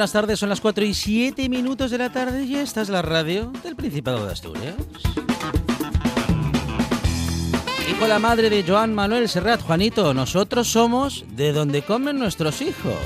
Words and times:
Buenas 0.00 0.12
tardes. 0.12 0.38
Son 0.38 0.48
las 0.48 0.62
4 0.62 0.82
y 0.82 0.94
7 0.94 1.50
minutos 1.50 1.90
de 1.90 1.98
la 1.98 2.10
tarde 2.10 2.44
y 2.44 2.56
esta 2.56 2.80
es 2.80 2.88
la 2.88 3.02
radio 3.02 3.52
del 3.62 3.76
Principado 3.76 4.24
de 4.24 4.32
Asturias. 4.32 4.74
Y 7.86 7.92
con 7.98 8.08
la 8.08 8.18
madre 8.18 8.48
de 8.48 8.64
Joan 8.66 8.94
Manuel 8.94 9.28
Serrat, 9.28 9.60
Juanito, 9.60 10.14
nosotros 10.14 10.68
somos 10.68 11.26
de 11.36 11.52
donde 11.52 11.82
comen 11.82 12.18
nuestros 12.18 12.62
hijos. 12.62 12.96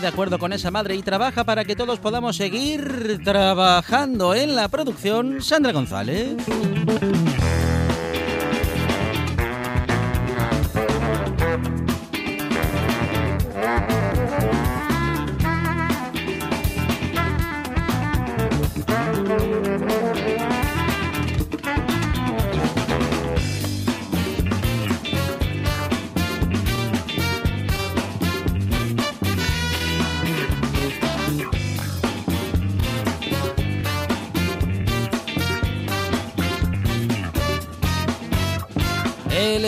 De 0.00 0.08
acuerdo 0.08 0.38
con 0.38 0.52
esa 0.52 0.70
madre 0.70 0.94
y 0.94 1.02
trabaja 1.02 1.44
para 1.44 1.64
que 1.64 1.76
todos 1.76 1.98
podamos 1.98 2.36
seguir 2.36 3.20
trabajando 3.24 4.34
en 4.34 4.54
la 4.54 4.68
producción. 4.68 5.40
Sandra 5.40 5.72
González. 5.72 6.36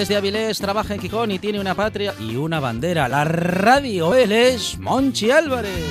De 0.07 0.15
Avilés, 0.15 0.61
trabaja 0.61 0.95
en 0.95 1.01
Gijón 1.01 1.33
y 1.33 1.41
tiene 1.41 1.59
una 1.59 1.75
patria 1.75 2.15
y 2.21 2.37
una 2.37 2.61
bandera. 2.61 3.09
La 3.09 3.25
radio, 3.25 4.15
él 4.15 4.31
es 4.31 4.79
Monchi 4.79 5.33
Álvarez. 5.33 5.85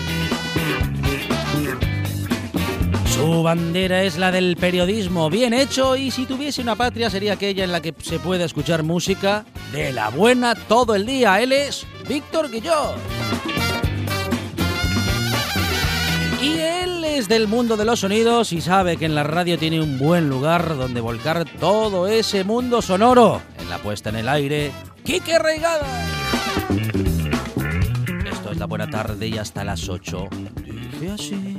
Su 3.13 3.43
bandera 3.43 4.03
es 4.03 4.17
la 4.17 4.31
del 4.31 4.55
periodismo 4.55 5.29
bien 5.29 5.53
hecho 5.53 5.97
y 5.97 6.09
si 6.09 6.25
tuviese 6.25 6.61
una 6.61 6.77
patria 6.77 7.09
sería 7.09 7.33
aquella 7.33 7.65
en 7.65 7.73
la 7.73 7.81
que 7.81 7.93
se 8.01 8.17
puede 8.17 8.45
escuchar 8.45 8.81
música 8.81 9.43
de 9.73 9.91
la 9.91 10.09
buena 10.09 10.55
todo 10.55 10.95
el 10.95 11.05
día. 11.05 11.41
Él 11.41 11.51
es 11.51 11.85
Víctor 12.07 12.49
Guillot. 12.49 12.95
Y 16.41 16.59
él 16.59 17.03
es 17.03 17.27
del 17.27 17.49
mundo 17.49 17.75
de 17.75 17.83
los 17.83 17.99
sonidos 17.99 18.53
y 18.53 18.61
sabe 18.61 18.95
que 18.95 19.03
en 19.03 19.15
la 19.15 19.23
radio 19.23 19.57
tiene 19.57 19.81
un 19.81 19.99
buen 19.99 20.29
lugar 20.29 20.77
donde 20.77 21.01
volcar 21.01 21.43
todo 21.59 22.07
ese 22.07 22.45
mundo 22.45 22.81
sonoro. 22.81 23.41
La 23.69 23.77
puesta 23.79 24.09
en 24.09 24.15
el 24.17 24.29
aire, 24.29 24.71
Quique 25.03 25.37
Reigada. 25.39 25.85
Esto 28.31 28.51
es 28.51 28.57
la 28.57 28.65
buena 28.65 28.89
tarde 28.89 29.27
y 29.27 29.37
hasta 29.37 29.63
las 29.63 29.89
8. 29.89 30.29
Dice 30.65 31.11
así. 31.11 31.56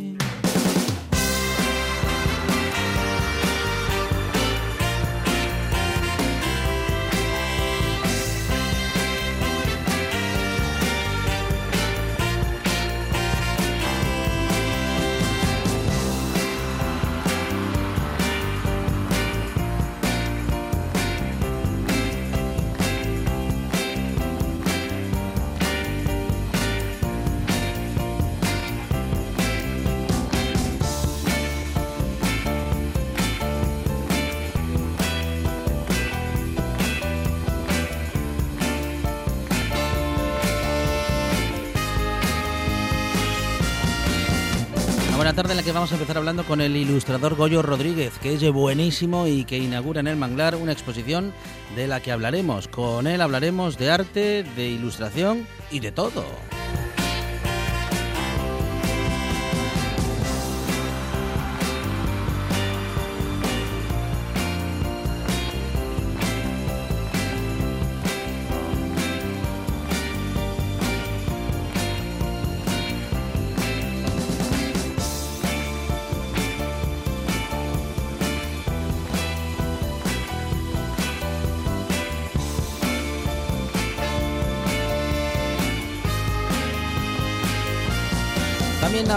Una 45.29 45.37
tarde 45.37 45.51
en 45.51 45.59
la 45.59 45.63
que 45.63 45.73
vamos 45.73 45.93
a 45.93 45.97
empezar 45.97 46.17
hablando 46.17 46.43
con 46.45 46.63
el 46.63 46.75
ilustrador 46.75 47.35
Goyo 47.35 47.61
Rodríguez, 47.61 48.15
que 48.19 48.33
es 48.33 48.51
buenísimo 48.51 49.27
y 49.27 49.45
que 49.45 49.59
inaugura 49.59 50.01
en 50.01 50.07
el 50.07 50.17
Manglar 50.17 50.57
una 50.57 50.73
exposición 50.73 51.35
de 51.77 51.87
la 51.87 52.01
que 52.01 52.13
hablaremos. 52.13 52.67
Con 52.67 53.07
él 53.07 53.21
hablaremos 53.21 53.77
de 53.77 53.91
arte, 53.91 54.43
de 54.57 54.69
ilustración 54.69 55.47
y 55.71 55.81
de 55.81 55.93
todo. 55.93 56.25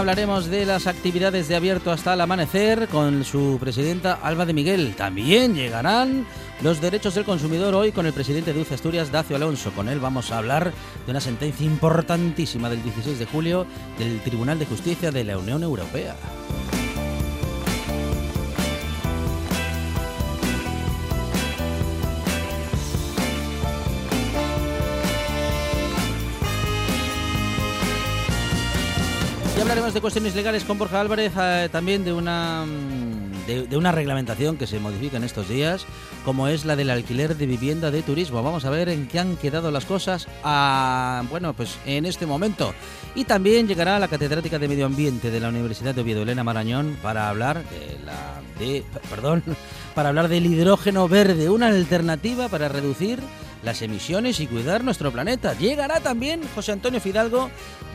Hablaremos 0.02 0.48
de 0.48 0.66
las 0.66 0.88
actividades 0.88 1.46
de 1.46 1.54
abierto 1.54 1.92
hasta 1.92 2.14
el 2.14 2.20
amanecer 2.20 2.88
con 2.88 3.22
su 3.22 3.56
presidenta 3.60 4.14
Alba 4.14 4.44
de 4.44 4.52
Miguel. 4.52 4.96
También 4.96 5.54
llegarán 5.54 6.26
los 6.60 6.80
derechos 6.80 7.14
del 7.14 7.24
consumidor 7.24 7.72
hoy 7.76 7.92
con 7.92 8.04
el 8.06 8.12
presidente 8.12 8.52
de 8.52 8.60
UCE 8.60 8.74
Asturias, 8.74 9.12
Dacio 9.12 9.36
Alonso. 9.36 9.70
Con 9.70 9.88
él 9.88 10.00
vamos 10.00 10.32
a 10.32 10.38
hablar 10.38 10.72
de 11.06 11.10
una 11.12 11.20
sentencia 11.20 11.64
importantísima 11.64 12.68
del 12.68 12.82
16 12.82 13.16
de 13.16 13.26
julio 13.26 13.64
del 13.96 14.20
Tribunal 14.22 14.58
de 14.58 14.66
Justicia 14.66 15.12
de 15.12 15.22
la 15.22 15.38
Unión 15.38 15.62
Europea. 15.62 16.16
Hablaremos 29.62 29.94
de 29.94 30.00
cuestiones 30.00 30.34
legales 30.34 30.64
con 30.64 30.76
Borja 30.76 31.00
Álvarez, 31.00 31.32
eh, 31.40 31.68
también 31.70 32.04
de 32.04 32.12
una 32.12 32.66
mm, 32.66 33.46
de, 33.46 33.76
una 33.76 33.92
reglamentación 33.92 34.56
que 34.56 34.66
se 34.66 34.80
modifica 34.80 35.18
en 35.18 35.22
estos 35.22 35.48
días, 35.48 35.86
como 36.24 36.48
es 36.48 36.64
la 36.64 36.74
del 36.74 36.90
alquiler 36.90 37.36
de 37.36 37.46
vivienda 37.46 37.92
de 37.92 38.02
turismo. 38.02 38.42
Vamos 38.42 38.64
a 38.64 38.70
ver 38.70 38.88
en 38.88 39.06
qué 39.06 39.20
han 39.20 39.36
quedado 39.36 39.70
las 39.70 39.84
cosas 39.84 40.26
a, 40.42 41.22
bueno, 41.30 41.54
pues 41.54 41.78
en 41.86 42.06
este 42.06 42.26
momento. 42.26 42.74
Y 43.14 43.22
también 43.22 43.68
llegará 43.68 44.00
la 44.00 44.08
catedrática 44.08 44.58
de 44.58 44.66
Medio 44.66 44.84
Ambiente 44.84 45.30
de 45.30 45.38
la 45.38 45.50
Universidad 45.50 45.94
de 45.94 46.00
Oviedo, 46.00 46.22
Elena 46.22 46.42
Marañón, 46.42 46.98
para 47.00 47.28
hablar 47.28 47.62
de 47.70 47.98
la 48.04 48.40
de, 48.58 48.84
perdón, 49.08 49.44
para 49.94 50.08
hablar 50.08 50.26
del 50.26 50.46
hidrógeno 50.46 51.06
verde, 51.06 51.50
una 51.50 51.68
alternativa 51.68 52.48
para 52.48 52.68
reducir 52.68 53.20
las 53.62 53.82
emisiones 53.82 54.40
y 54.40 54.46
cuidar 54.46 54.84
nuestro 54.84 55.12
planeta. 55.12 55.54
Llegará 55.54 56.00
también 56.00 56.40
José 56.54 56.72
Antonio 56.72 57.00
Fidalgo, 57.00 57.50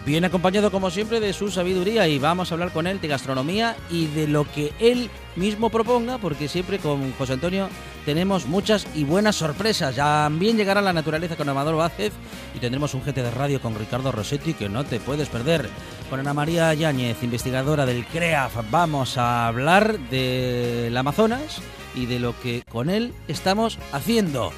bien 0.05 0.25
acompañado 0.25 0.71
como 0.71 0.89
siempre 0.89 1.19
de 1.19 1.33
su 1.33 1.51
sabiduría 1.51 2.07
y 2.07 2.19
vamos 2.19 2.51
a 2.51 2.55
hablar 2.55 2.71
con 2.71 2.87
él 2.87 3.01
de 3.01 3.07
gastronomía 3.07 3.75
y 3.89 4.07
de 4.07 4.27
lo 4.27 4.49
que 4.51 4.73
él 4.79 5.09
mismo 5.35 5.69
proponga, 5.69 6.17
porque 6.17 6.47
siempre 6.47 6.79
con 6.79 7.11
José 7.13 7.33
Antonio 7.33 7.69
tenemos 8.05 8.45
muchas 8.45 8.87
y 8.95 9.03
buenas 9.03 9.35
sorpresas. 9.35 9.95
También 9.95 10.55
llegará 10.55 10.81
la 10.81 10.93
naturaleza 10.93 11.35
con 11.35 11.49
Amador 11.49 11.75
Vázquez 11.75 12.13
y 12.55 12.59
tendremos 12.59 12.93
un 12.93 13.01
GT 13.01 13.15
de 13.15 13.31
radio 13.31 13.61
con 13.61 13.77
Ricardo 13.77 14.11
Rossetti 14.11 14.53
que 14.53 14.69
no 14.69 14.85
te 14.85 14.99
puedes 14.99 15.27
perder. 15.27 15.69
Con 16.09 16.21
Ana 16.21 16.33
María 16.33 16.73
Yáñez, 16.73 17.21
investigadora 17.21 17.85
del 17.85 18.05
CREAF, 18.05 18.71
vamos 18.71 19.17
a 19.17 19.47
hablar 19.47 19.99
del 20.09 20.95
Amazonas 20.95 21.61
y 21.95 22.05
de 22.05 22.19
lo 22.19 22.39
que 22.39 22.63
con 22.69 22.89
él 22.89 23.13
estamos 23.27 23.77
haciendo. 23.91 24.53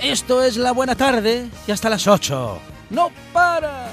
Esto 0.00 0.42
es 0.42 0.56
La 0.56 0.72
Buena 0.72 0.94
Tarde 0.94 1.48
y 1.66 1.72
hasta 1.72 1.88
las 1.88 2.06
8. 2.06 2.58
¡No 2.90 3.10
para! 3.32 3.88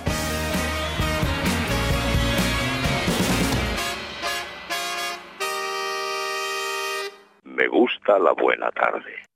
Me 7.44 7.68
gusta 7.68 8.18
la 8.20 8.34
buena 8.34 8.72
tarde. 8.72 9.31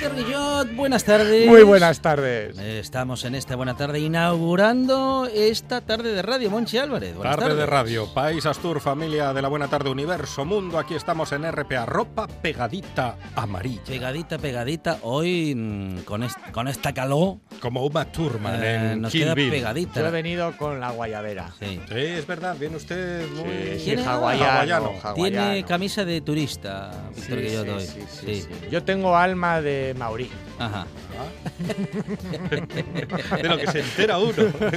Víctor 0.00 0.16
Guillot, 0.16 0.74
buenas 0.74 1.04
tardes. 1.04 1.46
Muy 1.46 1.62
buenas 1.62 2.00
tardes. 2.00 2.56
Estamos 2.80 3.24
en 3.26 3.34
esta 3.34 3.56
buena 3.56 3.76
tarde 3.76 4.00
inaugurando 4.00 5.28
esta 5.32 5.82
tarde 5.82 6.14
de 6.14 6.22
radio. 6.22 6.50
Monchi 6.50 6.78
Álvarez, 6.78 7.14
buenas 7.14 7.36
Tarde 7.36 7.54
de 7.54 7.66
radio, 7.66 8.06
País 8.14 8.46
Astur, 8.46 8.80
familia 8.80 9.34
de 9.34 9.42
la 9.42 9.48
Buena 9.48 9.68
Tarde 9.68 9.90
Universo 9.90 10.46
Mundo. 10.46 10.78
Aquí 10.78 10.94
estamos 10.94 11.30
en 11.32 11.44
RPA, 11.52 11.84
ropa 11.84 12.26
pegadita 12.26 13.16
amarilla. 13.36 13.82
Pegadita, 13.86 14.38
pegadita. 14.38 14.98
Hoy 15.02 15.54
mm, 15.54 15.98
con, 16.04 16.22
est- 16.22 16.38
con 16.52 16.68
esta 16.68 16.94
calor 16.94 17.36
Como 17.60 17.84
Uma 17.84 18.06
Thurman 18.06 18.62
eh, 18.64 18.92
en 18.92 19.02
nos 19.02 19.12
Kill 19.12 19.24
queda 19.24 19.34
Bill. 19.34 19.50
pegadita. 19.50 20.00
Yo 20.00 20.06
he 20.06 20.10
venido 20.10 20.56
con 20.56 20.80
la 20.80 20.90
guayabera. 20.90 21.50
Sí. 21.60 21.80
Sí, 21.86 21.94
es 21.94 22.26
verdad, 22.26 22.56
viene 22.58 22.76
usted 22.76 23.28
muy 23.32 23.44
Sí, 23.44 23.78
sí, 23.78 23.84
¿Tiene- 23.84 24.04
hawaiano, 24.06 24.92
hawaiano. 25.02 25.14
Tiene 25.14 25.64
camisa 25.64 26.04
de 26.06 26.22
turista, 26.22 26.92
Sí, 27.14 27.34
Víctor 27.34 27.80
sí, 27.82 27.86
sí, 28.08 28.26
Sí. 28.26 28.42
sí. 28.42 28.48
Yo 28.70 28.82
tengo 28.82 29.14
alma 29.14 29.60
de 29.60 29.94
maorí. 29.98 30.30
Ajá. 30.58 30.86
de 32.74 33.48
lo 33.48 33.58
que 33.58 33.66
se 33.66 33.80
entera 33.80 34.18
uno. 34.18 34.32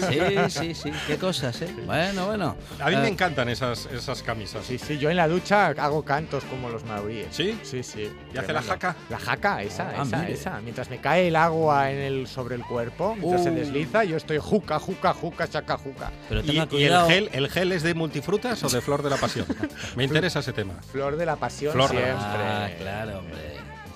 Sí, 0.10 0.20
sí, 0.50 0.74
sí. 0.76 0.92
Qué 1.08 1.18
cosas, 1.18 1.62
¿eh? 1.62 1.74
Bueno, 1.86 2.26
bueno. 2.28 2.56
A 2.80 2.90
mí 2.90 2.96
me 2.98 3.08
encantan 3.08 3.50
esas, 3.50 3.86
esas 3.88 4.24
camisas. 4.24 4.66
Sí, 4.66 4.78
sí, 4.78 4.98
yo 4.98 5.10
en 5.10 5.18
la 5.18 5.28
ducha 5.28 5.68
hago 5.68 6.04
cantos 6.04 6.44
como 6.46 6.70
los 6.70 6.84
maoríes. 6.86 7.28
¿Sí? 7.32 7.58
Sí, 7.64 7.84
sí. 7.84 8.12
¿Y 8.34 8.38
hace 8.38 8.54
la 8.54 8.62
jaca? 8.62 8.96
La 9.10 9.20
jaca, 9.20 9.62
esa, 9.62 9.90
Ah, 9.98 10.04
esa, 10.04 10.18
mire. 10.18 10.34
esa. 10.34 10.62
Mientras 10.62 10.90
me 10.90 11.00
cae 11.00 11.28
el 11.28 11.36
agua 11.36 11.92
en 11.92 11.98
el, 12.00 12.28
sobre 12.28 12.56
el 12.56 12.64
cuerpo, 12.64 13.16
mientras 13.16 13.44
se 13.44 13.52
Uh. 13.52 13.56
desliza, 13.56 14.04
yo 14.04 14.18
estoy 14.18 14.38
juca, 14.40 14.80
juca, 14.80 15.14
juca, 15.14 15.48
chaca, 15.48 15.78
juca. 15.78 16.12
Pero 16.30 16.42
¿Y, 16.42 16.52
y 16.78 16.84
el, 16.86 16.98
gel, 17.08 17.30
el 17.34 17.50
gel 17.50 17.72
es 17.72 17.84
de 17.84 17.94
multifrutas 17.94 18.64
o 18.64 18.70
de 18.70 18.82
flor 18.82 19.04
de 19.04 19.10
la 19.10 19.18
pasión? 19.18 19.46
Me 19.96 20.04
interesa 20.04 20.40
ese 20.40 20.54
tema. 20.54 20.74
Flor 20.92 21.16
de 21.18 21.26
la 21.26 21.36
pasión 21.36 21.74
Flor 21.74 21.90
siempre. 21.90 22.12
Ah, 22.18 22.70
claro, 22.80 23.20
hombre. 23.20 23.36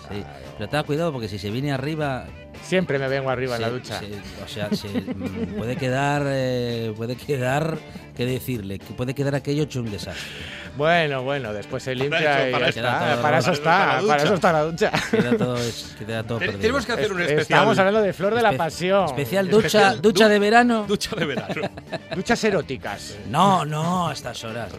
Sí. 0.09 0.15
Claro. 0.21 0.27
Pero 0.57 0.69
tenga 0.69 0.83
cuidado 0.83 1.11
porque 1.11 1.27
si 1.27 1.37
se 1.39 1.49
viene 1.51 1.71
arriba. 1.71 2.25
Siempre 2.67 2.99
me 2.99 3.07
vengo 3.07 3.29
arriba 3.29 3.55
en 3.55 3.61
la 3.61 3.69
ducha. 3.69 3.99
se- 3.99 4.43
o 4.43 4.47
sea, 4.47 4.69
se, 4.71 4.87
mm, 4.89 5.55
puede 5.57 5.75
quedar. 5.77 6.23
eh, 6.25 6.93
puede 6.95 7.15
quedar. 7.15 7.77
¿Qué 8.15 8.25
decirle? 8.25 8.79
Que 8.79 8.93
puede 8.93 9.13
quedar 9.13 9.35
aquello 9.35 9.63
hecho 9.63 9.79
un 9.79 9.91
desastre. 9.91 10.23
Bueno, 10.75 11.23
bueno, 11.23 11.53
después 11.53 11.81
se 11.83 11.95
limpia 11.95 12.39
eso, 12.41 12.49
y 12.49 12.51
para 12.51 12.67
eso, 12.69 12.79
está. 12.79 13.21
para 13.21 13.37
eso 13.39 13.51
está 13.51 13.99
para 14.07 14.23
eso 14.23 14.33
está 14.35 14.51
la 14.53 14.63
ducha. 14.63 14.91
Queda 15.11 15.37
todo, 15.37 15.57
es- 15.57 15.95
queda 15.97 16.23
todo 16.23 16.37
Te- 16.39 16.45
perdido. 16.45 16.61
Tenemos 16.61 16.85
que 16.85 16.91
hacer 16.91 17.11
un 17.13 17.21
Es- 17.21 17.29
especial. 17.29 17.59
Estamos 17.59 17.79
hablando 17.79 18.01
de 18.01 18.13
Flor 18.13 18.35
de 18.35 18.41
la 18.41 18.51
Pasión. 18.53 19.05
Especial 19.05 19.49
ducha, 19.49 19.67
Especial 19.67 20.01
ducha 20.01 20.25
du- 20.25 20.29
de 20.31 20.39
verano. 20.39 20.85
Ducha 20.87 21.15
de 21.15 21.25
verano. 21.25 21.61
Duchas 22.15 22.43
eróticas. 22.43 23.17
No, 23.29 23.65
no, 23.65 24.09
a 24.09 24.13
estas 24.13 24.43
horas. 24.43 24.69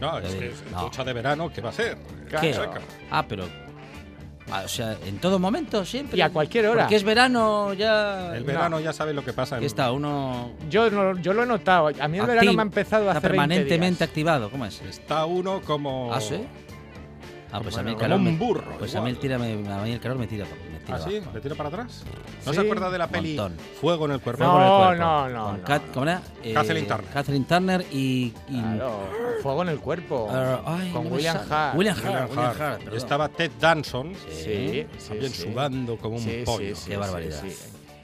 No, 0.00 0.12
No, 0.12 0.18
es 0.18 0.34
que 0.34 0.40
digo, 0.40 0.52
es 0.54 0.72
no. 0.72 0.82
ducha 0.82 1.04
de 1.04 1.12
verano, 1.12 1.50
¿qué 1.52 1.60
va 1.60 1.70
a 1.70 1.72
ser? 1.72 1.96
¿Qué? 2.40 2.54
Ah, 3.10 3.24
pero. 3.28 3.44
Ah, 4.52 4.62
o 4.64 4.68
sea, 4.68 4.96
en 5.06 5.18
todo 5.18 5.38
momento, 5.38 5.84
siempre. 5.84 6.18
Y 6.18 6.20
a 6.20 6.30
cualquier 6.30 6.66
hora. 6.66 6.82
Porque 6.84 6.96
es 6.96 7.04
verano 7.04 7.72
ya. 7.74 8.34
El 8.36 8.44
verano 8.44 8.80
ya 8.80 8.92
sabe 8.92 9.12
lo 9.14 9.24
que 9.24 9.32
pasa. 9.32 9.58
en- 9.58 9.64
está 9.64 9.92
uno. 9.92 10.50
Yo, 10.70 10.90
no- 10.90 11.16
yo 11.20 11.32
lo 11.34 11.42
he 11.42 11.46
notado. 11.46 11.88
A 11.88 12.08
mí 12.08 12.18
el 12.18 12.26
verano 12.26 12.40
activo, 12.40 12.52
me 12.54 12.62
ha 12.62 12.64
empezado 12.64 13.02
está 13.06 13.18
hace 13.18 13.28
20 13.28 13.28
permanentemente 13.28 13.98
días. 13.98 14.08
activado. 14.10 14.50
¿Cómo 14.50 14.64
es? 14.66 14.80
Está 14.82 15.24
uno 15.26 15.60
como. 15.62 16.12
Ah, 16.12 16.20
sí. 16.20 16.36
Ah, 17.50 17.60
pues 17.62 17.76
a 17.78 17.82
mí 17.82 17.88
el 17.90 17.94
Como 17.96 18.02
calor. 18.02 18.18
un 18.18 18.24
me- 18.24 18.36
burro, 18.36 18.76
Pues 18.78 18.94
a 18.94 19.00
mí, 19.00 19.10
el 19.10 19.18
tira, 19.18 19.38
me- 19.38 19.52
a 19.72 19.78
mí 19.82 19.92
el 19.92 20.00
calor 20.00 20.18
me 20.18 20.26
tira. 20.26 20.44
Me 20.70 20.80
tira 20.80 20.98
¿Ah, 20.98 21.00
sí? 21.08 21.20
¿Le 21.32 21.40
tira 21.40 21.54
para 21.54 21.68
atrás? 21.70 22.04
¿No 22.44 22.52
Sí. 22.52 22.58
se 22.58 22.64
acuerda 22.64 22.90
de 22.90 22.98
la 22.98 23.08
peli 23.08 23.36
Montón. 23.36 23.56
Fuego 23.80 24.04
en 24.06 24.12
el 24.12 24.20
cuerpo? 24.20 24.44
No, 24.44 24.52
cuerpo. 24.52 24.94
no, 25.02 25.28
no, 25.30 25.44
Con 25.46 25.60
no, 25.60 25.64
Kat- 25.66 25.82
no. 25.86 25.92
¿Cómo 25.92 26.06
era? 26.06 26.22
Eh, 26.42 26.52
Kathleen 26.54 26.86
Turner. 26.86 27.06
Kathleen 27.12 27.44
Turner 27.44 27.86
y. 27.90 28.34
y- 28.48 28.60
Claro, 28.60 29.08
fuego 29.42 29.62
en 29.62 29.68
el 29.70 29.78
cuerpo. 29.80 30.28
Ah, 30.30 30.60
ay, 30.66 30.90
con 30.92 31.04
no 31.04 31.10
me 31.10 31.16
William. 31.16 31.36
Hart. 31.50 31.74
William 31.76 31.96
Hart. 31.96 32.04
William 32.04 32.28
William 32.28 32.48
Hart. 32.48 32.60
Hart, 32.60 32.80
Y 32.80 32.84
perdón. 32.84 32.98
estaba 32.98 33.28
Ted 33.28 33.50
Danson, 33.58 34.14
Sí, 34.30 34.44
sí, 34.44 34.86
también 35.08 35.32
sí. 35.32 35.42
sudando 35.42 35.96
como 35.96 36.16
un 36.16 36.22
Sí, 36.22 36.42
pollo. 36.44 36.58
sí, 36.58 36.74
sí, 36.74 36.84
Qué 36.88 36.94
sí, 36.94 36.96
barbaridad. 37.00 37.42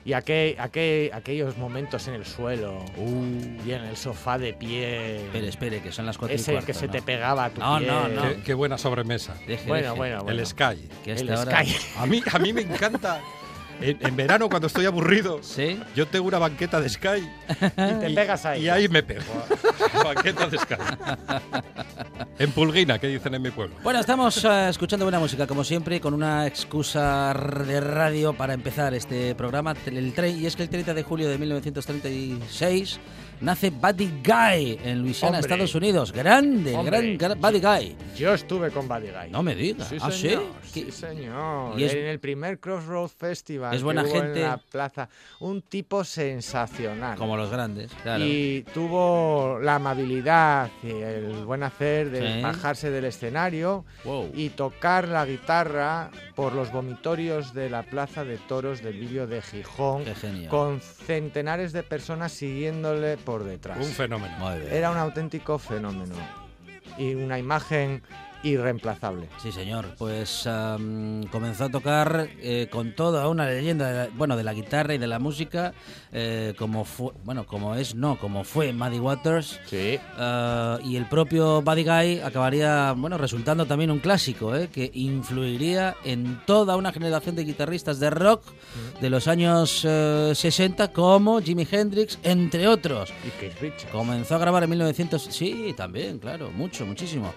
Y 0.07 0.13
aquel, 0.13 0.57
aquel- 0.59 1.11
aquellos 1.15 1.57
momentos 1.57 2.07
en 2.09 2.15
el 2.15 2.27
suelo 2.27 2.85
Uh, 2.99 3.67
y 3.67 3.73
en 3.73 3.85
el 3.85 3.97
sofá 3.97 4.37
de 4.39 4.53
pie. 4.53 5.25
espere, 5.25 5.49
espere, 5.49 5.81
que 5.81 5.93
son 5.93 6.05
las 6.05 6.19
cuatro 6.19 6.37
y 6.37 6.41
ese 6.41 6.53
cuarto, 6.53 6.67
que 6.67 6.75
se 6.75 6.87
¿no? 6.87 6.93
te 6.93 7.01
pegaba 7.03 7.47
a 7.47 7.51
tu 7.51 7.61
No, 7.61 7.79
pie. 7.79 7.87
no, 7.87 8.09
no. 8.09 8.23
Qué, 8.23 8.37
qué 8.45 8.55
buena 8.55 8.77
sobremesa. 8.77 9.35
Deje, 9.47 9.67
Bueno, 9.67 9.89
deje. 9.89 9.97
bueno, 9.99 10.25
bueno. 10.25 10.39
El 10.41 10.47
Sky. 10.47 10.89
Que 11.05 11.13
El 11.13 11.37
Sky. 11.39 11.77
A 11.99 12.05
mí, 12.07 12.23
a 12.31 12.39
mí 12.39 12.53
me 12.53 12.61
encanta 12.63 13.21
En, 13.81 13.99
en 14.01 14.17
verano, 14.17 14.49
cuando 14.49 14.67
estoy 14.69 14.87
aburrido, 14.87 15.41
¿Sí? 15.43 15.81
yo 15.95 16.07
tengo 16.07 16.27
una 16.29 16.39
banqueta 16.39 16.81
de 16.81 16.89
Sky. 16.89 17.29
Y 17.51 18.01
te 18.01 18.11
pegas 18.15 18.45
ahí. 18.47 18.63
Y 18.65 18.69
ahí 18.69 18.89
me 18.89 19.03
pego. 19.03 19.23
banqueta 20.05 20.47
de 20.49 20.59
Sky. 20.59 20.75
En 22.39 22.51
Pulguina, 22.53 22.99
que 22.99 23.09
dicen 23.09 23.35
en 23.35 23.43
mi 23.43 23.51
pueblo. 23.51 23.75
Bueno, 23.83 24.01
estamos 24.01 24.45
eh, 24.45 24.69
escuchando 24.69 25.05
buena 25.05 25.19
música, 25.19 25.47
como 25.47 25.65
siempre, 25.65 26.01
con 26.01 26.15
una 26.15 26.47
excusa 26.47 27.35
de 27.67 27.81
radio 27.81 28.33
para 28.33 28.55
empezar 28.55 28.95
este 28.95 29.35
programa. 29.35 29.75
El 29.87 30.15
tre- 30.15 30.37
y 30.37 30.47
es 30.47 30.57
que 30.57 30.63
el 30.63 30.69
30 30.69 30.95
de 30.95 31.03
julio 31.03 31.29
de 31.29 31.39
1936 31.39 32.99
nace 33.41 33.71
Buddy 33.71 34.11
Guy 34.25 34.79
en 34.85 35.01
Luisiana, 35.03 35.39
Hombre. 35.39 35.53
Estados 35.53 35.75
Unidos. 35.75 36.13
Grande, 36.13 36.75
Hombre. 36.75 37.17
gran, 37.17 37.19
gran 37.19 37.41
Buddy 37.41 37.61
Guy. 37.61 37.97
Yo 38.17 38.35
estuve 38.35 38.71
con 38.71 38.89
Buddy 38.89 39.09
Guy. 39.09 39.31
No 39.31 39.43
me 39.43 39.55
digas. 39.55 39.89
Sí, 39.89 39.97
¿Ah, 40.01 40.11
sí? 40.11 40.29
señor. 40.29 40.43
¿Qué- 40.73 40.85
Sí, 40.87 40.91
señor. 40.91 41.79
Y 41.79 41.85
es- 41.85 41.95
En 41.95 42.07
el 42.07 42.19
primer 42.19 42.59
Crossroads 42.59 43.13
Festival 43.15 43.75
Es 43.75 43.83
buena 43.83 44.03
que 44.03 44.11
hubo 44.11 44.17
gente. 44.21 44.41
en 44.43 44.49
la 44.49 44.57
plaza. 44.59 45.09
Un 45.41 45.63
tipo 45.63 46.03
sensacional. 46.05 47.17
Como 47.17 47.37
los 47.37 47.51
grandes, 47.51 47.91
claro. 48.03 48.25
Y 48.25 48.65
tuvo 48.75 49.59
la 49.63 49.77
amabilidad 49.77 50.71
y 50.83 50.91
el 50.91 51.45
buen 51.45 51.63
hacer 51.63 52.11
de 52.11 52.35
Sí. 52.37 52.43
bajarse 52.43 52.91
del 52.91 53.05
escenario 53.05 53.85
Wow. 54.05 54.31
y 54.35 54.51
tocar 54.51 55.09
la 55.09 55.25
guitarra 55.25 56.11
por 56.35 56.55
los 56.55 56.73
vomitorios 56.73 57.55
de 57.55 57.71
la 57.71 57.83
Plaza 57.85 58.25
de 58.25 58.37
Toros 58.39 58.83
del 58.83 58.99
vídeo 58.99 59.27
de 59.27 59.43
Gijón, 59.43 60.05
Qué 60.05 60.47
con 60.49 60.81
centenares 60.81 61.73
de 61.73 61.83
personas 61.83 62.33
siguiéndole 62.33 63.17
por 63.25 63.45
detrás. 63.45 63.79
Un 63.79 63.93
fenómeno. 63.93 64.53
Era 64.53 64.91
un 64.91 64.99
auténtico 64.99 65.59
fenómeno 65.59 66.15
y 66.99 67.15
una 67.15 67.39
imagen 67.39 68.03
irreemplazable. 68.45 69.29
Sí, 69.43 69.51
señor. 69.51 69.87
Pues 69.99 70.47
am, 70.47 71.25
comenzó 71.33 71.65
a 71.65 71.69
tocar 71.71 72.29
eh, 72.41 72.69
con 72.71 72.95
toda 72.95 73.29
una 73.29 73.47
leyenda, 73.49 73.89
de 73.89 73.95
la- 73.95 74.09
bueno, 74.17 74.37
de 74.37 74.45
la 74.45 74.53
guitarra 74.55 74.95
y 74.95 74.99
de 74.99 75.07
la 75.07 75.19
música, 75.19 75.73
eh, 76.13 76.55
como 76.59 76.85
fue, 76.85 77.11
bueno, 77.25 77.47
como 77.47 77.75
es, 77.75 77.95
no, 77.95 78.19
como 78.19 78.45
fue 78.45 78.73
Muddy 78.73 78.99
Waters. 79.01 79.59
Sí. 79.67 79.99
Ah, 80.17 80.79
y 80.85 80.97
el 80.97 81.07
propio 81.09 81.63
Buddy 81.63 81.85
Guy 81.85 82.21
acabaría, 82.21 82.93
bueno, 82.93 83.19
resultando 83.19 83.67
también 83.67 83.91
un 83.91 83.99
clásico, 83.99 84.55
¿eh? 84.55 84.69
que 84.73 84.91
influiría 84.95 85.97
en 86.05 86.41
toda 86.47 86.77
una 86.77 86.93
generación 86.93 87.35
de 87.37 87.45
guitarristas 87.45 87.99
de 87.99 88.11
rock 88.11 88.43
de 89.01 89.11
los 89.11 89.27
años 89.29 89.83
eh, 89.85 90.33
60, 90.35 90.93
como 90.93 91.41
Jimi 91.41 91.67
Hendrix, 91.71 92.19
entre 92.23 92.69
otros. 92.69 93.11
Y 93.27 93.31
Keith 93.41 93.59
Richards. 93.61 93.87
Comenzó 93.91 94.35
a 94.35 94.39
grabar 94.39 94.63
en 94.65 94.71
1900... 94.71 95.23
Sí, 95.31 95.75
también, 95.77 96.19
claro, 96.19 96.51
mucho, 96.51 96.85
muchísimo. 96.87 97.33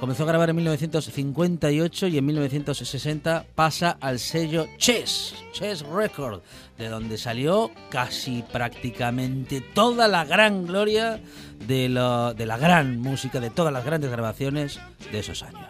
Comenzó 0.00 0.22
a 0.24 0.26
grabar 0.26 0.50
en 0.52 0.56
1958 0.56 2.06
y 2.08 2.18
en 2.18 2.26
1960 2.26 3.46
pasa 3.54 3.96
al 4.00 4.18
sello 4.18 4.66
Chess, 4.76 5.34
Chess 5.52 5.82
Record, 5.82 6.42
de 6.78 6.88
donde 6.88 7.18
salió 7.18 7.70
casi 7.90 8.44
prácticamente 8.52 9.60
toda 9.60 10.08
la 10.08 10.24
gran 10.24 10.66
gloria 10.66 11.20
de, 11.66 11.88
de 12.36 12.46
la 12.46 12.56
gran 12.58 13.00
música, 13.00 13.40
de 13.40 13.50
todas 13.50 13.72
las 13.72 13.84
grandes 13.84 14.10
grabaciones 14.10 14.78
de 15.10 15.18
esos 15.18 15.42
años. 15.42 15.68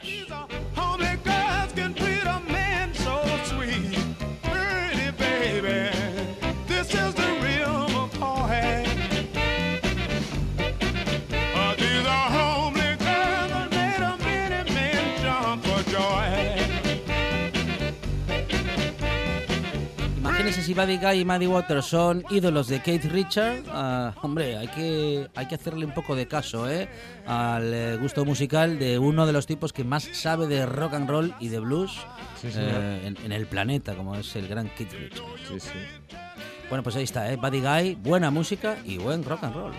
Si 20.62 20.74
Buddy 20.74 20.98
Guy 20.98 21.20
y 21.20 21.24
Maddie 21.24 21.48
Waters 21.48 21.86
son 21.86 22.24
ídolos 22.30 22.68
de 22.68 22.80
Keith 22.80 23.06
Richard. 23.06 23.64
ah, 23.68 24.14
hombre, 24.22 24.56
hay 24.56 24.68
que, 24.68 25.28
hay 25.34 25.46
que 25.46 25.56
hacerle 25.56 25.84
un 25.84 25.92
poco 25.92 26.14
de 26.14 26.28
caso 26.28 26.70
¿eh? 26.70 26.88
al 27.26 27.74
eh, 27.74 27.96
gusto 27.96 28.24
musical 28.24 28.78
de 28.78 28.96
uno 28.96 29.26
de 29.26 29.32
los 29.32 29.46
tipos 29.46 29.72
que 29.72 29.82
más 29.82 30.04
sabe 30.12 30.46
de 30.46 30.64
rock 30.64 30.94
and 30.94 31.10
roll 31.10 31.34
y 31.40 31.48
de 31.48 31.58
blues 31.58 31.98
Sí, 32.40 32.48
eh, 32.54 33.00
en, 33.04 33.16
en 33.24 33.32
el 33.32 33.46
planeta, 33.46 33.94
como 33.96 34.14
es 34.14 34.36
el 34.36 34.46
gran 34.46 34.68
Keith 34.68 34.92
Richard. 34.92 35.26
Sí, 35.48 35.58
sí. 35.58 36.16
Bueno, 36.68 36.84
pues 36.84 36.94
ahí 36.94 37.04
está, 37.04 37.30
¿eh? 37.32 37.36
Buddy 37.36 37.60
Guy, 37.60 37.94
buena 37.96 38.30
música 38.30 38.76
y 38.84 38.98
buen 38.98 39.24
rock 39.24 39.42
and 39.42 39.54
roll. 39.54 39.72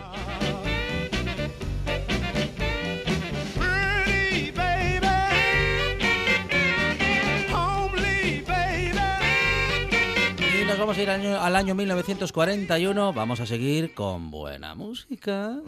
Vamos 10.94 11.00
a 11.00 11.02
ir 11.02 11.10
al 11.10 11.22
año, 11.22 11.42
al 11.42 11.56
año 11.56 11.76
1941. 11.76 13.14
Vamos 13.14 13.40
a 13.40 13.46
seguir 13.48 13.96
con 13.96 14.30
buena 14.30 14.76
música. 14.76 15.60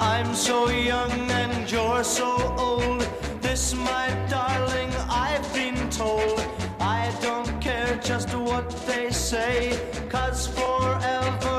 I'm 0.00 0.34
so 0.34 0.70
young 0.70 1.30
and 1.30 1.70
you're 1.70 2.02
so 2.02 2.54
old. 2.56 3.06
This, 3.42 3.74
my 3.74 4.08
darling, 4.30 4.90
I've 5.10 5.52
been 5.52 5.90
told. 5.90 6.40
I 6.80 7.10
don't 7.20 7.60
care 7.60 7.98
just 8.02 8.34
what 8.34 8.70
they 8.86 9.10
say, 9.10 9.78
cause 10.08 10.46
forever 10.46 11.57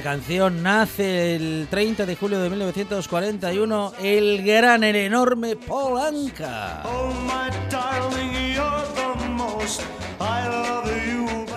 buena 0.00 0.16
canción, 0.16 0.62
nace 0.62 1.36
el 1.36 1.66
30 1.68 2.06
de 2.06 2.16
julio 2.16 2.40
de 2.40 2.48
1941 2.48 3.92
el 4.02 4.42
gran, 4.44 4.82
el 4.82 4.96
enorme 4.96 5.56
Paul 5.56 6.00
Anka. 6.00 6.82
Oh, 6.84 7.12
my 7.24 7.50
darling, 7.68 8.54
you're 8.54 8.84
the 8.94 9.28
most. 9.28 9.99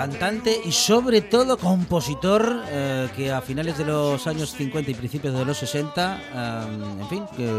Cantante 0.03 0.59
y 0.65 0.73
sobre 0.73 1.21
todo 1.21 1.57
compositor 1.57 2.63
eh, 2.67 3.07
que 3.15 3.31
a 3.31 3.39
finales 3.39 3.77
de 3.77 3.85
los 3.85 4.27
años 4.27 4.51
50 4.51 4.91
y 4.91 4.95
principios 4.95 5.33
de 5.33 5.45
los 5.45 5.57
60, 5.57 6.21
eh, 6.35 6.99
en 6.99 7.07
fin, 7.07 7.23
que 7.37 7.49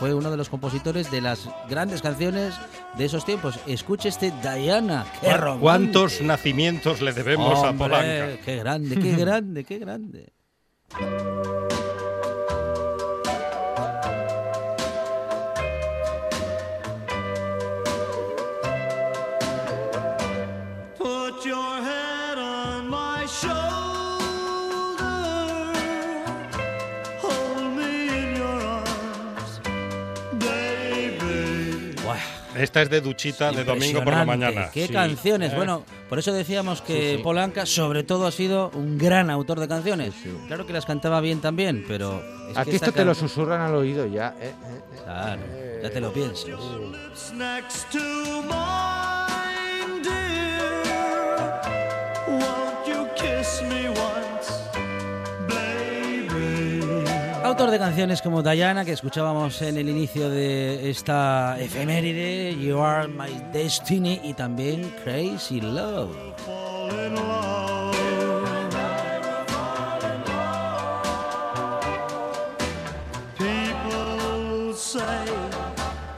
fue 0.00 0.12
uno 0.12 0.28
de 0.28 0.36
los 0.36 0.48
compositores 0.48 1.08
de 1.12 1.20
las 1.20 1.48
grandes 1.70 2.02
canciones 2.02 2.54
de 2.98 3.04
esos 3.04 3.24
tiempos. 3.24 3.60
Escuche 3.68 4.08
este 4.08 4.32
Diana. 4.42 5.06
qué. 5.20 5.60
¿Cuántos 5.60 6.20
nacimientos 6.20 7.00
le 7.00 7.12
debemos 7.12 7.62
a 7.62 7.72
Polanca? 7.72 8.40
Qué 8.44 8.56
grande, 8.56 8.96
qué 8.96 9.12
grande, 9.16 9.62
qué 9.62 9.78
grande. 9.78 10.32
Esta 32.64 32.80
es 32.82 32.88
de 32.90 33.00
duchita 33.02 33.52
de 33.52 33.62
domingo 33.62 34.02
por 34.02 34.14
la 34.14 34.24
mañana. 34.24 34.70
Qué 34.72 34.86
Sí. 34.86 34.92
canciones. 34.92 35.52
Eh, 35.52 35.56
Bueno, 35.56 35.84
por 36.08 36.18
eso 36.18 36.32
decíamos 36.32 36.80
que 36.80 37.10
Sí, 37.12 37.16
sí. 37.18 37.22
Polanca, 37.22 37.66
sobre 37.66 38.02
todo, 38.04 38.26
ha 38.26 38.30
sido 38.32 38.70
un 38.74 38.96
gran 38.98 39.28
autor 39.30 39.60
de 39.60 39.68
canciones. 39.68 40.14
Sí, 40.14 40.30
sí. 40.30 40.46
Claro 40.46 40.66
que 40.66 40.72
las 40.72 40.86
cantaba 40.86 41.20
bien 41.20 41.40
también, 41.40 41.84
pero. 41.86 42.22
Es 42.50 42.56
Aquí 42.56 42.70
que 42.70 42.76
esto 42.76 42.92
te 42.92 43.04
lo 43.04 43.14
susurran 43.14 43.60
al 43.60 43.74
oído 43.74 44.06
ya. 44.06 44.34
eh, 44.40 44.46
eh, 44.48 44.52
eh. 44.94 45.00
Claro, 45.04 45.42
ya 45.82 45.90
te 45.90 46.00
lo 46.00 46.12
piensas. 46.12 46.46
Autor 57.54 57.70
de 57.70 57.78
canciones 57.78 58.20
como 58.20 58.42
Diana, 58.42 58.84
que 58.84 58.90
escuchábamos 58.90 59.62
en 59.62 59.76
el 59.76 59.88
inicio 59.88 60.28
de 60.28 60.90
esta 60.90 61.56
efeméride, 61.60 62.52
You 62.60 62.80
Are 62.80 63.06
My 63.06 63.30
Destiny, 63.52 64.20
y 64.24 64.34
también 64.34 64.92
Crazy 65.04 65.60
Love. 65.60 66.10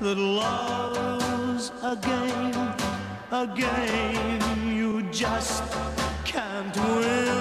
That 0.01 0.17
love's 0.17 1.71
a 1.83 1.97
game, 3.47 4.75
you 4.75 5.03
just 5.13 5.63
can't 6.25 6.75
win. 6.77 7.37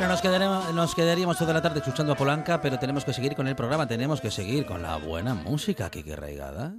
Bueno, 0.00 0.14
nos, 0.14 0.22
quedaremos, 0.22 0.72
nos 0.72 0.94
quedaríamos 0.94 1.36
toda 1.36 1.52
la 1.52 1.60
tarde 1.60 1.80
escuchando 1.80 2.14
a 2.14 2.16
Polanca, 2.16 2.62
pero 2.62 2.78
tenemos 2.78 3.04
que 3.04 3.12
seguir 3.12 3.36
con 3.36 3.46
el 3.48 3.54
programa, 3.54 3.86
tenemos 3.86 4.22
que 4.22 4.30
seguir 4.30 4.64
con 4.64 4.80
la 4.80 4.96
buena 4.96 5.34
música, 5.34 5.90
Kike 5.90 6.16
Reigada. 6.16 6.72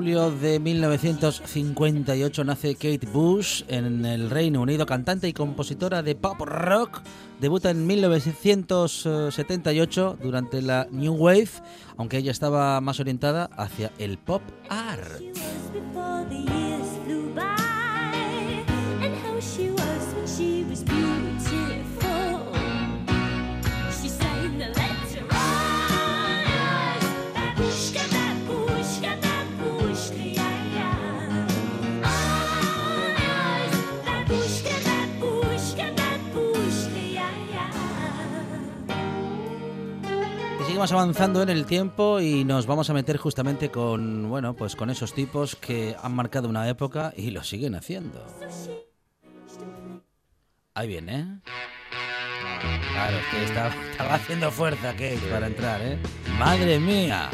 Julio 0.00 0.30
de 0.30 0.58
1958 0.58 2.44
nace 2.44 2.74
Kate 2.74 3.06
Bush 3.12 3.64
en 3.68 4.06
el 4.06 4.30
Reino 4.30 4.62
Unido, 4.62 4.86
cantante 4.86 5.28
y 5.28 5.34
compositora 5.34 6.02
de 6.02 6.14
pop 6.14 6.40
rock. 6.40 7.02
Debuta 7.38 7.68
en 7.68 7.86
1978 7.86 10.16
durante 10.22 10.62
la 10.62 10.88
New 10.90 11.12
Wave, 11.12 11.50
aunque 11.98 12.16
ella 12.16 12.30
estaba 12.30 12.80
más 12.80 12.98
orientada 12.98 13.50
hacia 13.58 13.92
el 13.98 14.16
pop 14.16 14.40
art. 14.70 15.20
Seguimos 40.80 40.92
avanzando 41.02 41.42
en 41.42 41.50
el 41.50 41.66
tiempo 41.66 42.20
y 42.20 42.42
nos 42.42 42.64
vamos 42.64 42.88
a 42.88 42.94
meter 42.94 43.18
justamente 43.18 43.70
con, 43.70 44.30
bueno, 44.30 44.56
pues 44.56 44.76
con 44.76 44.88
esos 44.88 45.12
tipos 45.12 45.54
que 45.54 45.94
han 46.02 46.14
marcado 46.14 46.48
una 46.48 46.66
época 46.70 47.12
y 47.14 47.32
lo 47.32 47.44
siguen 47.44 47.74
haciendo. 47.74 48.24
Ahí 50.72 50.88
viene, 50.88 51.18
¿eh? 51.18 51.26
Que 53.30 53.44
estaba, 53.44 53.74
haciendo 54.14 54.50
fuerza 54.50 54.92
Kate 54.92 55.20
para 55.30 55.48
entrar, 55.48 55.82
¿eh? 55.82 55.98
¡Madre 56.38 56.78
mía! 56.78 57.28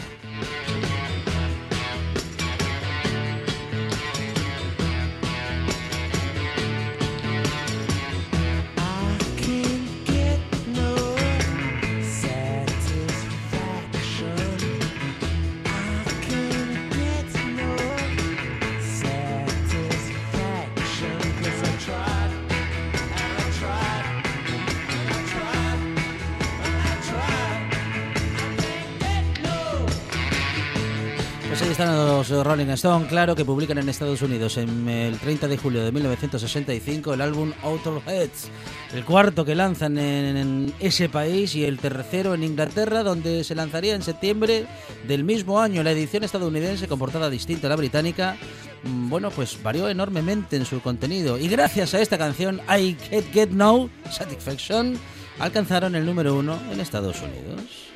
Los 32.30 32.46
Rolling 32.46 32.66
Stone, 32.70 33.06
claro, 33.06 33.36
que 33.36 33.44
publican 33.44 33.78
en 33.78 33.88
Estados 33.88 34.20
Unidos 34.22 34.56
en 34.56 34.88
el 34.88 35.18
30 35.18 35.48
de 35.48 35.56
julio 35.56 35.84
de 35.84 35.92
1965 35.92 37.14
el 37.14 37.20
álbum 37.20 37.52
Outer 37.62 38.00
Heads, 38.06 38.48
el 38.94 39.04
cuarto 39.04 39.44
que 39.44 39.54
lanzan 39.54 39.98
en, 39.98 40.72
ese 40.80 41.08
país 41.08 41.54
y 41.54 41.64
el 41.64 41.78
tercero 41.78 42.34
en 42.34 42.42
Inglaterra, 42.42 43.02
donde 43.02 43.44
se 43.44 43.54
lanzaría 43.54 43.94
en 43.94 44.02
septiembre 44.02 44.66
del 45.06 45.24
mismo 45.24 45.60
año. 45.60 45.82
La 45.82 45.92
edición 45.92 46.24
estadounidense, 46.24 46.88
con 46.88 46.98
portada 46.98 47.30
distinta 47.30 47.66
a 47.66 47.70
la 47.70 47.76
británica, 47.76 48.36
mm, 48.82 49.08
bueno, 49.08 49.30
pues 49.30 49.62
varió 49.62 49.88
enormemente 49.88 50.56
en 50.56 50.64
su 50.64 50.80
contenido. 50.80 51.38
Y 51.38 51.48
gracias 51.48 51.94
a 51.94 52.00
esta 52.00 52.18
canción, 52.18 52.60
I 52.68 52.94
Can't 52.94 53.32
Get 53.32 53.50
No 53.50 53.88
Satisfaction, 54.10 54.98
alcanzaron 55.38 55.94
el 55.94 56.06
número 56.06 56.34
uno 56.34 56.58
en 56.72 56.80
Estados 56.80 57.20
Unidos. 57.22 57.95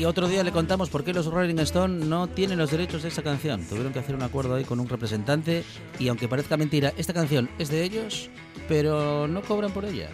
Y 0.00 0.06
otro 0.06 0.28
día 0.28 0.42
le 0.42 0.50
contamos 0.50 0.88
por 0.88 1.04
qué 1.04 1.12
los 1.12 1.26
Rolling 1.26 1.58
Stone 1.58 2.06
no 2.06 2.26
tienen 2.26 2.56
los 2.56 2.70
derechos 2.70 3.02
de 3.02 3.10
esta 3.10 3.22
canción. 3.22 3.62
Tuvieron 3.66 3.92
que 3.92 3.98
hacer 3.98 4.14
un 4.14 4.22
acuerdo 4.22 4.54
ahí 4.54 4.64
con 4.64 4.80
un 4.80 4.88
representante 4.88 5.62
y 5.98 6.08
aunque 6.08 6.26
parezca 6.26 6.56
mentira, 6.56 6.94
esta 6.96 7.12
canción 7.12 7.50
es 7.58 7.68
de 7.68 7.84
ellos, 7.84 8.30
pero 8.66 9.28
no 9.28 9.42
cobran 9.42 9.72
por 9.72 9.84
ella. 9.84 10.08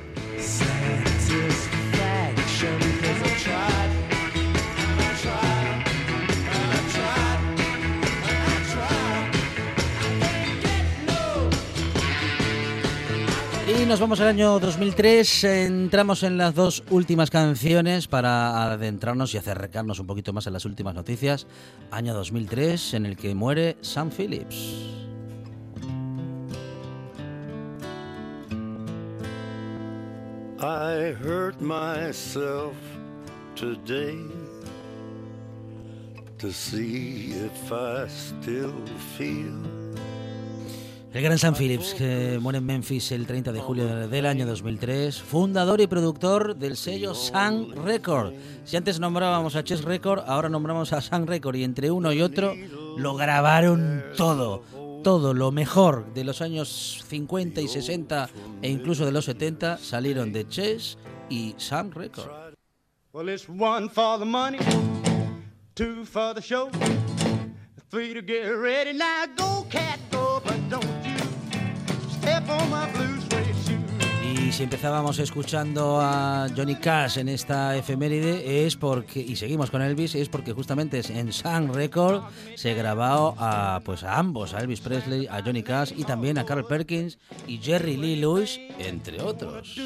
Y 13.79 13.85
nos 13.85 14.01
vamos 14.01 14.21
al 14.21 14.29
año 14.29 14.59
2003, 14.59 15.45
entramos 15.45 16.23
en 16.23 16.39
las 16.39 16.55
dos 16.55 16.83
últimas 16.89 17.31
canciones 17.31 18.09
para 18.09 18.73
adentrarnos 18.73 19.35
y 19.35 19.37
acercarnos 19.37 19.99
un 19.99 20.07
poquito 20.07 20.33
más 20.33 20.47
a 20.47 20.51
las 20.51 20.65
últimas 20.65 20.95
noticias. 20.95 21.47
Año 21.91 22.15
2003 22.15 22.95
en 22.95 23.07
el 23.07 23.17
que 23.17 23.35
muere 23.35 23.77
Sam 23.83 24.11
Phillips. 24.11 24.97
I 30.59 31.15
hurt 31.23 31.61
myself 31.61 32.75
today 33.57 34.25
to 36.39 36.51
see 36.51 37.35
if 37.45 37.71
I 37.71 38.09
still 38.09 38.73
feel. 39.19 39.76
El 41.17 41.23
gran 41.23 41.39
Sam 41.39 41.55
Phillips, 41.55 41.95
que 41.95 42.39
muere 42.43 42.59
en 42.59 42.67
Memphis 42.67 43.11
el 43.11 43.27
30 43.27 43.51
de 43.51 43.61
julio 43.61 44.07
del 44.07 44.27
año 44.27 44.45
2003, 44.45 45.19
fundador 45.19 45.81
y 45.81 45.87
productor 45.87 46.55
del 46.55 46.77
sello 46.77 47.15
Sun 47.15 47.75
Record. 47.87 48.35
Si 48.67 48.77
antes 48.77 49.01
nombrábamos 49.01 49.57
a 49.57 49.65
Chess 49.65 49.83
Record, 49.83 50.25
ahora 50.27 50.51
nombramos 50.51 50.93
a 50.93 51.01
Sun 51.01 51.27
Record 51.27 51.57
y 51.57 51.65
entre 51.65 51.91
uno 51.91 52.13
y 52.13 52.21
otro 52.21 52.55
lo 52.99 53.15
grabaron 53.15 54.05
todo. 54.19 54.63
Todo 55.03 55.33
lo 55.33 55.53
mejor 55.53 56.13
de 56.13 56.23
los 56.23 56.43
años 56.43 57.03
50 57.09 57.63
y 57.63 57.69
60 57.69 58.29
e 58.61 58.69
incluso 58.69 59.07
de 59.07 59.13
los 59.13 59.25
70 59.25 59.79
salieron 59.79 60.35
de 60.35 60.47
Chess 60.47 60.99
y 61.31 61.55
Sun 61.57 61.93
Record. 61.93 62.29
Well, 63.15 63.31
it's 63.31 63.49
one 63.49 63.89
for 63.89 64.19
the 64.19 64.27
money, 64.27 64.59
two 65.75 66.05
for 66.05 66.35
the 66.35 66.43
show, 66.43 66.69
three 67.91 68.13
to 68.13 68.21
get 68.21 68.51
ready. 68.51 68.93
Now 68.93 69.25
go, 69.35 69.67
cat, 69.71 69.99
go, 70.11 70.43
but 70.45 71.06
Y 74.23 74.53
si 74.53 74.63
empezábamos 74.63 75.19
escuchando 75.19 76.01
a 76.01 76.47
Johnny 76.57 76.77
Cash 76.77 77.19
en 77.19 77.29
esta 77.29 77.77
efeméride 77.77 78.65
es 78.65 78.77
porque 78.77 79.21
y 79.21 79.35
seguimos 79.37 79.71
con 79.71 79.83
Elvis 79.83 80.15
es 80.15 80.29
porque 80.29 80.53
justamente 80.53 81.01
en 81.09 81.33
Sun 81.33 81.75
Record 81.75 82.23
se 82.55 82.75
grabó 82.75 83.35
a 83.39 83.81
pues 83.85 84.05
a 84.05 84.19
ambos, 84.19 84.55
a 84.55 84.61
Elvis 84.61 84.81
Presley, 84.81 85.27
a 85.27 85.43
Johnny 85.43 85.63
Cash 85.63 85.93
y 85.97 86.05
también 86.05 86.39
a 86.39 86.45
Carl 86.45 86.67
Perkins 86.67 87.19
y 87.47 87.59
Jerry 87.59 87.97
Lee 87.97 88.17
Lewis 88.17 88.61
entre 88.79 89.21
otros. 89.21 89.77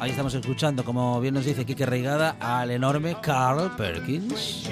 Ahí 0.00 0.10
estamos 0.10 0.34
escuchando, 0.34 0.84
como 0.84 1.20
bien 1.20 1.34
nos 1.34 1.44
dice 1.44 1.64
Quique 1.64 1.86
Reigada, 1.86 2.36
al 2.40 2.70
enorme 2.70 3.16
Carl 3.22 3.74
Perkins. 3.76 4.68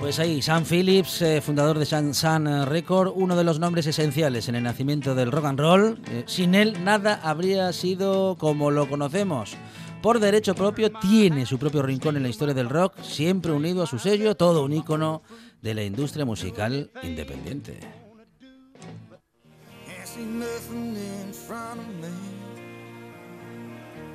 Pues 0.00 0.18
ahí, 0.18 0.42
Sam 0.42 0.64
Phillips, 0.64 1.22
eh, 1.22 1.40
fundador 1.40 1.78
de 1.78 1.86
San, 1.86 2.14
San 2.14 2.46
eh, 2.48 2.64
Record, 2.64 3.12
uno 3.14 3.36
de 3.36 3.44
los 3.44 3.60
nombres 3.60 3.86
esenciales 3.86 4.48
en 4.48 4.56
el 4.56 4.64
nacimiento 4.64 5.14
del 5.14 5.30
rock 5.30 5.44
and 5.44 5.60
roll. 5.60 5.98
Eh, 6.10 6.24
sin 6.26 6.56
él 6.56 6.82
nada 6.82 7.20
habría 7.22 7.72
sido 7.72 8.34
como 8.36 8.72
lo 8.72 8.88
conocemos. 8.88 9.56
Por 10.02 10.18
derecho 10.18 10.54
propio 10.54 10.90
tiene 10.90 11.46
su 11.46 11.58
propio 11.58 11.82
rincón 11.82 12.16
en 12.16 12.24
la 12.24 12.28
historia 12.28 12.54
del 12.54 12.70
rock, 12.70 12.94
siempre 13.02 13.52
unido 13.52 13.82
a 13.82 13.86
su 13.86 13.98
sello, 13.98 14.34
todo 14.34 14.64
un 14.64 14.72
ícono 14.72 15.22
de 15.62 15.74
la 15.74 15.82
industria 15.82 16.24
musical 16.24 16.90
independiente. 17.02 17.78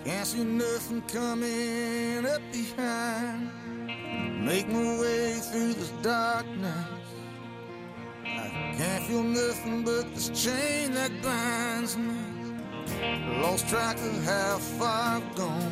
Can't 0.05 0.27
see 0.27 0.43
nothing 0.43 1.01
coming 1.11 2.27
up 2.27 2.41
behind. 2.51 3.49
Make 4.45 4.67
my 4.67 4.99
way 5.01 5.33
through 5.39 5.73
this 5.73 5.91
darkness. 6.03 6.75
I 8.23 8.75
can't 8.77 9.03
feel 9.05 9.23
nothing 9.23 9.83
but 9.83 10.13
this 10.13 10.29
chain 10.29 10.93
that 10.93 11.11
binds 11.23 11.97
me. 11.97 12.13
Lost 13.41 13.67
track 13.67 13.97
of 13.97 14.23
how 14.25 14.59
far 14.77 15.17
I've 15.17 15.35
gone. 15.35 15.71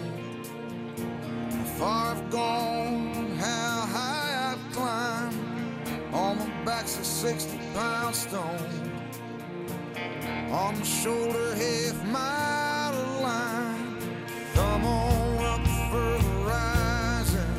How 1.51 1.65
far 1.77 2.15
I've 2.15 2.29
gone, 2.31 3.02
back's 6.65 6.97
a 6.99 7.03
60 7.03 7.57
pound 7.73 8.15
stone. 8.15 8.91
On 10.51 10.77
my 10.77 10.83
shoulder, 10.83 11.55
half 11.55 12.05
mile 12.05 12.93
of 12.93 13.21
line. 13.21 13.97
Come 14.53 14.85
on 14.85 15.45
up 15.45 15.67
for 15.91 16.17
the 16.21 16.33
rising. 16.45 17.53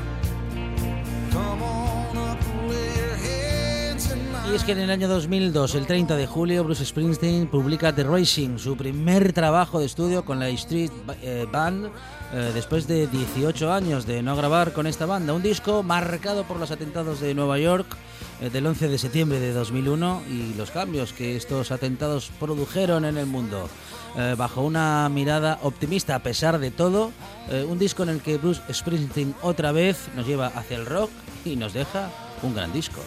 Come 1.32 1.62
on 1.62 2.16
up, 2.16 2.38
lay 2.68 2.94
your 2.96 3.16
hands 3.16 4.10
in 4.10 4.32
mine. 4.32 4.52
Y 4.52 4.56
es 4.56 4.64
que 4.64 4.72
en 4.72 4.78
el 4.78 4.90
año 4.90 5.08
2002, 5.08 5.74
el 5.74 5.86
30 5.86 6.16
de 6.16 6.26
julio, 6.26 6.64
Bruce 6.64 6.84
Springsteen 6.84 7.48
publica 7.48 7.92
The 7.92 8.04
Racing, 8.04 8.58
su 8.58 8.76
primer 8.76 9.32
trabajo 9.32 9.80
de 9.80 9.86
estudio 9.86 10.24
con 10.24 10.38
la 10.38 10.48
Street 10.50 10.92
eh, 11.20 11.46
Band, 11.50 11.86
eh, 12.32 12.52
después 12.54 12.86
de 12.86 13.06
18 13.08 13.72
años 13.72 14.06
de 14.06 14.22
no 14.22 14.36
grabar 14.36 14.72
con 14.72 14.86
esta 14.86 15.04
banda. 15.04 15.34
Un 15.34 15.42
disco 15.42 15.82
marcado 15.82 16.44
por 16.44 16.58
los 16.58 16.70
atentados 16.70 17.20
de 17.20 17.34
Nueva 17.34 17.58
York 17.58 17.96
del 18.40 18.66
11 18.66 18.88
de 18.88 18.98
septiembre 18.98 19.40
de 19.40 19.52
2001 19.52 20.22
y 20.28 20.54
los 20.54 20.70
cambios 20.70 21.12
que 21.12 21.36
estos 21.36 21.70
atentados 21.70 22.30
produjeron 22.38 23.04
en 23.04 23.16
el 23.16 23.26
mundo. 23.26 23.68
Eh, 24.16 24.34
bajo 24.38 24.62
una 24.62 25.08
mirada 25.08 25.58
optimista 25.62 26.14
a 26.14 26.20
pesar 26.20 26.58
de 26.58 26.70
todo, 26.70 27.10
eh, 27.50 27.66
un 27.68 27.78
disco 27.78 28.04
en 28.04 28.10
el 28.10 28.20
que 28.20 28.38
Bruce 28.38 28.62
Springsteen 28.72 29.34
otra 29.42 29.72
vez 29.72 30.08
nos 30.14 30.26
lleva 30.26 30.46
hacia 30.48 30.76
el 30.76 30.86
rock 30.86 31.10
y 31.44 31.56
nos 31.56 31.72
deja 31.72 32.10
un 32.42 32.54
gran 32.54 32.72
disco. 32.72 33.00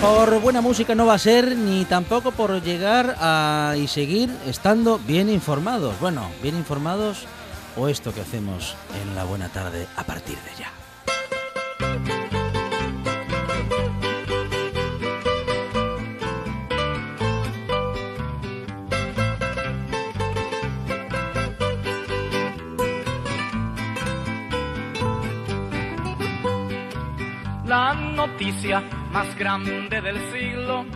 Por 0.00 0.40
buena 0.40 0.60
música 0.60 0.94
no 0.94 1.06
va 1.06 1.14
a 1.14 1.18
ser 1.18 1.56
ni 1.56 1.84
tampoco 1.84 2.30
por 2.30 2.62
llegar 2.62 3.16
a 3.18 3.74
y 3.76 3.88
seguir 3.88 4.30
estando 4.46 5.00
bien 5.00 5.28
informados. 5.28 5.98
Bueno, 5.98 6.30
bien 6.40 6.56
informados 6.56 7.26
o 7.76 7.88
esto 7.88 8.14
que 8.14 8.20
hacemos 8.20 8.76
en 9.02 9.16
la 9.16 9.24
buena 9.24 9.48
tarde 9.48 9.88
a 9.96 10.04
partir 10.04 10.36
de 10.36 10.50
ya. 10.56 10.77
Noticia 28.48 28.80
más 29.12 29.36
grande 29.38 30.00
del 30.00 30.16
siglo 30.32 30.86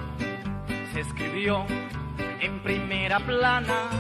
se 0.95 1.01
escribió 1.01 1.67
en 2.41 2.63
primera 2.63 3.19
plana. 3.21 3.91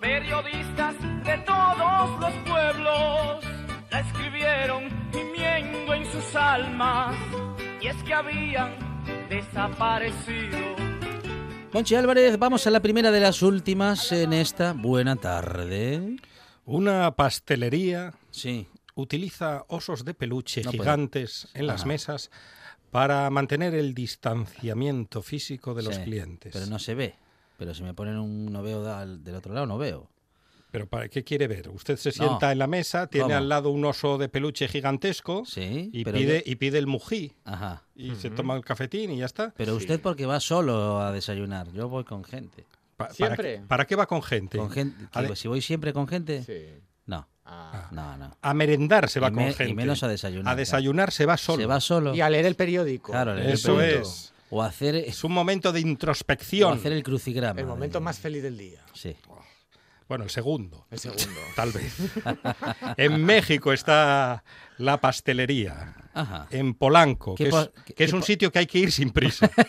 Periodistas 0.00 0.94
de 1.24 1.38
todos 1.46 2.20
los 2.20 2.32
pueblos 2.46 3.44
la 3.90 4.00
escribieron 4.00 4.82
gimiendo 5.12 5.94
en 5.94 6.04
sus 6.12 6.36
almas. 6.36 7.16
Y 7.80 7.86
es 7.86 7.96
que 8.02 8.12
habían 8.12 8.74
desaparecido. 9.30 10.58
Monchi 11.72 11.94
Álvarez, 11.94 12.38
vamos 12.38 12.66
a 12.66 12.70
la 12.70 12.80
primera 12.80 13.10
de 13.10 13.20
las 13.20 13.40
últimas 13.40 14.12
en 14.12 14.34
esta 14.34 14.74
buena 14.74 15.16
tarde. 15.16 16.16
Una 16.66 17.10
pastelería 17.16 18.12
Sí, 18.30 18.68
utiliza 18.94 19.64
osos 19.68 20.04
de 20.04 20.12
peluche 20.12 20.60
No 20.62 20.70
puede. 20.70 20.82
gigantes 20.82 21.48
en 21.54 21.66
las 21.66 21.80
Ajá. 21.80 21.88
mesas 21.88 22.30
para 22.90 23.28
mantener 23.30 23.74
el 23.74 23.94
distanciamiento 23.94 25.22
físico 25.22 25.74
de 25.74 25.82
los 25.82 25.96
sí, 25.96 26.02
clientes. 26.02 26.52
Pero 26.52 26.66
no 26.66 26.78
se 26.78 26.94
ve. 26.94 27.14
Pero 27.58 27.74
si 27.74 27.82
me 27.82 27.94
ponen 27.94 28.16
un 28.18 28.52
no 28.52 28.62
veo 28.62 28.82
del 28.82 29.34
otro 29.34 29.52
lado, 29.52 29.66
no 29.66 29.78
veo. 29.78 30.08
¿Pero 30.70 30.86
para 30.86 31.08
qué 31.08 31.24
quiere 31.24 31.48
ver? 31.48 31.70
Usted 31.70 31.96
se 31.96 32.10
No. 32.10 32.14
sienta 32.14 32.52
en 32.52 32.58
la 32.58 32.66
mesa, 32.66 33.06
tiene 33.06 33.24
¿Cómo? 33.28 33.36
al 33.38 33.48
lado 33.48 33.70
un 33.70 33.84
oso 33.86 34.18
de 34.18 34.28
peluche 34.28 34.68
gigantesco 34.68 35.44
Sí, 35.46 35.88
y, 35.92 36.04
pide, 36.04 36.42
yo- 36.44 36.52
y 36.52 36.56
pide 36.56 36.78
el 36.78 36.86
mují 36.86 37.32
Ajá. 37.44 37.84
y 37.96 38.14
se 38.16 38.28
toma 38.30 38.54
el 38.54 38.62
cafetín 38.64 39.10
y 39.10 39.18
ya 39.18 39.24
está. 39.26 39.54
Pero 39.56 39.74
usted 39.76 39.98
porque 40.00 40.26
va 40.26 40.40
solo 40.40 41.00
a 41.00 41.10
desayunar. 41.10 41.72
Yo 41.72 41.88
voy 41.88 42.04
con 42.04 42.22
gente. 42.22 42.64
Pa- 42.98 43.04
¿Para, 43.06 43.14
¿Siempre? 43.14 43.54
qué- 43.56 43.62
para 43.66 43.86
qué 43.86 43.96
va 43.96 44.06
con 44.06 44.22
gente? 44.22 44.58
Con 44.58 44.70
gente 44.70 45.08
si 45.36 45.48
voy 45.48 45.62
siempre 45.62 45.92
con 45.94 46.06
gente, 46.06 46.42
Sí. 46.44 46.82
No. 47.48 47.54
Ah. 47.72 47.88
No, 47.90 48.16
no. 48.16 48.36
a 48.40 48.54
merendar 48.54 49.08
se 49.08 49.20
va 49.20 49.28
Y 49.28 49.32
con 49.32 49.42
me- 49.44 49.50
y 49.50 49.54
gente. 49.54 49.74
menos 49.74 50.02
a 50.02 50.08
desayunar, 50.08 50.52
A 50.52 50.56
desayunar 50.56 51.10
se 51.12 51.26
va 51.26 51.36
solo. 51.36 51.60
Se 51.62 51.66
va 51.66 51.80
solo. 51.80 52.14
Y 52.14 52.20
a 52.20 52.28
leer 52.30 52.46
el 52.46 52.54
periódico. 52.54 53.12
Claro, 53.12 53.34
leer 53.34 53.46
el 53.48 53.52
Eso 53.54 53.76
periódico. 53.76 54.02
es. 54.08 54.32
O 54.50 54.62
hacer, 54.62 54.94
Es 54.96 55.24
un 55.24 55.32
momento 55.32 55.72
de 55.72 55.80
o 55.80 55.82
introspección. 55.86 56.78
hacer 56.78 56.92
el 56.92 57.02
crucigrama. 57.02 57.60
El 57.60 57.66
momento 57.66 58.00
más 58.00 58.18
feliz 58.18 58.42
del 58.42 58.56
día. 58.56 58.80
Sí. 58.94 59.14
Bueno, 60.08 60.24
el 60.24 60.30
segundo, 60.30 60.86
El 60.90 60.98
segundo. 60.98 61.22
tal 61.56 61.70
vez. 61.72 61.94
en 62.96 63.24
México 63.24 63.72
está 63.74 64.42
la 64.78 64.98
pastelería. 65.00 65.94
Ajá. 66.14 66.46
En 66.50 66.72
Polanco, 66.74 67.34
¿Qué 67.34 67.44
que, 67.44 67.50
po- 67.50 67.60
es, 67.60 67.70
que 67.94 68.04
es 68.04 68.12
un 68.14 68.22
sitio 68.22 68.50
que 68.50 68.58
hay 68.60 68.66
que 68.66 68.78
ir 68.78 68.90
sin 68.92 69.10
prisa. 69.10 69.50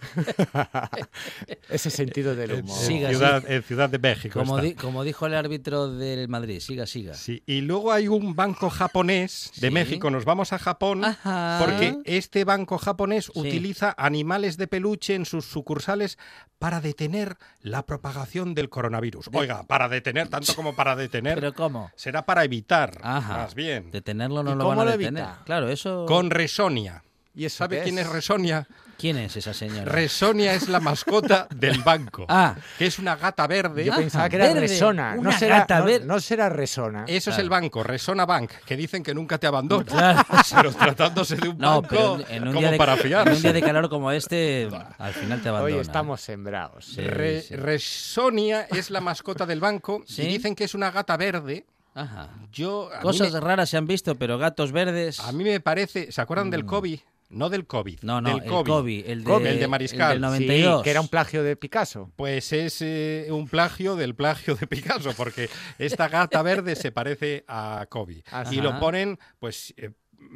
Ese 1.68 1.90
sentido 1.90 2.34
del 2.34 2.50
en, 2.50 2.60
humor. 2.64 2.76
Siga, 2.78 3.08
ciudad, 3.10 3.50
en 3.50 3.62
Ciudad 3.62 3.88
de 3.88 3.98
México. 3.98 4.38
Como, 4.38 4.58
di- 4.60 4.74
como 4.74 5.04
dijo 5.04 5.26
el 5.26 5.34
árbitro 5.34 5.90
del 5.92 6.28
Madrid, 6.28 6.60
siga, 6.60 6.86
siga. 6.86 7.14
Sí, 7.14 7.42
y 7.46 7.60
luego 7.60 7.92
hay 7.92 8.08
un 8.08 8.34
banco 8.34 8.70
japonés 8.70 9.52
de 9.56 9.68
Sí. 9.68 9.74
México. 9.74 10.10
Nos 10.10 10.24
vamos 10.24 10.52
a 10.52 10.58
Japón 10.58 11.04
Ajá. 11.04 11.58
porque 11.60 11.98
este 12.04 12.44
banco 12.44 12.78
japonés 12.78 13.26
Sí. 13.26 13.32
utiliza 13.34 13.94
animales 13.96 14.56
de 14.56 14.66
peluche 14.66 15.14
en 15.14 15.24
sus 15.26 15.44
sucursales 15.44 16.18
para 16.58 16.80
detener 16.80 17.36
la 17.62 17.86
propagación 17.86 18.54
del 18.54 18.68
coronavirus. 18.68 19.30
Oiga, 19.32 19.62
para 19.64 19.88
detener, 19.88 20.28
tanto 20.28 20.54
como 20.54 20.74
para 20.74 20.96
detener, 20.96 21.34
¿Pero 21.40 21.54
cómo? 21.54 21.90
será 21.96 22.26
para 22.26 22.44
evitar, 22.44 22.98
Ajá. 23.02 23.38
más 23.38 23.54
bien. 23.54 23.90
Detenerlo 23.90 24.42
no 24.42 24.52
¿Y 24.52 24.56
lo 24.56 24.66
van 24.68 24.80
a 24.80 24.84
detener. 24.84 25.22
evita? 25.24 25.42
Claro, 25.44 25.68
eso... 25.68 26.04
Con 26.06 26.30
Resonia. 26.30 27.02
¿Y 27.34 27.44
eso 27.44 27.58
¿Sabe 27.58 27.82
quién 27.82 27.98
es 27.98 28.08
Resonia? 28.08 28.66
¿Quién 29.00 29.16
es 29.16 29.36
esa 29.36 29.54
señora? 29.54 29.90
Resonia 29.90 30.52
es 30.54 30.68
la 30.68 30.78
mascota 30.80 31.46
del 31.54 31.78
banco, 31.82 32.26
Ah, 32.28 32.54
que 32.78 32.86
es 32.86 32.98
una 32.98 33.16
gata 33.16 33.46
verde. 33.46 33.84
Yo 33.84 33.92
Ah, 33.94 33.96
pensaba 33.96 34.28
que 34.28 34.36
era 34.36 34.46
verde. 34.46 34.60
Resona. 34.60 35.14
Una 35.16 35.30
no, 35.30 35.38
será, 35.38 35.58
gata 35.60 35.78
no- 35.78 35.84
verde. 35.86 36.06
no 36.06 36.20
será 36.20 36.48
Resona. 36.48 37.04
Eso 37.06 37.30
es 37.30 37.38
el 37.38 37.48
banco, 37.48 37.82
Resona 37.82 38.26
Bank, 38.26 38.50
que 38.66 38.76
dicen 38.76 39.02
que 39.02 39.14
nunca 39.14 39.38
te 39.38 39.46
abandona. 39.46 39.84
Claro. 39.84 40.22
Pero 40.54 40.72
tratándose 40.74 41.36
de 41.36 41.48
un 41.48 41.58
no, 41.58 41.80
banco, 41.82 41.88
pero 41.90 42.18
en, 42.28 42.42
un 42.42 42.48
como 42.48 42.60
día 42.60 42.70
de, 42.72 42.76
para 42.76 42.94
en 42.94 43.28
un 43.36 43.42
día 43.42 43.52
de 43.52 43.62
calor 43.62 43.88
como 43.88 44.10
este, 44.12 44.68
al 44.98 45.12
final 45.14 45.40
te 45.40 45.48
abandona. 45.48 45.74
Hoy 45.76 45.80
estamos 45.80 46.20
sembrados. 46.20 46.84
Sí, 46.84 47.00
Re- 47.00 47.42
sí. 47.42 47.56
Resonia 47.56 48.66
es 48.70 48.90
la 48.90 49.00
mascota 49.00 49.46
del 49.46 49.60
banco 49.60 50.02
¿Sí? 50.06 50.22
y 50.22 50.26
dicen 50.26 50.54
que 50.54 50.64
es 50.64 50.74
una 50.74 50.90
gata 50.90 51.16
verde. 51.16 51.64
Ajá. 51.94 52.28
Yo, 52.52 52.88
Cosas 53.02 53.32
me- 53.32 53.40
raras 53.40 53.68
se 53.70 53.76
han 53.76 53.86
visto, 53.86 54.14
pero 54.14 54.38
gatos 54.38 54.70
verdes... 54.72 55.18
A 55.20 55.32
mí 55.32 55.42
me 55.44 55.60
parece, 55.60 56.12
¿se 56.12 56.20
acuerdan 56.20 56.48
del 56.50 56.64
COVID? 56.64 57.00
No 57.30 57.48
del 57.48 57.66
COVID, 57.66 58.00
Mm. 58.02 58.06
No, 58.06 58.20
no, 58.20 58.28
del 58.30 58.42
el 58.42 58.48
COVID. 58.48 58.66
COVID, 58.70 59.06
el 59.06 59.18
de, 59.20 59.24
COVID, 59.24 59.46
el 59.46 59.60
de 59.60 59.68
Mariscal. 59.68 60.16
el 60.16 60.20
del 60.22 60.30
Sí, 60.38 60.46
92. 60.46 60.82
que 60.82 60.90
era 60.90 61.00
un 61.00 61.08
plagio 61.08 61.42
de 61.42 61.56
Picasso. 61.56 62.12
Pues 62.16 62.52
es 62.52 62.82
eh, 62.82 63.28
un 63.30 63.48
plagio 63.48 63.96
del 63.96 64.14
plagio 64.14 64.54
de 64.56 64.66
Picasso, 64.66 65.12
porque 65.16 65.48
esta 65.78 66.08
gata 66.08 66.42
verde 66.42 66.76
se 66.76 66.92
parece 66.92 67.44
a 67.48 67.86
Kobe. 67.88 68.22
Ajá. 68.30 68.52
Y 68.52 68.60
lo 68.60 68.78
ponen, 68.80 69.18
pues, 69.38 69.72
eh, 69.76 69.90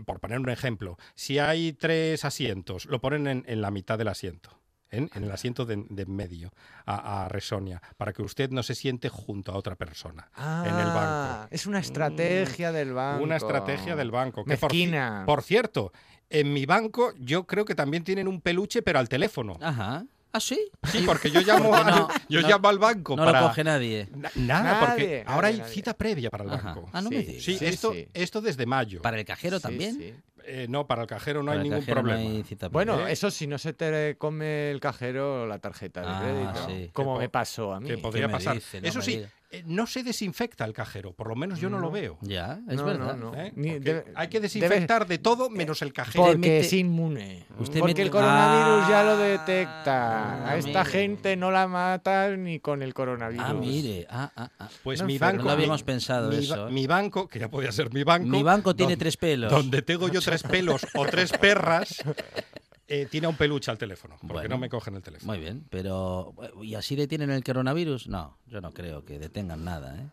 por 0.07 0.20
poner 0.20 0.38
un 0.38 0.48
ejemplo, 0.48 0.96
si 1.14 1.38
hay 1.38 1.72
tres 1.74 2.24
asientos, 2.24 2.87
lo 2.87 3.00
ponen 3.00 3.26
en, 3.26 3.44
en 3.46 3.61
la 3.61 3.70
mitad 3.70 3.98
del 3.98 4.09
asiento. 4.09 4.50
en, 4.90 5.11
en 5.12 5.24
el 5.24 5.30
asiento 5.33 5.64
de, 5.66 5.85
de 5.90 6.02
en 6.02 6.14
medio 6.14 6.52
a, 6.87 7.24
a 7.24 7.28
Resonia, 7.28 7.83
para 7.96 8.12
que 8.12 8.22
usted 8.22 8.50
no 8.50 8.62
se 8.62 8.76
siente 8.76 9.09
junto 9.09 9.50
a 9.50 9.57
otra 9.57 9.74
persona 9.74 10.30
en 10.37 10.72
el 10.76 10.87
Ah, 10.87 11.38
banco. 11.40 11.48
Es 11.50 11.66
una 11.66 11.80
estrategia 11.80 12.70
del 12.70 12.92
banco. 12.92 13.24
Una 13.24 13.35
estrategia 13.37 13.96
del 13.96 14.12
banco. 14.12 14.44
Que 14.44 14.57
por, 14.57 14.70
por 15.26 15.42
cierto, 15.42 15.92
en 16.30 16.52
mi 16.52 16.66
banco 16.66 17.12
yo 17.18 17.46
creo 17.46 17.64
que 17.64 17.74
también 17.74 18.04
tienen 18.04 18.28
un 18.28 18.40
peluche, 18.40 18.82
pero 18.82 18.98
al 18.98 19.08
teléfono. 19.08 19.56
Ajá. 19.60 20.04
¿Ah, 20.37 20.40
sí? 20.40 20.58
Sí, 20.90 21.04
porque 21.06 21.30
yo 21.30 21.40
llamo, 21.46 21.70
Porque 21.70 21.90
al, 21.90 21.96
no- 21.96 22.08
yo 22.28 22.40
no- 22.42 22.48
llamo 22.48 22.68
al 22.68 22.78
banco 22.80 23.14
No 23.16 23.24
para... 23.24 23.40
lo 23.42 23.48
coge 23.48 23.62
nadie. 23.62 24.08
Na- 24.16 24.30
Nada, 24.34 24.62
Nadie, 24.64 24.87
porque 24.87 25.02
nadie, 25.06 25.24
ahora 25.28 25.48
hay 25.48 25.62
cita 25.68 25.94
previa 25.94 26.28
para 26.30 26.42
el 26.44 26.50
Ajá. 26.50 26.74
banco. 26.74 26.88
Ah, 26.92 27.00
no 27.02 27.08
Sí, 27.10 27.14
me 27.14 27.22
digas. 27.22 27.44
Sí, 27.44 27.56
Sí, 27.58 27.64
esto, 27.66 27.92
sí. 27.92 28.08
esto 28.14 28.40
desde 28.40 28.66
mayo. 28.66 29.00
¿Para 29.00 29.16
el 29.18 29.24
cajero 29.24 29.58
Sí, 29.58 29.62
también? 29.62 29.94
sí. 29.96 30.12
Eh, 30.46 30.66
no, 30.68 30.87
para 30.88 31.02
el 31.02 31.08
cajero 31.08 31.40
no 31.42 31.46
Para 31.46 31.58
hay 31.60 31.62
ningún 31.62 31.78
cajero 31.80 32.02
no 32.02 32.08
problema. 32.10 32.30
hay 32.37 32.42
cita 32.42 32.68
Bueno, 32.68 32.96
previa. 32.96 33.12
eso 33.12 33.30
si 33.30 33.46
no 33.46 33.56
se 33.58 33.72
te 33.72 34.16
come 34.18 34.70
el 34.72 34.80
cajero 34.80 35.46
la 35.46 35.58
tarjeta 35.60 36.00
de 36.02 36.06
Ah, 36.08 36.20
crédito. 36.52 36.66
sí. 36.68 36.90
Como 36.92 37.16
me 37.18 37.28
pasó 37.30 37.72
a 37.72 37.80
mí. 37.80 37.88
Que 37.88 37.96
podría 37.98 38.28
pasar. 38.28 38.54
dice? 38.56 38.80
No 38.80 38.88
Eso 38.88 39.00
sí, 39.02 39.16
diga. 39.18 39.28
No 39.66 39.86
se 39.86 40.02
desinfecta 40.02 40.64
el 40.64 40.72
cajero, 40.72 41.12
por 41.12 41.28
lo 41.28 41.36
menos 41.36 41.60
yo 41.60 41.70
no, 41.70 41.78
lo 41.78 41.90
veo. 41.90 42.18
Ya, 42.22 42.60
es 42.68 42.76
No, 42.76 42.84
verdad. 42.84 43.16
no, 43.16 43.32
no. 43.32 43.38
¿eh? 43.40 43.52
Ni- 43.56 43.70
Porque 43.72 43.80
debe- 43.84 44.04
hay 44.14 44.28
que 44.28 44.38
debe- 44.38 44.42
desinfectar 44.42 45.06
de 45.06 45.18
todo 45.18 45.50
menos 45.50 45.82
el 45.82 45.92
cajero. 45.92 46.24
Porque 46.24 46.38
mete- 46.38 46.60
es 46.60 46.72
inmune. 46.72 47.44
Usted 47.58 47.80
Porque 47.80 47.92
mete- 47.92 48.02
el 48.02 48.10
coronavirus 48.10 48.88
ya 48.88 49.02
lo 49.04 49.10
Ah, 49.12 49.16
detecta. 49.16 50.48
A 50.50 50.56
esta 50.56 50.80
mire. 50.84 50.84
gente 50.92 51.36
no 51.36 51.50
la 51.50 51.66
mata 51.68 52.36
ni 52.36 52.58
con 52.60 52.82
el 52.82 52.92
coronavirus. 52.94 53.46
Ah, 53.48 53.54
mire. 53.54 54.06
Ah, 54.10 54.30
ah, 54.36 54.48
ah. 54.58 54.68
Pues 54.82 55.00
No 55.00 55.06
mi 55.06 55.18
banco. 55.18 55.38
No 55.38 55.44
lo 55.44 55.50
habíamos 55.50 55.80
mi- 55.82 55.84
pensado 55.86 56.30
mi, 56.30 56.36
eso, 56.36 56.68
¿eh? 56.68 56.72
mi 56.72 56.86
banco, 56.86 57.28
que 57.28 57.38
ya 57.38 57.48
podía 57.48 57.70
ser 57.72 57.92
mi 57.92 58.02
banco. 58.04 58.26
Mi 58.28 58.42
banco 58.42 58.74
tiene 58.74 58.96
tres 58.96 59.16
pelos. 59.16 59.50
Donde 59.50 59.82
tengo 59.82 60.08
yo 60.08 60.20
tres 60.20 60.42
pelos 60.42 60.86
o 60.94 61.06
tres 61.06 61.32
perras, 61.32 62.02
eh, 62.88 63.06
tiene 63.10 63.26
un 63.26 63.36
peluche 63.36 63.70
al 63.70 63.78
teléfono, 63.78 64.16
porque 64.20 64.32
Bueno. 64.34 64.48
no 64.50 64.58
me 64.58 64.68
cogen 64.68 64.94
el 64.94 65.02
teléfono. 65.02 65.32
Muy 65.32 65.40
bien, 65.40 65.66
pero 65.70 66.34
¿y 66.62 66.74
así 66.74 66.96
detienen 66.96 67.30
el 67.30 67.42
coronavirus? 67.42 68.08
No, 68.08 68.38
yo 68.46 68.60
no 68.60 68.72
creo 68.72 69.04
que 69.04 69.18
detengan 69.18 69.64
nada, 69.64 69.96
¿eh? 69.98 70.06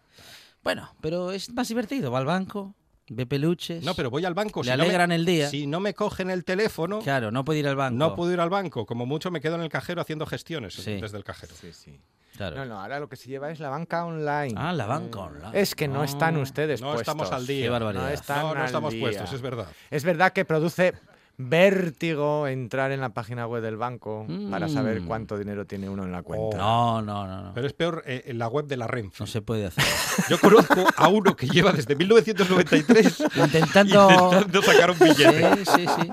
Bueno, 0.64 0.94
pero 1.02 1.32
es 1.32 1.52
más 1.54 1.68
divertido, 1.68 2.12
va 2.12 2.20
al 2.20 2.26
banco, 2.26 2.76
ve 3.10 3.26
peluches. 3.26 3.84
No, 3.84 3.94
pero 3.96 4.10
voy 4.10 4.24
al 4.26 4.34
banco. 4.36 4.62
Le 4.62 4.66
si 4.72 4.72
no 4.72 4.78
me- 4.78 4.84
alegran 4.84 5.12
el 5.12 5.26
día. 5.26 5.50
Si 5.50 5.66
no 5.68 5.80
me 5.80 5.94
cogen 5.94 6.30
el 6.30 6.46
teléfono, 6.46 7.00
Claro, 7.00 7.32
no 7.32 7.44
puede 7.44 7.60
ir 7.60 7.68
al 7.68 7.76
banco. 7.76 7.98
no 7.98 8.16
puedo 8.16 8.32
ir 8.32 8.40
al 8.40 8.50
banco. 8.50 8.86
Como 8.86 9.06
mucho 9.06 9.32
me 9.32 9.42
quedo 9.42 9.56
en 9.56 9.62
el 9.62 9.70
cajero 9.70 10.02
haciendo 10.02 10.26
gestiones 10.26 10.76
Sí. 10.76 11.02
desde 11.02 11.18
el 11.18 11.24
cajero. 11.24 11.54
Sí, 11.60 11.74
sí. 11.74 12.00
Claro. 12.38 12.56
No, 12.56 12.66
no, 12.66 12.80
ahora 12.82 13.00
lo 13.00 13.10
que 13.10 13.18
se 13.18 13.28
lleva 13.28 13.52
es 13.52 13.60
la 13.60 13.70
banca 13.70 14.06
online. 14.06 14.54
Ah, 14.56 14.72
la 14.72 14.86
banca 14.86 15.20
online. 15.20 15.60
Es 15.60 15.76
que 15.76 15.88
no 15.88 16.02
Ah. 16.02 16.06
están 16.06 16.38
ustedes 16.38 16.80
No 16.80 16.88
puestos. 16.94 17.02
estamos 17.02 17.32
al 17.32 17.46
día. 17.46 17.66
Qué 17.66 17.70
barbaridad. 17.70 18.04
No 18.04 18.10
están 18.10 18.42
No, 18.44 18.54
no 18.56 18.60
al 18.62 18.66
estamos 18.68 18.94
día. 18.94 19.02
puestos, 19.02 19.34
es 19.34 19.42
verdad. 19.42 19.68
Es 19.90 20.04
verdad 20.06 20.32
que 20.32 20.46
produce 20.46 20.94
vértigo 21.38 22.48
entrar 22.48 22.92
en 22.92 23.02
la 23.02 23.10
página 23.10 23.48
web 23.48 23.62
del 23.64 23.78
banco 23.78 24.26
para 24.50 24.68
saber 24.70 25.02
Mm. 25.02 25.06
cuánto 25.08 25.38
dinero 25.38 25.66
tiene 25.66 25.90
uno 25.90 26.04
en 26.04 26.12
la 26.12 26.22
cuenta. 26.24 26.58
No, 26.58 27.02
no, 27.02 27.26
no, 27.28 27.42
no. 27.44 27.54
Pero 27.54 27.68
es 27.68 27.74
peor 27.74 28.04
eh, 28.06 28.24
en 28.28 28.38
la 28.38 28.48
web 28.48 28.66
de 28.68 28.78
la 28.78 28.88
Renfe. 28.88 29.18
No 29.20 29.28
se 29.28 29.42
puede 29.42 29.66
hacer. 29.68 29.84
Yo 30.30 30.40
conozco 30.40 30.86
a 30.96 31.08
uno 31.08 31.36
que 31.36 31.48
lleva 31.48 31.72
desde 31.72 31.96
1993 31.96 33.24
Intentando... 33.36 34.10
intentando 34.12 34.62
sacar 34.62 34.92
un 34.92 35.00
billete. 35.00 35.66
Sí, 35.66 35.72
sí, 35.78 35.86
sí. 36.02 36.12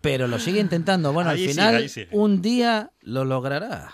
Pero 0.00 0.26
lo 0.28 0.38
sigue 0.38 0.60
intentando. 0.60 1.12
Bueno, 1.12 1.30
Ahí 1.30 1.44
al 1.44 1.50
final, 1.50 1.90
un 2.12 2.40
día 2.40 2.90
lo 3.02 3.24
logrará. 3.26 3.92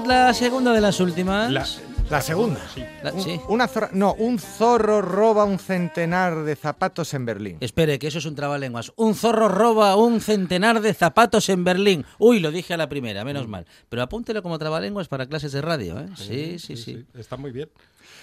Guillot, 0.00 0.06
la 0.06 0.34
segunda 0.34 0.72
de 0.72 0.80
las 0.80 1.00
últimas. 1.00 1.50
La- 1.50 1.66
La 2.10 2.22
segunda. 2.22 2.58
Sí. 2.74 2.82
La- 3.02 3.12
Un- 3.12 3.22
sí. 3.22 3.38
Una 3.48 3.68
zorra- 3.68 3.90
no, 3.92 4.14
un 4.14 4.38
zorro 4.38 5.02
roba 5.02 5.44
un 5.44 5.58
centenar 5.58 6.42
de 6.42 6.56
zapatos 6.56 7.12
en 7.12 7.26
Berlín. 7.26 7.58
Espere, 7.60 7.98
que 7.98 8.06
eso 8.06 8.16
es 8.18 8.24
un 8.24 8.34
trabalenguas. 8.34 8.92
Un 8.96 9.14
zorro 9.14 9.46
roba 9.48 9.94
un 9.96 10.22
centenar 10.22 10.80
de 10.80 10.94
zapatos 10.94 11.50
en 11.50 11.64
Berlín. 11.64 12.06
Uy, 12.18 12.40
lo 12.40 12.50
dije 12.50 12.72
a 12.72 12.76
la 12.78 12.88
primera, 12.88 13.24
menos 13.26 13.46
Mm. 13.46 13.50
mal. 13.50 13.66
Pero 13.90 14.00
apúntelo 14.02 14.42
como 14.42 14.58
trabalenguas 14.58 15.06
para 15.08 15.26
clases 15.26 15.52
de 15.52 15.60
radio, 15.60 15.98
¿eh? 16.00 16.06
Sí, 16.16 16.58
sí, 16.58 16.78
sí. 16.78 17.04
Está 17.14 17.36
muy 17.36 17.50
bien. 17.50 17.68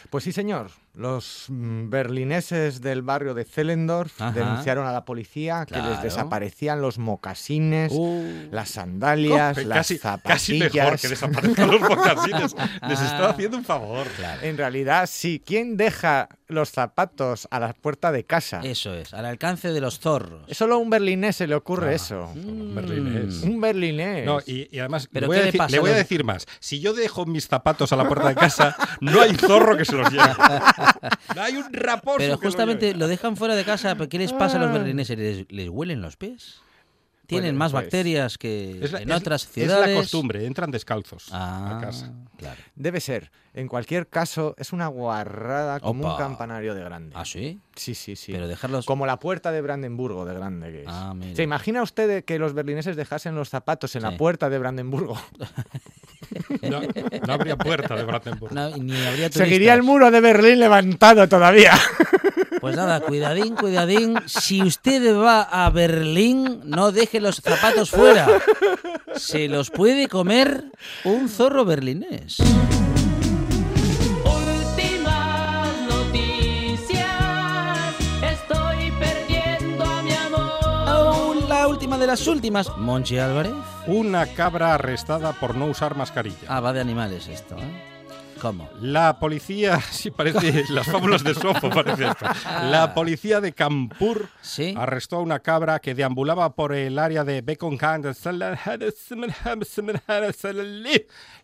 Pues 0.10 0.24
sí, 0.24 0.32
señor. 0.32 0.70
Los 0.94 1.46
mm, 1.50 1.90
berlineses 1.90 2.80
del 2.80 3.02
barrio 3.02 3.34
de 3.34 3.44
Zellendorf 3.44 4.22
Ajá. 4.22 4.32
denunciaron 4.32 4.88
a 4.88 4.94
la 4.94 5.04
policía 5.04 5.66
que 5.68 5.76
les 5.76 5.84
Claro. 5.84 6.02
desaparecían 6.04 6.82
los 6.82 6.98
mocasines, 7.00 7.92
Uh. 7.94 8.48
las 8.52 8.70
sandalias, 8.70 9.56
Casi- 9.56 9.68
las 9.68 9.78
casi, 9.78 9.98
zapatillas. 9.98 10.34
casi 10.38 10.60
mejor 10.78 11.00
que 11.00 11.08
desaparezcan 11.10 11.72
los 11.72 11.82
mocasines. 11.82 12.56
Les 12.88 13.02
está 13.02 13.30
haciendo 13.32 13.58
un 13.58 13.66
favor. 13.66 14.08
En 14.42 14.58
realidad, 14.58 15.10
sí. 15.12 15.42
¿Quién 15.46 15.76
deja 15.76 16.30
los 16.48 16.70
zapatos 16.72 17.48
a 17.52 17.60
la 17.60 17.74
puerta 17.74 18.12
de 18.12 18.24
casa? 18.24 18.62
Eso 18.64 18.94
es, 18.94 19.14
al 19.14 19.26
alcance 19.26 19.72
de 19.72 19.82
los 19.82 20.00
zorros. 20.00 20.46
Solo 20.56 20.76
a 20.76 20.78
un 20.78 20.90
berlinés 20.90 21.36
se 21.38 21.48
le 21.48 21.56
ocurre 21.56 21.90
Ah, 21.90 21.94
eso. 21.96 22.32
Los 22.36 22.74
berlinés. 22.76 23.42
Un 23.44 23.60
berlinés. 23.62 24.26
No, 24.26 24.40
y, 24.46 24.68
y 24.76 24.80
además, 24.80 25.10
¿Pero 25.12 25.24
le 25.24 25.28
voy, 25.28 25.36
qué 25.36 25.40
a 25.40 25.42
le 25.42 25.46
decir, 25.48 25.58
pasa 25.60 25.72
le 25.72 25.80
voy 25.80 25.90
a 25.90 25.94
a 25.94 25.96
los- 25.98 26.04
decir 26.04 26.24
más. 26.24 26.46
Si 26.60 26.80
yo 26.80 26.94
dejo 26.94 27.26
mis 27.26 27.48
zapatos 27.48 27.92
a 27.92 27.96
la 27.96 28.08
puerta 28.08 28.28
de 28.30 28.36
casa, 28.36 28.76
no 29.02 29.22
hay 29.22 29.36
zorro 29.36 29.76
que 29.78 29.86
se 29.86 29.94
los 29.96 30.10
lleve. 30.12 30.24
No 31.36 31.42
hay 31.42 31.56
un 31.58 31.74
raposo 31.74 32.18
Pero 32.18 32.38
que 32.40 32.46
lo 32.46 32.50
justamente 32.52 32.86
lleve. 32.88 33.00
lo 33.00 33.08
dejan 33.08 33.36
fuera 33.38 33.56
de 33.56 33.64
casa. 33.64 33.96
¿pero 33.96 34.10
¿Qué 34.10 34.18
les 34.20 34.34
pasa 34.34 34.58
a 34.58 34.60
los 34.62 34.72
berlineses? 34.72 35.18
¿Les, 35.18 35.52
les 35.52 35.70
huelen 35.70 36.02
los 36.02 36.16
pies? 36.18 36.62
Tienen 37.28 37.56
más 37.58 37.72
pues- 37.72 37.84
bacterias 37.84 38.38
que 38.38 38.80
Es 38.84 38.92
la, 38.92 39.02
en 39.02 39.12
es- 39.12 39.18
otras 39.18 39.44
es 39.44 39.50
ciudades. 39.50 39.96
la 39.96 40.02
costumbre, 40.02 40.46
entran 40.46 40.72
descalzos 40.72 41.30
Ah, 41.32 41.78
a 41.78 41.82
casa. 41.82 42.12
claro. 42.38 42.60
Debe 42.76 43.00
ser. 43.02 43.32
En 43.54 43.70
cualquier 43.70 44.08
caso, 44.10 44.54
es 44.58 44.74
una 44.74 44.88
guarrada 44.88 45.80
como 45.80 46.02
Opa. 46.02 46.12
un 46.14 46.18
campanario 46.20 46.76
de 46.76 46.84
grande. 46.84 47.14
¿Ah, 47.16 47.24
sí? 47.24 47.62
Sí, 47.76 47.96
sí, 47.96 48.18
sí. 48.18 48.34
Pero 48.34 48.50
dejarlos... 48.50 48.86
Como 48.86 49.06
la 49.06 49.18
puerta 49.18 49.54
de 49.54 49.62
Brandenburgo 49.62 50.26
de 50.26 50.34
grande 50.34 50.72
que 50.74 50.82
es. 50.82 50.88
Ah, 50.90 51.14
mira. 51.16 51.36
¿Se 51.38 51.44
imagina 51.44 51.82
usted 51.82 52.26
que 52.26 52.38
los 52.38 52.54
berlineses 52.54 52.98
dejasen 52.98 53.34
los 53.34 53.48
zapatos 53.50 53.96
en 53.96 54.02
Sí. 54.02 54.08
la 54.12 54.18
puerta 54.18 54.50
de 54.50 54.60
Brandenburgo? 54.60 55.18
No, 56.64 56.82
no 56.82 57.34
habría 57.34 57.56
puerta 57.56 57.96
de 57.96 58.04
Brandenburg. 58.04 58.52
No, 58.54 58.76
ni 58.78 58.96
habría 59.06 59.32
Seguiría 59.32 59.74
el 59.74 59.84
muro 59.84 60.10
de 60.10 60.22
Berlín 60.22 60.60
levantado 60.60 61.28
todavía. 61.30 61.74
Pues 62.66 62.78
nada, 62.78 63.00
cuidadín, 63.00 63.54
cuidadín. 63.54 64.16
Si 64.26 64.64
usted 64.64 65.16
va 65.16 65.44
a 65.44 65.70
Berlín, 65.70 66.62
no 66.66 66.92
deje 66.92 67.22
los 67.22 67.36
zapatos 67.36 67.92
fuera. 67.92 68.28
Se 69.14 69.48
los 69.48 69.70
puede 69.70 70.08
comer 70.08 70.72
un 71.04 71.30
zorro 71.30 71.64
berlinés. 71.64 72.40
Últimas 74.26 75.80
noticias. 75.88 77.06
Estoy 78.24 78.92
perdiendo 79.00 79.84
a 79.86 80.02
mi 80.02 80.14
amor. 80.14 80.90
Aún 80.90 81.48
la 81.48 81.68
última 81.68 82.00
de 82.00 82.08
las 82.08 82.26
últimas. 82.26 82.76
Monchi 82.78 83.20
Álvarez. 83.20 83.54
Una 83.86 84.26
cabra 84.26 84.74
arrestada 84.74 85.34
por 85.34 85.54
no 85.54 85.68
usar 85.68 85.96
mascarilla. 85.96 86.48
Ah, 86.48 86.62
va 86.62 86.74
de 86.74 86.82
animales 86.82 87.28
esto, 87.28 87.56
¿eh? 87.60 87.95
¿Cómo? 88.42 88.70
La 88.82 89.18
policía, 89.20 89.80
sí 89.92 90.12
parece 90.12 90.66
las 90.70 90.86
fábulas 90.88 91.24
de 91.24 91.34
Sofo, 91.34 91.70
parece 91.70 92.08
esto. 92.08 92.26
La 92.70 92.94
policía 92.94 93.42
de 93.42 93.54
Kanpur 93.54 94.30
Sí. 94.42 94.74
arrestó 94.78 95.18
a 95.18 95.22
una 95.22 95.40
cabra 95.40 95.80
que 95.80 95.96
deambulaba 95.96 96.54
por 96.56 96.74
el 96.74 97.00
área 97.00 97.24
de 97.24 97.42
Bekonkan 97.42 98.04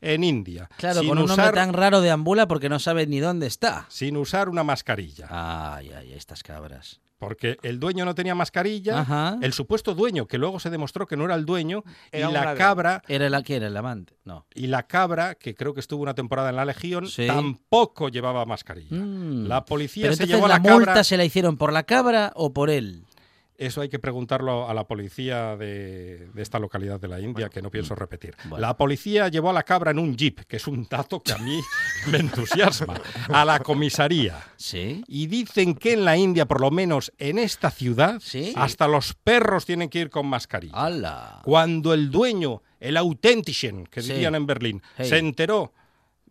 en 0.01 0.23
India. 0.23 0.69
Claro, 0.77 0.99
sin 0.99 1.09
con 1.09 1.17
un 1.17 1.25
nombre 1.27 1.43
usar, 1.43 1.53
tan 1.55 1.73
raro 1.73 2.01
de 2.01 2.11
ambula 2.11 2.47
porque 2.47 2.69
no 2.69 2.79
sabe 2.79 3.07
ni 3.07 3.19
dónde 3.19 3.47
está. 3.47 3.85
sin 3.89 4.17
usar 4.17 4.49
una 4.49 4.63
mascarilla. 4.63 5.27
Ay, 5.29 5.91
ay, 5.91 6.13
estas 6.13 6.43
cabras. 6.43 6.99
Porque 7.21 7.57
el 7.61 7.79
dueño 7.79 8.03
no 8.03 8.15
tenía 8.15 8.33
mascarilla, 8.33 9.01
Ajá. 9.01 9.37
el 9.43 9.53
supuesto 9.53 9.93
dueño, 9.93 10.25
que 10.27 10.39
luego 10.39 10.59
se 10.59 10.71
demostró 10.71 11.05
que 11.05 11.15
no 11.15 11.25
era 11.25 11.35
el 11.35 11.45
dueño, 11.45 11.83
Era 12.11 12.29
y 12.29 12.33
la 12.33 12.55
cabra 12.55 13.03
¿Era 13.07 13.29
la 13.29 13.43
que 13.43 13.57
era 13.57 13.67
el 13.67 13.77
amante? 13.77 14.15
No. 14.25 14.47
y 14.55 14.65
la 14.67 14.87
cabra, 14.87 15.35
que 15.35 15.53
creo 15.53 15.75
que 15.75 15.79
estuvo 15.81 16.01
una 16.01 16.15
temporada 16.15 16.49
en 16.49 16.55
la 16.55 16.65
Legión, 16.65 17.05
Sí. 17.05 17.27
tampoco 17.27 18.09
llevaba 18.09 18.43
mascarilla. 18.45 18.97
Mm. 18.97 19.45
La 19.47 19.65
policía 19.65 20.05
Pero 20.05 20.15
se 20.15 20.25
llevó 20.25 20.45
a 20.45 20.49
la, 20.49 20.55
la, 20.55 20.61
cabra. 20.63 20.73
multa 20.85 21.03
se 21.03 21.15
la 21.15 21.23
hicieron 21.23 21.57
por 21.57 21.71
la 21.71 21.83
cabra 21.83 22.31
o 22.35 22.53
por 22.53 22.71
él. 22.71 23.05
Eso 23.61 23.81
hay 23.81 23.89
que 23.89 23.99
preguntarlo 23.99 24.67
a 24.67 24.73
la 24.73 24.87
policía 24.87 25.55
de, 25.55 26.29
de 26.33 26.41
esta 26.41 26.57
localidad 26.57 26.99
de 26.99 27.07
la 27.07 27.19
India, 27.19 27.47
que 27.49 27.61
no 27.61 27.69
pienso 27.69 27.93
repetir. 27.93 28.35
Bueno. 28.45 28.57
La 28.59 28.75
policía 28.75 29.27
llevó 29.27 29.51
a 29.51 29.53
la 29.53 29.61
cabra 29.61 29.91
en 29.91 29.99
un 29.99 30.17
jeep, 30.17 30.39
que 30.47 30.55
es 30.57 30.65
un 30.65 30.87
dato 30.89 31.21
que 31.21 31.31
a 31.33 31.37
mí 31.37 31.59
me 32.11 32.17
entusiasma, 32.17 32.99
a 33.29 33.45
la 33.45 33.59
comisaría. 33.59 34.35
Sí. 34.57 35.03
Y 35.07 35.27
dicen 35.27 35.75
que 35.75 35.93
en 35.93 36.05
la 36.05 36.17
India, 36.17 36.47
por 36.47 36.59
lo 36.59 36.71
menos 36.71 37.13
en 37.19 37.37
esta 37.37 37.69
ciudad, 37.69 38.19
Sí. 38.19 38.51
hasta 38.55 38.87
los 38.87 39.13
perros 39.13 39.65
tienen 39.67 39.89
que 39.89 39.99
ir 39.99 40.09
con 40.09 40.25
mascarilla. 40.25 40.73
¡Hala! 40.75 41.41
Cuando 41.43 41.93
el 41.93 42.09
dueño, 42.09 42.63
el 42.79 42.97
Authentischen, 42.97 43.85
que 43.85 44.01
Sí. 44.01 44.13
dirían 44.13 44.33
en 44.33 44.47
Berlín, 44.47 44.81
Hey. 44.97 45.05
se 45.07 45.17
enteró 45.19 45.71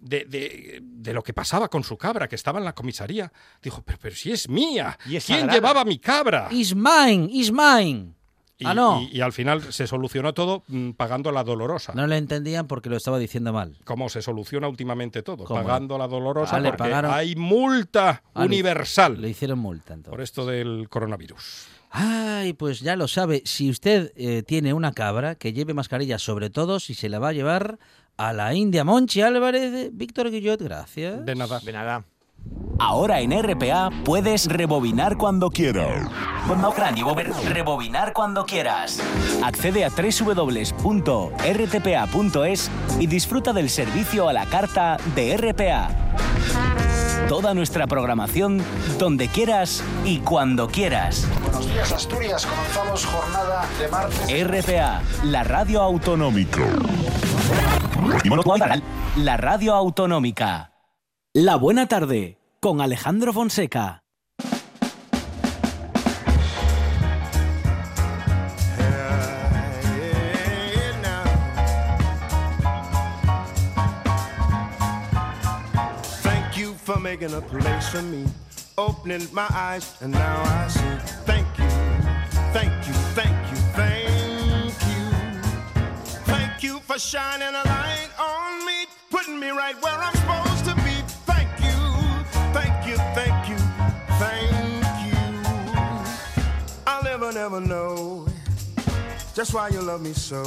de, 0.00 0.24
de- 0.24 0.80
de 0.82 1.12
lo 1.12 1.22
que 1.22 1.32
pasaba 1.32 1.68
con 1.68 1.84
su 1.84 1.96
cabra, 1.96 2.26
que 2.28 2.34
estaba 2.36 2.58
en 2.58 2.64
la 2.64 2.74
comisaría, 2.74 3.32
dijo, 3.62 3.82
pero, 3.84 3.98
pero 4.00 4.14
si 4.16 4.32
es 4.32 4.48
mía, 4.48 4.98
Y 5.06 5.16
es 5.16 5.26
¿quién 5.26 5.40
sagrada. 5.40 5.58
llevaba 5.58 5.84
mi 5.84 5.98
cabra? 5.98 6.48
Is 6.50 6.74
mine, 6.74 7.28
is 7.30 7.52
mine. 7.52 8.14
Y, 8.58 8.66
Ah, 8.66 8.74
no. 8.74 9.00
y- 9.00 9.16
y 9.16 9.20
al 9.22 9.32
final 9.32 9.72
se 9.72 9.86
solucionó 9.86 10.34
todo 10.34 10.64
mm, 10.68 10.90
pagando 10.90 11.32
la 11.32 11.44
dolorosa. 11.44 11.94
No 11.94 12.06
le 12.06 12.18
entendían 12.18 12.66
porque 12.66 12.90
lo 12.90 12.96
estaba 12.98 13.18
diciendo 13.18 13.54
mal. 13.54 13.78
Como 13.84 14.10
se 14.10 14.20
soluciona 14.20 14.68
últimamente 14.68 15.22
todo, 15.22 15.44
¿Cómo? 15.44 15.62
pagando 15.62 15.96
la 15.96 16.06
dolorosa 16.06 16.56
Ah, 16.56 16.62
porque 16.62 16.76
pagaron- 16.76 17.10
hay 17.14 17.36
multa 17.36 18.22
Ah, 18.34 18.44
universal 18.44 19.18
Le 19.20 19.30
hicieron 19.30 19.58
multa 19.60 19.94
entonces. 19.94 20.10
por 20.10 20.20
esto 20.20 20.44
del 20.44 20.88
coronavirus. 20.90 21.68
Ay, 21.90 22.52
pues 22.52 22.80
ya 22.80 22.96
lo 22.96 23.08
sabe. 23.08 23.42
Si 23.46 23.68
usted 23.70 24.12
eh, 24.14 24.42
tiene 24.46 24.74
una 24.74 24.92
cabra, 24.92 25.34
que 25.34 25.52
lleve 25.52 25.74
mascarilla, 25.74 26.18
sobre 26.18 26.48
todo 26.50 26.78
si 26.80 26.94
se 26.94 27.08
la 27.08 27.18
va 27.18 27.28
a 27.28 27.32
llevar 27.32 27.78
a 28.20 28.32
la 28.34 28.54
India. 28.54 28.84
Monchi 28.84 29.22
Álvarez, 29.22 29.88
Víctor 29.92 30.30
Guillot, 30.30 30.60
gracias. 30.60 31.24
De 31.24 31.34
nada. 31.34 31.58
De 31.60 31.72
nada. 31.72 32.04
Ahora 32.78 33.20
en 33.20 33.32
RPA 33.32 33.90
puedes 34.04 34.46
rebobinar 34.46 35.16
cuando 35.16 35.50
quieras. 35.50 36.10
Rebobinar 37.48 38.12
cuando 38.12 38.44
quieras. 38.44 39.00
Accede 39.42 39.84
a 39.84 39.90
www.rtpa.es 39.90 40.70
y 42.98 43.06
disfruta 43.06 43.52
del 43.52 43.68
servicio 43.70 44.28
a 44.28 44.32
la 44.32 44.46
carta 44.46 44.96
de 45.14 45.36
RPA. 45.36 45.88
Toda 47.28 47.52
nuestra 47.54 47.86
programación 47.86 48.62
donde 48.98 49.28
quieras 49.28 49.84
y 50.04 50.18
cuando 50.18 50.68
quieras. 50.68 51.26
Buenos 51.42 51.70
días, 51.70 51.92
Asturias. 51.92 52.46
Comenzamos 52.46 53.06
jornada 53.06 53.66
de 53.78 53.88
martes. 53.88 54.46
RPA, 54.46 55.02
la 55.24 55.44
radio 55.44 55.80
autonómica. 55.82 56.66
La 59.16 59.36
radio 59.36 59.74
autonómica. 59.74 60.72
La 61.34 61.56
buena 61.56 61.86
tarde 61.86 62.38
con 62.60 62.80
Alejandro 62.80 63.32
Fonseca. 63.32 64.02
Thank 76.22 76.56
you 76.56 76.74
for 76.74 76.98
making 76.98 77.34
a 77.34 77.40
place 77.42 77.88
for 77.88 78.02
me, 78.02 78.24
opening 78.78 79.28
my 79.32 79.46
eyes, 79.50 79.96
and 80.00 80.12
now 80.12 80.42
I 80.44 80.68
see. 80.68 80.80
Thank 81.26 81.46
you, 81.58 81.68
thank 82.52 82.72
you, 82.86 82.94
thank 83.14 83.30
you, 83.30 83.39
for 86.90 86.98
shining 86.98 87.54
a 87.54 87.62
light 87.68 88.08
on 88.18 88.66
me, 88.66 88.84
putting 89.10 89.38
me 89.38 89.50
right 89.50 89.80
where 89.80 89.94
I'm 89.94 90.12
supposed 90.12 90.64
to 90.64 90.74
be. 90.82 90.96
Thank 91.24 91.48
you, 91.62 91.78
thank 92.52 92.84
you, 92.84 92.96
thank 93.14 93.48
you, 93.48 93.56
thank 94.18 94.84
you. 95.06 95.22
I'll 96.88 97.04
never, 97.04 97.30
never 97.32 97.60
know 97.60 98.26
just 99.36 99.54
why 99.54 99.68
you 99.68 99.80
love 99.80 100.02
me 100.02 100.12
so. 100.12 100.42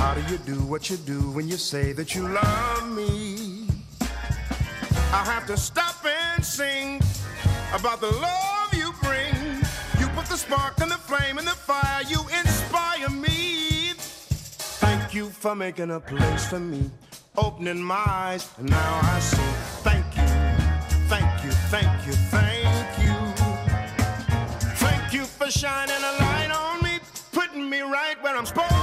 How 0.00 0.14
do 0.14 0.22
you 0.32 0.38
do 0.38 0.56
what 0.64 0.90
you 0.90 0.96
do 0.96 1.30
when 1.30 1.46
you 1.46 1.56
say 1.56 1.92
that 1.92 2.12
you 2.16 2.26
love 2.26 2.90
me? 2.90 3.68
I 4.00 5.22
have 5.32 5.46
to 5.46 5.56
stop 5.56 6.04
and 6.04 6.44
sing 6.44 7.00
about 7.72 8.00
the 8.00 8.10
love 8.10 8.74
you 8.74 8.92
bring. 9.00 9.62
You 10.00 10.08
put 10.08 10.26
the 10.26 10.36
spark 10.36 10.80
and 10.80 10.90
the 10.90 10.98
flame 10.98 11.38
and 11.38 11.46
the 11.46 11.52
fire. 11.52 12.02
You 12.02 12.18
inspire 12.36 13.08
me. 13.10 13.75
You 15.16 15.30
for 15.30 15.54
making 15.54 15.92
a 15.92 15.98
place 15.98 16.46
for 16.46 16.60
me, 16.60 16.90
opening 17.38 17.82
my 17.82 18.04
eyes, 18.06 18.50
and 18.58 18.68
now 18.68 19.00
I 19.02 19.18
see. 19.18 19.50
Thank 19.82 20.04
you, 20.14 20.26
thank 21.08 21.42
you, 21.42 21.50
thank 21.72 22.06
you, 22.06 22.12
thank 22.12 22.98
you. 22.98 23.14
Thank 24.76 25.14
you 25.14 25.24
for 25.24 25.50
shining 25.50 25.96
a 25.96 26.22
light 26.22 26.50
on 26.52 26.82
me, 26.84 26.98
putting 27.32 27.70
me 27.70 27.80
right 27.80 28.22
where 28.22 28.36
I'm 28.36 28.44
supposed 28.44 28.75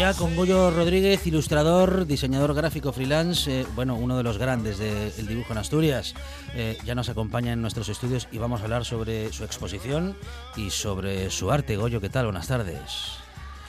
ya 0.00 0.14
con 0.14 0.34
Goyo 0.34 0.70
Rodríguez, 0.70 1.26
ilustrador, 1.26 2.06
diseñador 2.06 2.54
gráfico 2.54 2.90
freelance, 2.90 3.60
eh, 3.60 3.66
bueno, 3.74 3.96
uno 3.96 4.16
de 4.16 4.22
los 4.22 4.38
grandes 4.38 4.78
del 4.78 5.26
dibujo 5.26 5.52
en 5.52 5.58
Asturias. 5.58 6.14
Eh, 6.54 6.78
ya 6.86 6.94
nos 6.94 7.10
acompaña 7.10 7.52
en 7.52 7.60
nuestros 7.60 7.90
estudios 7.90 8.26
y 8.32 8.38
vamos 8.38 8.62
a 8.62 8.64
hablar 8.64 8.86
sobre 8.86 9.30
su 9.30 9.44
exposición 9.44 10.16
y 10.56 10.70
sobre 10.70 11.28
su 11.28 11.50
arte. 11.50 11.76
Goyo, 11.76 12.00
¿qué 12.00 12.08
tal? 12.08 12.24
Buenas 12.24 12.48
tardes. 12.48 13.18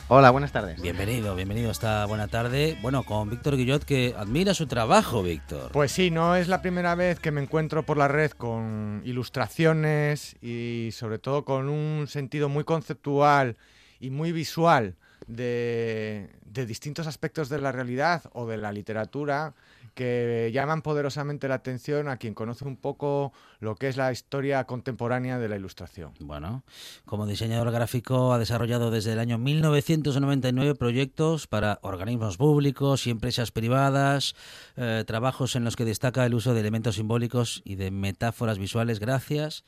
Hola, 0.08 0.32
buenas 0.32 0.54
tardes. 0.54 0.82
Bienvenido, 0.82 1.36
bienvenido 1.36 1.67
a 1.67 1.74
esta 1.74 2.06
buena 2.06 2.30
tarde. 2.30 2.78
Bueno, 2.82 3.04
con 3.04 3.30
Víctor 3.30 3.58
Guillot, 3.58 3.84
que 3.84 4.15
admira 4.17 4.54
su 4.54 4.67
trabajo, 4.67 5.24
Víctor. 5.24 5.74
Pues 5.74 5.91
sí, 5.91 6.12
no 6.12 6.38
es 6.38 6.48
la 6.48 6.62
primera 6.62 6.96
vez 6.96 7.20
que 7.20 7.32
me 7.32 7.41
encuentro 7.41 7.84
por 7.84 7.98
la 7.98 8.08
red 8.08 8.32
con 8.32 9.02
ilustraciones 9.04 10.38
y 10.41 10.91
sobre 10.94 11.20
todo 11.20 11.44
con 11.44 11.67
un 11.67 12.08
sentido 12.08 12.48
muy 12.48 12.63
conceptual 12.63 13.58
y 14.00 14.12
muy 14.12 14.32
visual 14.32 14.96
de, 15.32 16.30
distintos 16.46 17.08
aspectos 17.08 17.50
de 17.50 17.60
la 17.60 17.72
realidad 17.72 18.24
o 18.34 18.46
de 18.46 18.58
la 18.58 18.72
literatura 18.72 19.54
que 19.94 20.50
llaman 20.54 20.82
poderosamente 20.82 21.48
la 21.48 21.56
atención 21.56 22.08
a 22.08 22.17
quien 22.17 22.34
conoce 22.34 22.63
un 22.63 22.78
poco 22.78 23.34
lo 23.60 23.76
que 23.76 23.89
es 23.89 23.98
la 23.98 24.12
historia 24.12 24.63
contemporánea 24.63 25.38
de 25.38 25.50
la 25.50 25.58
ilustración. 25.58 26.13
Bueno, 26.20 26.63
como 27.06 27.28
diseñador 27.28 27.72
gráfico 27.72 28.32
ha 28.32 28.39
desarrollado 28.39 28.89
desde 28.89 29.13
el 29.13 29.20
año 29.20 29.38
1999 29.38 30.76
proyectos 30.76 31.48
para 31.48 31.80
organismos 31.82 32.38
públicos 32.38 33.06
y 33.06 33.10
empresas 33.10 33.52
privadas, 33.52 34.36
eh, 34.78 35.04
trabajos 35.06 35.56
en 35.56 35.65
los 35.65 35.76
que 35.76 35.86
destaca 35.86 36.26
el 36.26 36.36
uso 36.36 36.54
de 36.54 36.62
elementos 36.62 36.96
simbólicos 36.96 37.62
y 37.65 37.76
de 37.76 37.91
metáforas 37.91 38.60
visuales 38.60 39.00
gracias 39.00 39.65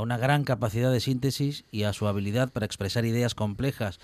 una 0.00 0.18
gran 0.18 0.44
capacidad 0.44 0.92
de 0.92 1.00
síntesis 1.00 1.64
y 1.70 1.84
a 1.84 1.92
su 1.92 2.06
habilidad 2.06 2.50
para 2.52 2.66
expresar 2.66 3.04
ideas 3.04 3.34
complejas. 3.34 3.98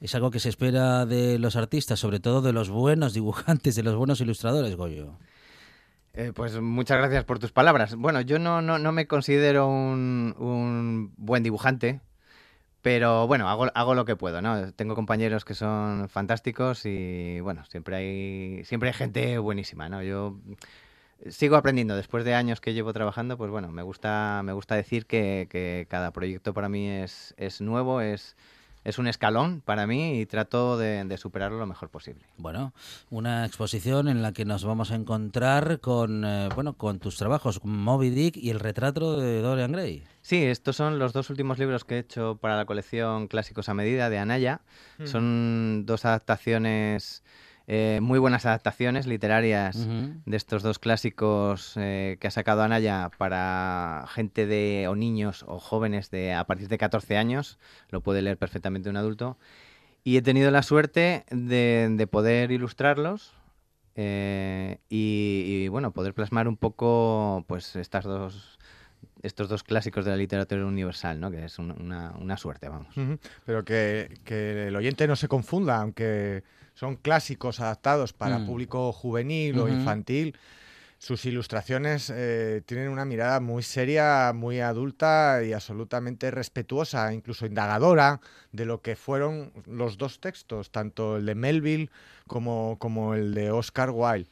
Es 0.00 0.14
algo 0.14 0.30
que 0.30 0.40
se 0.40 0.48
espera 0.48 1.06
de 1.06 1.38
los 1.38 1.56
artistas, 1.56 1.98
sobre 1.98 2.20
todo 2.20 2.42
de 2.42 2.52
los 2.52 2.70
buenos 2.70 3.14
dibujantes, 3.14 3.74
de 3.74 3.82
los 3.82 3.96
buenos 3.96 4.20
ilustradores, 4.20 4.76
Goyo. 4.76 5.14
Eh, 6.14 6.32
pues 6.34 6.60
muchas 6.60 6.98
gracias 6.98 7.24
por 7.24 7.38
tus 7.38 7.52
palabras. 7.52 7.94
Bueno, 7.94 8.20
yo 8.20 8.38
no, 8.38 8.60
no, 8.60 8.78
no 8.78 8.92
me 8.92 9.06
considero 9.06 9.68
un, 9.68 10.34
un 10.38 11.12
buen 11.16 11.42
dibujante, 11.42 12.00
pero 12.82 13.26
bueno, 13.26 13.48
hago, 13.48 13.68
hago 13.74 13.94
lo 13.94 14.04
que 14.04 14.16
puedo, 14.16 14.40
¿no? 14.40 14.72
Tengo 14.72 14.94
compañeros 14.94 15.44
que 15.44 15.54
son 15.54 16.08
fantásticos 16.08 16.86
y 16.86 17.40
bueno, 17.40 17.64
siempre 17.66 17.96
hay, 17.96 18.64
siempre 18.64 18.88
hay 18.88 18.94
gente 18.94 19.38
buenísima, 19.38 19.88
¿no? 19.88 20.02
Yo 20.02 20.38
sigo 21.28 21.56
aprendiendo 21.56 21.96
después 21.96 22.24
de 22.24 22.34
años 22.34 22.60
que 22.60 22.74
llevo 22.74 22.92
trabajando, 22.92 23.36
pues 23.36 23.50
bueno, 23.50 23.68
me 23.70 23.82
gusta, 23.82 24.42
me 24.44 24.52
gusta 24.52 24.74
decir 24.74 25.06
que, 25.06 25.48
que 25.50 25.86
cada 25.88 26.10
proyecto 26.12 26.54
para 26.54 26.68
mí 26.68 26.88
es, 26.88 27.34
es 27.36 27.60
nuevo, 27.60 28.00
es, 28.00 28.36
es 28.84 28.98
un 28.98 29.06
escalón 29.06 29.60
para 29.60 29.86
mí 29.86 30.20
y 30.20 30.26
trato 30.26 30.78
de, 30.78 31.04
de 31.04 31.18
superarlo 31.18 31.58
lo 31.58 31.66
mejor 31.66 31.90
posible. 31.90 32.24
Bueno, 32.36 32.72
una 33.10 33.44
exposición 33.44 34.08
en 34.08 34.22
la 34.22 34.32
que 34.32 34.44
nos 34.44 34.64
vamos 34.64 34.90
a 34.90 34.94
encontrar 34.94 35.80
con, 35.80 36.24
eh, 36.24 36.48
bueno, 36.54 36.74
con 36.74 36.98
tus 36.98 37.16
trabajos, 37.16 37.64
Moby 37.64 38.10
Dick 38.10 38.36
y 38.36 38.50
el 38.50 38.60
retrato 38.60 39.18
de 39.20 39.42
Dorian 39.42 39.72
Gray. 39.72 40.04
Sí, 40.22 40.44
estos 40.44 40.76
son 40.76 40.98
los 40.98 41.12
dos 41.12 41.30
últimos 41.30 41.58
libros 41.58 41.84
que 41.84 41.96
he 41.96 41.98
hecho 42.00 42.38
para 42.40 42.56
la 42.56 42.66
colección 42.66 43.28
Clásicos 43.28 43.68
a 43.68 43.74
Medida 43.74 44.10
de 44.10 44.18
Anaya. 44.18 44.60
Mm. 44.98 45.06
Son 45.06 45.86
dos 45.86 46.04
adaptaciones, 46.04 47.22
eh, 47.70 48.00
muy 48.00 48.18
buenas 48.18 48.46
adaptaciones 48.46 49.06
literarias 49.06 49.86
de 50.24 50.36
estos 50.38 50.62
dos 50.62 50.78
clásicos 50.78 51.74
eh, 51.76 52.16
que 52.18 52.26
ha 52.26 52.30
sacado 52.30 52.62
Anaya 52.62 53.10
para 53.18 54.06
gente 54.08 54.46
de 54.46 54.88
o 54.88 54.96
niños 54.96 55.44
o 55.46 55.58
jóvenes 55.58 56.10
de 56.10 56.32
a 56.32 56.44
partir 56.44 56.68
de 56.68 56.78
14 56.78 57.18
años. 57.18 57.58
Lo 57.90 58.00
puede 58.00 58.22
leer 58.22 58.38
perfectamente 58.38 58.88
un 58.88 58.96
adulto. 58.96 59.36
Y 60.02 60.16
he 60.16 60.22
tenido 60.22 60.50
la 60.50 60.62
suerte 60.62 61.26
de, 61.30 61.88
de 61.90 62.06
poder 62.06 62.52
ilustrarlos 62.52 63.34
eh, 63.96 64.78
y, 64.88 65.44
y, 65.64 65.68
bueno, 65.68 65.92
poder 65.92 66.14
plasmar 66.14 66.48
un 66.48 66.56
poco 66.56 67.44
pues 67.48 67.76
estas 67.76 68.04
dos 68.04 68.58
estos 69.22 69.48
dos 69.48 69.62
clásicos 69.62 70.04
de 70.04 70.12
la 70.12 70.16
literatura 70.16 70.64
universal, 70.64 71.18
¿no? 71.20 71.30
Que 71.30 71.44
es 71.44 71.58
un- 71.58 71.70
una, 71.72 72.12
una 72.18 72.36
suerte, 72.36 72.68
vamos. 72.68 72.94
Pero 73.44 73.64
que, 73.64 74.18
que 74.24 74.68
el 74.68 74.76
oyente 74.76 75.06
no 75.06 75.16
se 75.16 75.28
confunda, 75.28 75.76
aunque 75.80 76.44
son 76.74 76.96
clásicos 76.96 77.60
adaptados 77.60 78.12
para 78.12 78.38
Mm. 78.38 78.46
público 78.46 78.92
juvenil 78.92 79.58
o 79.58 79.68
infantil, 79.68 80.36
sus 81.00 81.24
ilustraciones 81.26 82.10
eh, 82.14 82.62
tienen 82.66 82.88
una 82.88 83.04
mirada 83.04 83.38
muy 83.38 83.62
seria, 83.62 84.32
muy 84.34 84.58
adulta 84.60 85.42
y 85.44 85.52
absolutamente 85.52 86.30
respetuosa, 86.32 87.12
incluso 87.12 87.46
indagadora, 87.46 88.20
de 88.50 88.64
lo 88.64 88.82
que 88.82 88.96
fueron 88.96 89.52
los 89.66 89.96
dos 89.96 90.20
textos, 90.20 90.70
tanto 90.72 91.16
el 91.18 91.26
de 91.26 91.34
Melville 91.36 91.90
como, 92.26 92.76
como 92.80 93.14
el 93.14 93.32
de 93.34 93.50
Oscar 93.52 93.90
Wilde. 93.90 94.28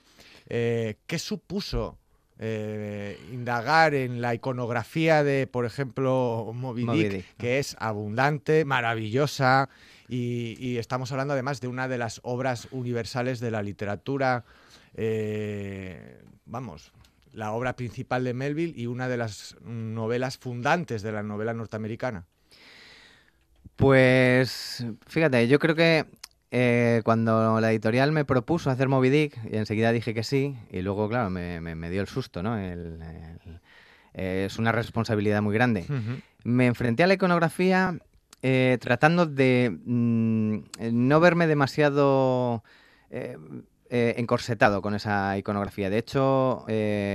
Eh, 0.49 0.97
¿Qué 1.07 1.19
supuso 1.21 1.99
eh, 2.39 3.18
indagar 3.32 3.95
en 3.95 4.20
la 4.20 4.34
iconografía 4.34 5.24
de, 5.24 5.47
por 5.47 5.64
ejemplo, 5.64 6.51
Moby 6.55 6.84
Moby 6.84 7.09
Dick, 7.09 7.37
que 7.39 7.59
es 7.59 7.76
abundante, 7.78 8.64
maravillosa, 8.64 9.68
y, 10.09 10.57
y 10.59 10.78
estamos 10.78 11.11
hablando 11.12 11.32
además 11.32 11.61
de 11.61 11.68
una 11.68 11.89
de 11.89 11.99
las 11.99 12.20
obras 12.22 12.68
universales 12.70 13.41
de 13.41 13.51
la 13.51 13.62
literatura, 13.62 14.45
eh, 14.95 16.22
vamos, 16.45 16.93
la 17.32 17.53
obra 17.53 17.76
principal 17.76 18.24
de 18.24 18.34
Melville 18.34 18.74
y 18.76 18.87
una 18.87 19.09
de 19.09 19.16
las 19.18 19.57
novelas 19.62 20.39
fundantes 20.39 21.03
de 21.03 21.12
la 21.12 21.22
novela 21.22 21.53
norteamericana. 21.55 22.24
Pues 23.76 24.87
fíjate, 25.07 25.47
yo 25.49 25.59
creo 25.59 25.74
que 25.74 26.07
eh, 26.51 27.01
cuando 27.05 27.61
la 27.61 27.71
editorial 27.71 28.13
me 28.13 28.25
propuso 28.25 28.71
hacer 28.71 28.89
Moby 28.89 29.11
Dick, 29.11 29.39
y 29.51 29.57
enseguida 29.57 29.93
dije 29.93 30.15
que 30.15 30.23
sí, 30.23 30.57
y 30.71 30.83
luego, 30.83 31.09
claro, 31.09 31.31
me, 31.31 31.61
me- 31.61 31.75
me 31.75 31.91
dio 31.91 32.01
el 32.01 32.07
susto, 32.09 32.43
¿no? 32.43 32.57
El- 32.59 33.01
el- 33.03 33.61
eh, 34.15 34.45
es 34.47 34.59
una 34.59 34.73
responsabilidad 34.73 35.43
muy 35.43 35.55
grande. 35.55 35.85
Me 36.45 36.67
enfrenté 36.67 37.03
a 37.03 37.07
la 37.07 37.15
iconografía 37.15 37.99
eh, 38.43 38.79
tratando 38.81 39.27
de 39.27 39.77
mm, 39.85 40.57
no 40.93 41.21
verme 41.21 41.47
demasiado 41.47 42.63
eh, 43.11 43.37
encorsetado 44.17 44.83
con 44.83 44.95
esa 44.95 45.37
iconografía. 45.39 45.91
De 45.91 45.99
hecho, 45.99 46.65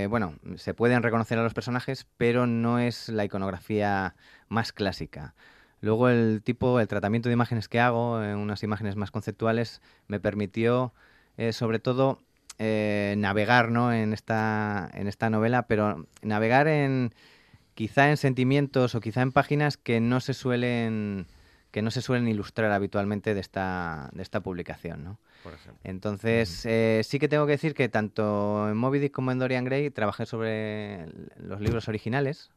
bueno, 0.09 0.35
se 0.55 0.73
pueden 0.73 1.03
reconocer 1.03 1.37
a 1.37 1.43
los 1.43 1.53
personajes, 1.53 2.05
pero 2.17 2.47
no 2.47 2.79
es 2.79 3.09
la 3.09 3.25
iconografía 3.25 4.15
más 4.47 4.71
clásica. 4.71 5.33
Luego 5.81 6.09
el 6.09 6.41
tipo, 6.43 6.79
el 6.79 6.87
tratamiento 6.87 7.29
de 7.29 7.33
imágenes 7.33 7.67
que 7.67 7.79
hago, 7.79 8.21
eh, 8.21 8.35
unas 8.35 8.63
imágenes 8.63 8.95
más 8.95 9.11
conceptuales, 9.11 9.81
me 10.07 10.19
permitió 10.19 10.93
eh, 11.37 11.53
sobre 11.53 11.79
todo 11.79 12.19
eh, 12.59 13.15
navegar 13.17 13.71
¿no? 13.71 13.91
en, 13.91 14.13
esta, 14.13 14.89
en 14.93 15.07
esta 15.07 15.29
novela, 15.29 15.63
pero 15.63 16.05
navegar 16.21 16.67
en 16.67 17.13
quizá 17.73 18.09
en 18.09 18.17
sentimientos 18.17 18.93
o 18.93 19.01
quizá 19.01 19.21
en 19.23 19.31
páginas 19.31 19.77
que 19.77 19.99
no 19.99 20.19
se 20.19 20.33
suelen 20.33 21.27
que 21.71 21.81
no 21.81 21.89
se 21.89 22.01
suelen 22.01 22.27
ilustrar 22.27 22.71
habitualmente 22.71 23.33
de 23.33 23.39
esta, 23.39 24.09
de 24.11 24.21
esta 24.21 24.41
publicación, 24.41 25.05
¿no? 25.05 25.19
Por 25.41 25.53
ejemplo. 25.53 25.79
Entonces, 25.85 26.65
eh, 26.65 27.01
sí 27.05 27.17
que 27.17 27.29
tengo 27.29 27.45
que 27.45 27.53
decir 27.53 27.73
que 27.73 27.87
tanto 27.87 28.69
en 28.69 28.75
Moby 28.75 28.99
Dick 28.99 29.13
como 29.13 29.31
en 29.31 29.39
Dorian 29.39 29.63
Gray 29.63 29.89
trabajé 29.89 30.25
sobre 30.25 31.05
los 31.37 31.61
libros 31.61 31.87
originales, 31.87 32.51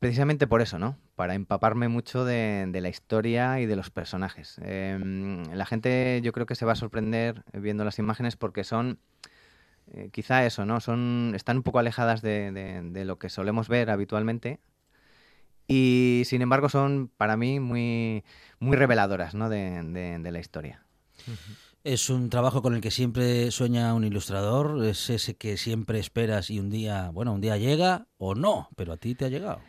precisamente 0.00 0.46
por 0.48 0.62
eso, 0.62 0.78
¿no? 0.78 0.96
Para 1.14 1.34
empaparme 1.34 1.88
mucho 1.88 2.24
de, 2.24 2.68
la 2.72 2.88
historia 2.88 3.60
y 3.60 3.66
de 3.66 3.76
los 3.76 3.90
personajes. 3.90 4.58
Em, 4.64 5.44
la 5.52 5.66
gente 5.66 6.20
yo 6.24 6.32
creo 6.32 6.46
que 6.46 6.56
se 6.56 6.64
va 6.64 6.72
a 6.72 6.76
sorprender 6.76 7.44
viendo 7.52 7.84
las 7.84 7.98
imágenes 8.00 8.36
porque 8.36 8.64
son, 8.64 8.98
eh, 9.92 10.08
quizá 10.12 10.44
eso, 10.46 10.64
¿no? 10.66 10.80
Son, 10.80 11.32
están 11.36 11.58
un 11.58 11.62
poco 11.62 11.78
alejadas 11.78 12.22
de, 12.22 12.50
de- 12.52 12.82
de 12.82 13.04
lo 13.04 13.18
que 13.18 13.28
solemos 13.28 13.68
ver 13.68 13.90
habitualmente 13.90 14.58
y 15.68 16.22
sin 16.26 16.42
embargo 16.42 16.68
son 16.68 17.12
para 17.16 17.36
mí 17.36 17.60
muy, 17.60 18.24
muy 18.58 18.76
reveladoras, 18.76 19.34
¿no? 19.34 19.48
de 19.48 20.30
la 20.32 20.40
historia. 20.40 20.84
Es 21.82 22.10
un 22.10 22.28
trabajo 22.28 22.60
con 22.60 22.74
el 22.74 22.82
que 22.82 22.90
siempre 22.90 23.50
sueña 23.50 23.94
un 23.94 24.04
ilustrador, 24.04 24.84
es 24.84 25.08
ese 25.08 25.36
que 25.36 25.56
siempre 25.56 25.98
esperas 25.98 26.50
y 26.50 26.60
un 26.60 26.68
día, 26.68 27.10
bueno, 27.10 27.32
un 27.32 27.40
día 27.40 27.56
llega 27.56 28.06
o 28.18 28.34
no, 28.34 28.68
pero 28.76 28.92
a 28.92 28.96
ti 28.98 29.14
te 29.14 29.24
ha 29.24 29.28
llegado. 29.28 29.60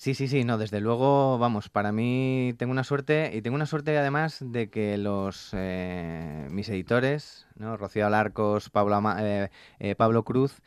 Sí, 0.00 0.14
sí, 0.14 0.28
sí, 0.28 0.44
no, 0.44 0.56
desde 0.56 0.80
luego, 0.80 1.36
vamos, 1.36 1.68
para 1.68 1.92
mí 1.92 2.54
tengo 2.56 2.72
una 2.72 2.84
suerte 2.84 3.32
y 3.34 3.42
tengo 3.42 3.54
una 3.54 3.66
suerte 3.66 3.98
además 3.98 4.38
de 4.40 4.70
que 4.70 4.96
los 4.96 5.50
eh, 5.52 6.48
mis 6.50 6.70
editores, 6.70 7.46
¿no? 7.56 7.76
Rocío 7.76 8.06
Alarcos, 8.06 8.70
Pablo, 8.70 8.94
Ama- 8.94 9.18
eh, 9.20 9.50
eh, 9.78 9.94
Pablo 9.96 10.24
Cruz, 10.24 10.62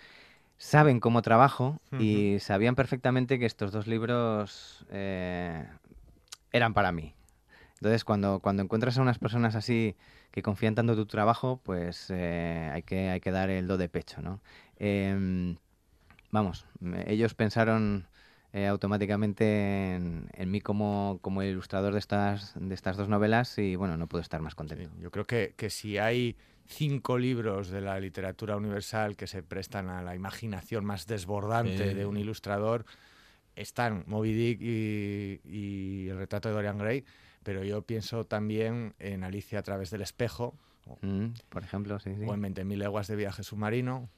saben 0.57 0.99
cómo 0.99 1.23
trabajo 1.23 1.81
y 1.97 2.37
sabían 2.41 2.75
perfectamente 2.75 3.39
que 3.39 3.47
estos 3.47 3.71
dos 3.71 3.87
libros 3.87 4.85
eran 4.91 6.73
para 6.75 6.91
mí. 6.91 7.15
Entonces, 7.77 8.03
cuando, 8.03 8.39
cuando 8.39 8.61
encuentras 8.61 8.99
a 8.99 9.01
unas 9.01 9.17
personas 9.17 9.55
así 9.55 9.95
que 10.29 10.43
confían 10.43 10.75
tanto 10.75 10.93
en 10.93 10.99
tu 10.99 11.07
trabajo, 11.07 11.59
pues 11.63 12.11
hay, 12.11 12.83
que, 12.83 13.09
hay 13.09 13.19
que 13.19 13.31
dar 13.31 13.49
el 13.49 13.65
do 13.65 13.77
de 13.79 13.89
pecho, 13.89 14.21
¿no? 14.21 14.41
Em, 14.77 15.55
vamos, 16.29 16.67
ellos 17.07 17.33
pensaron 17.33 18.05
eh, 18.53 18.67
automáticamente 18.67 19.95
en, 19.95 20.29
en 20.33 20.51
mí 20.51 20.61
como, 20.61 21.19
como 21.21 21.43
ilustrador 21.43 21.93
de 21.93 21.99
estas, 21.99 22.53
de 22.55 22.73
estas 22.73 22.95
dos 22.97 23.09
novelas 23.09 23.57
y 23.57 23.75
bueno, 23.75 23.97
no 23.97 24.07
puedo 24.07 24.21
estar 24.21 24.41
más 24.41 24.55
contento. 24.55 24.89
Yo 25.01 25.11
creo 25.11 25.25
que, 25.25 25.53
que 25.57 25.69
si 25.69 25.97
hay 25.97 26.35
cinco 26.65 27.17
libros 27.17 27.69
de 27.69 27.81
la 27.81 27.99
literatura 27.99 28.55
universal 28.55 29.17
que 29.17 29.27
se 29.27 29.43
prestan 29.43 29.89
a 29.89 30.01
la 30.01 30.15
imaginación 30.15 30.85
más 30.85 31.07
desbordante 31.07 31.89
Sí. 31.89 31.93
de 31.95 32.05
un 32.05 32.15
ilustrador, 32.17 32.85
están 33.55 34.03
Moby 34.07 34.33
Dick 34.33 34.61
y, 34.61 35.41
y 35.45 36.07
el 36.09 36.17
retrato 36.17 36.49
de 36.49 36.55
Dorian 36.55 36.77
Gray, 36.77 37.03
pero 37.43 37.63
yo 37.63 37.81
pienso 37.81 38.23
también 38.25 38.93
en 38.99 39.23
Alicia 39.23 39.59
a 39.59 39.63
través 39.63 39.89
del 39.89 40.01
espejo, 40.01 40.55
Mm, 41.01 41.27
por 41.47 41.63
ejemplo, 41.63 41.97
sí, 42.01 42.13
sí. 42.13 42.23
o 42.27 42.33
en 42.33 42.41
20.000 42.41 42.77
leguas 42.77 43.07
de 43.07 43.15
viaje 43.15 43.41
submarino, 43.41 44.09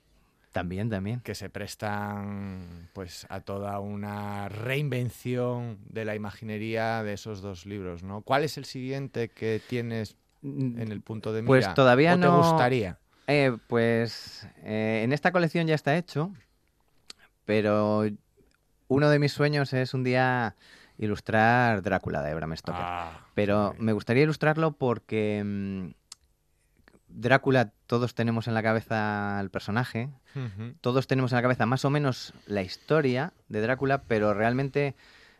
También, 0.55 0.89
también. 0.89 1.19
que 1.19 1.35
se 1.35 1.49
prestan 1.49 2.87
pues 2.93 3.27
a 3.27 3.41
toda 3.41 3.77
una 3.81 4.47
reinvención 4.47 5.79
de 5.89 6.05
la 6.05 6.15
imaginería 6.15 7.03
de 7.03 7.11
esos 7.11 7.41
dos 7.41 7.65
libros, 7.65 8.03
¿no? 8.03 8.21
¿Cuál 8.21 8.45
es 8.45 8.57
el 8.57 8.63
siguiente 8.63 9.27
que 9.27 9.61
tienes 9.67 10.15
en 10.43 10.93
el 10.93 11.01
punto 11.01 11.33
de 11.33 11.41
mira? 11.41 11.49
Pues 11.49 11.73
todavía 11.73 12.13
¿O 12.13 12.15
te 12.15 12.27
no. 12.27 12.37
gustaría? 12.37 12.97
Eh, 13.27 13.57
pues 13.67 14.47
eh, 14.63 15.01
en 15.03 15.11
esta 15.11 15.33
colección 15.33 15.67
ya 15.67 15.75
está 15.75 15.97
hecho, 15.97 16.31
pero 17.43 18.05
uno 18.87 19.09
de 19.09 19.19
mis 19.19 19.33
sueños 19.33 19.73
es 19.73 19.93
un 19.93 20.05
día 20.05 20.55
ilustrar 20.97 21.81
Drácula 21.81 22.21
de 22.21 22.33
Bram 22.33 22.55
Stoker. 22.55 22.81
Ah, 22.81 23.27
pero 23.33 23.75
me 23.77 23.91
gustaría 23.91 24.23
ilustrarlo 24.23 24.71
porque 24.71 25.43
mm, 25.43 25.89
Drácula 27.09 27.73
todos 27.87 28.15
tenemos 28.15 28.47
en 28.47 28.53
la 28.53 28.63
cabeza 28.63 29.37
al 29.37 29.49
personaje, 29.49 30.11
Todos 30.81 31.07
tenemos 31.07 31.31
en 31.31 31.37
la 31.37 31.41
cabeza 31.41 31.65
más 31.65 31.85
o 31.85 31.89
menos 31.89 32.33
la 32.45 32.61
historia 32.61 33.33
de 33.49 33.61
Drácula, 33.61 34.03
pero 34.03 34.33
realmente 34.33 34.95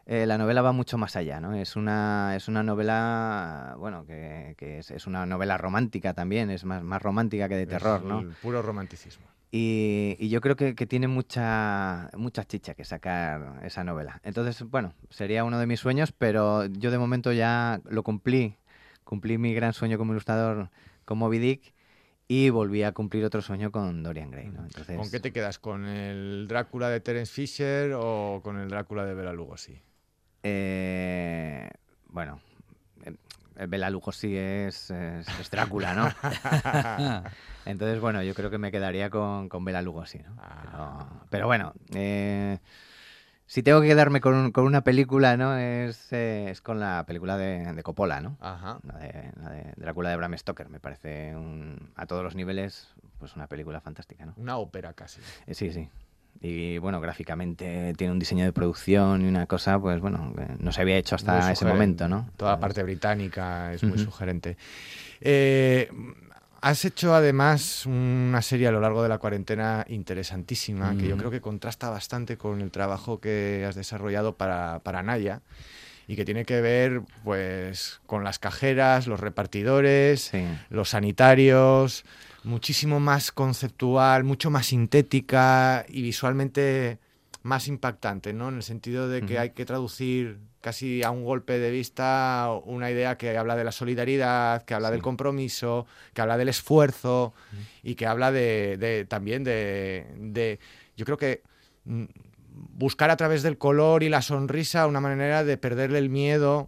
eh, 0.06 0.26
la 0.26 0.38
novela 0.38 0.62
va 0.62 0.72
mucho 0.72 0.98
más 0.98 1.16
allá, 1.16 1.40
¿no? 1.40 1.54
Es 1.56 1.76
una, 1.76 2.36
es 2.36 2.48
una 2.48 2.64
novela, 2.64 3.76
bueno, 3.78 4.06
que, 4.06 4.56
que 4.58 4.80
es, 4.80 4.92
es 4.92 5.08
una 5.08 5.26
novela 5.26 5.58
romántica 5.58 6.14
también, 6.14 6.50
es 6.50 6.64
más, 6.66 6.84
más 6.84 7.02
romántica 7.02 7.50
que 7.50 7.56
de 7.56 7.66
terror, 7.66 8.02
Es 8.02 8.06
¿no? 8.08 8.20
el 8.20 8.30
puro 8.42 8.62
romanticismo. 8.62 9.26
Y, 9.52 10.18
y 10.20 10.30
yo 10.30 10.42
creo 10.42 10.56
que, 10.56 10.76
que 10.76 10.86
tiene 10.86 11.08
mucha, 11.08 12.10
mucha 12.18 12.44
chicha 12.44 12.74
que 12.74 12.84
sacar 12.84 13.62
esa 13.64 13.84
novela. 13.84 14.20
Entonces, 14.24 14.64
bueno, 14.70 14.94
sería 15.10 15.44
uno 15.44 15.60
de 15.60 15.66
mis 15.66 15.80
sueños, 15.80 16.12
pero 16.12 16.66
yo 16.66 16.92
de 16.92 16.98
momento 16.98 17.32
ya 17.32 17.80
lo 17.86 18.04
cumplí. 18.04 18.58
Cumplí 19.06 19.38
mi 19.38 19.54
gran 19.54 19.72
sueño 19.74 19.98
como 19.98 20.12
ilustrador 20.14 20.70
con 21.06 21.20
Moby 21.20 21.38
Dick 21.40 21.74
y 22.28 22.50
volví 22.50 22.84
a 22.84 22.92
cumplir 22.92 23.24
otro 23.26 23.42
sueño 23.42 23.72
con 23.72 24.02
Dorian 24.04 24.32
Gray, 24.32 24.48
¿no? 24.48 24.64
Entonces, 24.64 24.98
¿Con 24.98 25.12
qué 25.12 25.20
te 25.20 25.32
quedas? 25.32 25.60
¿Con 25.60 25.86
el 25.86 26.48
Drácula 26.48 26.90
de 26.90 27.00
Terence 27.00 27.32
Fisher 27.32 27.94
o 27.96 28.42
con 28.44 28.60
el 28.60 28.70
Drácula 28.70 29.06
de 29.06 29.14
Bela 29.14 29.34
Lugosi? 29.34 29.82
eh, 30.44 31.70
bueno, 32.08 32.40
eh, 33.04 33.66
Bela 33.68 33.90
Lugosi 33.90 34.36
es, 34.36 34.92
es, 34.92 35.28
es 35.40 35.50
Drácula, 35.52 35.94
¿no? 35.94 36.10
Entonces, 37.66 38.00
bueno, 38.00 38.22
yo 38.22 38.34
creo 38.34 38.50
que 38.50 38.58
me 38.58 38.72
quedaría 38.72 39.10
con, 39.10 39.50
con 39.50 39.66
Bela 39.66 39.82
Lugosi, 39.82 40.20
¿no? 40.20 40.36
Pero, 40.62 41.28
pero 41.30 41.48
bueno, 41.48 41.74
eh, 41.94 42.60
si 43.48 43.62
tengo 43.64 43.82
que 43.82 43.88
quedarme 43.88 44.22
con, 44.22 44.34
un- 44.34 44.52
con 44.52 44.66
una 44.66 44.82
película, 44.82 45.38
¿no? 45.38 45.58
Es, 45.58 46.12
eh, 46.12 46.48
es 46.50 46.62
con 46.62 46.80
la 46.80 47.04
película 47.08 47.38
de, 47.38 47.74
de 47.74 47.84
Coppola, 47.84 48.22
¿no? 48.22 48.38
Ajá. 48.42 48.80
La 48.84 48.98
de, 49.00 49.32
la 49.42 49.50
de 49.52 49.74
Drácula 49.78 50.10
de 50.10 50.16
Bram 50.18 50.36
Stoker. 50.38 50.70
Me 50.70 50.80
parece 50.80 51.36
un- 51.36 51.92
a 51.96 52.06
todos 52.06 52.24
los 52.24 52.36
niveles 52.36 52.90
pues 53.20 53.36
una 53.36 53.48
película 53.48 53.80
fantástica, 53.82 54.26
¿no? 54.26 54.34
Una 54.38 54.58
ópera 54.58 54.94
casi. 54.94 55.22
Eh, 55.48 55.54
Sí, 55.54 55.72
sí. 55.72 55.88
Y 56.42 56.80
bueno, 56.80 57.00
gráficamente 57.00 57.94
tiene 57.96 58.12
un 58.12 58.20
diseño 58.20 58.44
de 58.44 58.52
producción 58.52 59.22
y 59.22 59.28
una 59.30 59.46
cosa, 59.48 59.80
pues 59.80 60.02
bueno, 60.02 60.34
no 60.60 60.72
se 60.74 60.82
había 60.82 60.98
hecho 60.98 61.16
hasta 61.16 61.52
ese 61.54 61.64
momento, 61.74 62.08
¿no? 62.10 62.30
Toda 62.36 62.52
la 62.52 62.60
parte 62.60 62.84
británica 62.84 63.74
es 63.74 63.84
muy 63.84 63.98
sugerente. 63.98 64.58
Eh, 65.22 65.90
has 66.66 66.84
hecho 66.84 67.14
además 67.14 67.86
una 67.86 68.42
serie 68.42 68.68
a 68.68 68.72
lo 68.72 68.80
largo 68.80 69.04
de 69.04 69.10
la 69.10 69.20
cuarentena 69.20 69.86
interesantísima, 69.88 70.98
que 70.98 71.08
yo 71.08 71.16
creo 71.16 71.30
que 71.30 71.40
contrasta 71.40 71.92
bastante 71.92 72.38
con 72.38 72.60
el 72.60 72.72
trabajo 72.72 73.20
que 73.20 73.64
has 73.70 73.76
desarrollado 73.76 74.36
para, 74.36 74.80
para 74.80 75.04
Naya 75.04 75.42
y 76.08 76.16
que 76.16 76.26
tiene 76.26 76.44
que 76.44 76.62
ver 76.62 77.04
pues 77.24 78.02
con 78.08 78.24
las 78.24 78.40
cajeras, 78.40 79.06
los 79.06 79.20
repartidores, 79.20 80.32
los 80.72 80.90
sanitarios, 80.90 82.04
muchísimo 82.44 83.00
más 83.00 83.32
conceptual, 83.32 84.24
mucho 84.24 84.50
más 84.50 84.66
sintética 84.66 85.86
y 85.88 86.02
visualmente 86.02 86.98
más 87.46 87.68
impactante, 87.68 88.34
¿no? 88.34 88.50
En 88.50 88.56
el 88.56 88.64
sentido 88.64 89.08
de 89.08 89.24
que 89.24 89.38
hay 89.38 89.52
que 89.52 89.66
traducir 89.66 90.40
casi 90.62 91.04
a 91.04 91.12
un 91.12 91.24
golpe 91.24 91.60
de 91.60 91.70
vista 91.70 92.50
una 92.66 92.90
idea 92.90 93.18
que 93.20 93.38
habla 93.38 93.56
de 93.56 93.64
la 93.64 93.72
solidaridad, 93.72 94.64
que 94.64 94.74
habla 94.74 94.90
del 94.90 95.04
compromiso, 95.04 95.86
que 96.16 96.22
habla 96.22 96.38
del 96.38 96.50
esfuerzo 96.50 97.36
y 97.84 97.94
que 97.94 98.08
habla 98.08 98.32
de, 98.32 98.78
de- 98.80 99.06
también 99.06 99.44
de, 99.44 100.08
de- 100.18 100.60
yo 100.98 101.06
creo 101.06 101.18
que 101.18 101.44
mm, 101.84 102.06
buscar 102.80 103.12
a 103.12 103.16
través 103.16 103.44
del 103.44 103.60
color 103.60 104.02
y 104.02 104.10
la 104.10 104.24
sonrisa 104.24 104.88
una 104.88 105.00
manera 105.00 105.44
de 105.44 105.58
perderle 105.58 106.00
el 106.00 106.10
miedo 106.10 106.68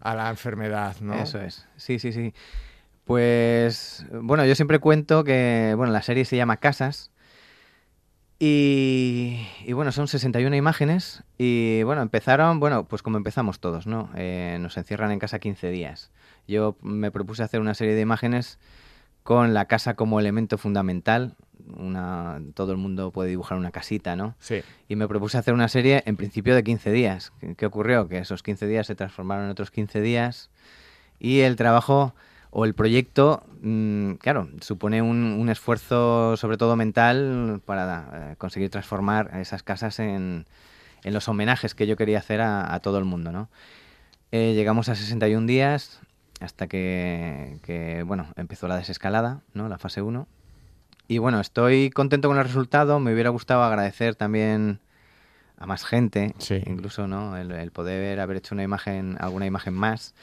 a 0.00 0.14
la 0.14 0.30
enfermedad, 0.30 0.96
¿no? 1.00 1.12
Eso 1.24 1.38
es, 1.42 1.68
sí, 1.76 1.98
sí, 1.98 2.12
sí. 2.12 2.32
Pues 3.04 4.04
bueno, 4.10 4.46
yo 4.46 4.54
siempre 4.54 4.78
cuento 4.78 5.24
que, 5.24 5.74
bueno, 5.76 5.92
la 5.92 6.00
serie 6.02 6.24
se 6.24 6.36
llama 6.36 6.56
Casas 6.56 7.10
y, 8.38 9.46
y, 9.64 9.72
bueno, 9.72 9.92
son 9.92 10.08
61 10.08 10.54
imágenes 10.56 11.22
y 11.38 11.82
bueno, 11.84 12.02
empezaron, 12.02 12.60
bueno, 12.60 12.84
pues 12.84 13.02
como 13.02 13.16
empezamos 13.16 13.60
todos, 13.60 13.86
¿no? 13.86 14.10
Eh, 14.14 14.58
nos 14.60 14.76
encierran 14.76 15.10
en 15.10 15.18
casa 15.18 15.38
15 15.38 15.70
días. 15.70 16.10
Yo 16.46 16.76
me 16.82 17.10
propuse 17.10 17.42
hacer 17.42 17.60
una 17.60 17.74
serie 17.74 17.94
de 17.94 18.02
imágenes 18.02 18.58
con 19.22 19.54
la 19.54 19.64
casa 19.64 19.94
como 19.94 20.20
elemento 20.20 20.58
fundamental. 20.58 21.34
Una, 21.76 22.40
todo 22.54 22.72
el 22.72 22.78
mundo 22.78 23.10
puede 23.10 23.30
dibujar 23.30 23.56
una 23.56 23.70
casita, 23.70 24.16
¿no? 24.16 24.36
Sí. 24.38 24.62
Y 24.86 24.96
me 24.96 25.08
propuse 25.08 25.38
hacer 25.38 25.54
una 25.54 25.68
serie 25.68 26.02
en 26.06 26.16
principio 26.16 26.54
de 26.54 26.62
15 26.62 26.92
días. 26.92 27.32
¿Qué, 27.40 27.54
qué 27.54 27.66
ocurrió? 27.66 28.06
Que 28.06 28.18
esos 28.18 28.42
15 28.42 28.66
días 28.66 28.86
se 28.86 28.94
transformaron 28.94 29.46
en 29.46 29.50
otros 29.50 29.70
15 29.70 30.00
días 30.02 30.50
y 31.18 31.40
el 31.40 31.56
trabajo 31.56 32.14
o 32.50 32.64
el 32.64 32.74
proyecto, 32.74 33.44
mm, 33.62 34.12
claro, 34.14 34.48
supone 34.60 35.02
un, 35.02 35.16
un 35.38 35.48
esfuerzo 35.48 36.36
sobre 36.36 36.56
todo 36.56 36.76
mental 36.76 37.60
para 37.64 38.32
eh, 38.32 38.36
conseguir 38.36 38.70
transformar 38.70 39.30
esas 39.38 39.62
casas 39.62 39.98
en, 39.98 40.46
en 41.04 41.14
los 41.14 41.28
homenajes 41.28 41.74
que 41.74 41.86
yo 41.86 41.96
quería 41.96 42.18
hacer 42.18 42.40
a, 42.40 42.72
a 42.74 42.80
todo 42.80 42.98
el 42.98 43.04
mundo, 43.04 43.32
¿no? 43.32 43.48
Eh, 44.32 44.54
llegamos 44.54 44.88
a 44.88 44.94
61 44.94 45.46
días 45.46 46.00
hasta 46.40 46.66
que, 46.66 47.58
que, 47.62 48.02
bueno, 48.02 48.26
empezó 48.36 48.68
la 48.68 48.76
desescalada, 48.76 49.40
¿no? 49.54 49.68
La 49.68 49.78
fase 49.78 50.02
1. 50.02 50.26
Y 51.08 51.18
bueno, 51.18 51.40
estoy 51.40 51.90
contento 51.90 52.28
con 52.28 52.36
el 52.36 52.44
resultado. 52.44 52.98
Me 52.98 53.12
hubiera 53.12 53.30
gustado 53.30 53.62
agradecer 53.62 54.16
también 54.16 54.80
a 55.56 55.66
más 55.66 55.84
gente, 55.84 56.34
incluso, 56.66 57.06
¿no? 57.06 57.36
El, 57.36 57.52
el 57.52 57.70
poder 57.70 58.20
haber 58.20 58.38
hecho 58.38 58.54
una 58.54 58.64
imagen, 58.64 59.16
alguna 59.20 59.46
imagen 59.46 59.74
más. 59.74 60.14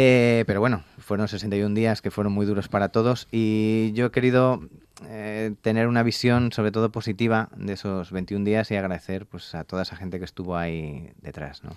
Eh, 0.00 0.44
pero 0.46 0.60
bueno, 0.60 0.84
fueron 0.98 1.26
61 1.26 1.74
días 1.74 2.00
que 2.02 2.12
fueron 2.12 2.32
muy 2.32 2.46
duros 2.46 2.68
para 2.68 2.90
todos 2.90 3.26
y 3.32 3.90
yo 3.94 4.06
he 4.06 4.10
querido 4.12 4.60
eh, 5.08 5.54
tener 5.60 5.88
una 5.88 6.04
visión 6.04 6.52
sobre 6.52 6.70
todo 6.70 6.92
positiva 6.92 7.48
de 7.56 7.72
esos 7.72 8.12
21 8.12 8.44
días 8.44 8.70
y 8.70 8.76
agradecer 8.76 9.26
pues 9.26 9.56
a 9.56 9.64
toda 9.64 9.82
esa 9.82 9.96
gente 9.96 10.20
que 10.20 10.24
estuvo 10.24 10.56
ahí 10.56 11.10
detrás, 11.20 11.64
¿no? 11.64 11.70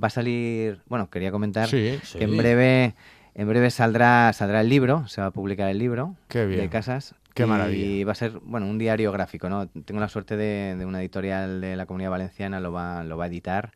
Va 0.00 0.06
a 0.06 0.10
salir, 0.10 0.82
bueno, 0.86 1.10
quería 1.10 1.32
comentar 1.32 1.66
Sí. 1.66 1.98
que 2.16 2.22
en 2.24 2.30
Sí. 2.30 2.36
breve 2.36 2.94
en 3.34 3.48
breve 3.48 3.70
saldrá 3.70 4.32
saldrá 4.32 4.60
el 4.60 4.68
libro, 4.68 5.08
se 5.08 5.20
va 5.20 5.26
a 5.26 5.30
publicar 5.32 5.68
el 5.68 5.78
libro 5.78 6.14
Qué 6.28 6.46
bien. 6.46 6.60
de 6.60 6.68
casas 6.68 7.16
Qué 7.34 7.42
y 7.42 7.46
maravilla. 7.46 8.06
va 8.06 8.12
a 8.12 8.14
ser, 8.14 8.38
bueno, 8.44 8.66
un 8.68 8.78
diario 8.78 9.10
gráfico, 9.10 9.48
¿no? 9.48 9.66
Tengo 9.66 10.00
la 10.00 10.08
suerte 10.08 10.36
de, 10.36 10.76
de 10.76 10.84
una 10.86 11.00
editorial 11.00 11.60
de 11.60 11.74
la 11.74 11.86
Comunidad 11.86 12.10
Valenciana 12.10 12.60
lo 12.60 12.70
va 12.70 13.02
lo 13.02 13.16
va 13.16 13.24
a 13.24 13.26
editar 13.26 13.72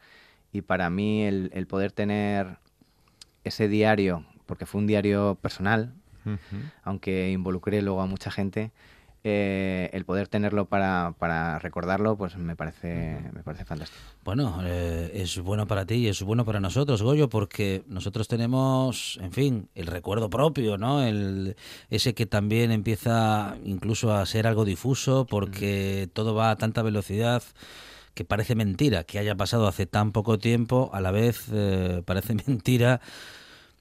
y 0.53 0.61
para 0.63 0.89
mí 0.89 1.25
el, 1.25 1.51
el 1.53 1.67
poder 1.67 1.91
tener 1.91 2.59
ese 3.45 3.69
diario, 3.69 4.25
porque 4.47 4.67
fue 4.67 4.81
un 4.81 4.87
diario 4.87 5.37
personal, 5.41 5.93
aunque 6.85 7.31
involucré 7.33 7.83
luego 7.83 8.01
a 8.01 8.07
mucha 8.07 8.31
gente, 8.31 8.71
eh, 9.25 9.89
el 9.93 10.05
poder 10.05 10.27
tenerlo 10.27 10.65
para, 10.65 11.15
para 11.17 11.61
recordarlo, 11.61 12.17
pues 12.17 12.37
me 12.37 12.57
parece, 12.57 13.21
me 13.33 13.45
parece 13.45 13.65
fantástico. 13.65 14.03
Bueno, 14.25 14.61
eh, 14.65 15.13
es 15.15 15.39
bueno 15.39 15.69
para 15.69 15.87
ti 15.87 15.95
y 15.95 16.09
es 16.09 16.25
bueno 16.25 16.45
para 16.45 16.59
nosotros, 16.59 17.03
Goyo, 17.03 17.29
porque 17.29 17.85
nosotros 17.87 18.27
tenemos, 18.27 19.21
en 19.23 19.31
fin, 19.31 19.69
el 19.77 19.87
recuerdo 19.87 20.29
propio, 20.29 20.77
¿no? 20.77 21.05
El, 21.05 21.55
ese 21.89 22.15
que 22.15 22.27
también 22.27 22.73
empieza 22.73 23.57
incluso 23.65 24.13
a 24.13 24.27
ser 24.27 24.49
algo 24.49 24.65
difuso 24.65 25.25
porque 25.25 26.11
todo 26.13 26.35
va 26.35 26.51
a 26.51 26.57
tanta 26.57 26.83
velocidad 26.83 27.45
que 28.15 28.25
parece 28.25 28.55
mentira 28.55 29.05
que 29.05 29.19
haya 29.19 29.35
pasado 29.35 29.67
hace 29.67 29.87
tan 29.87 30.13
poco 30.13 30.39
tiempo, 30.39 30.91
a 30.93 31.01
la 31.01 31.11
vez 31.11 31.47
eh, 31.53 32.03
parece 32.05 32.35
mentira 32.47 33.01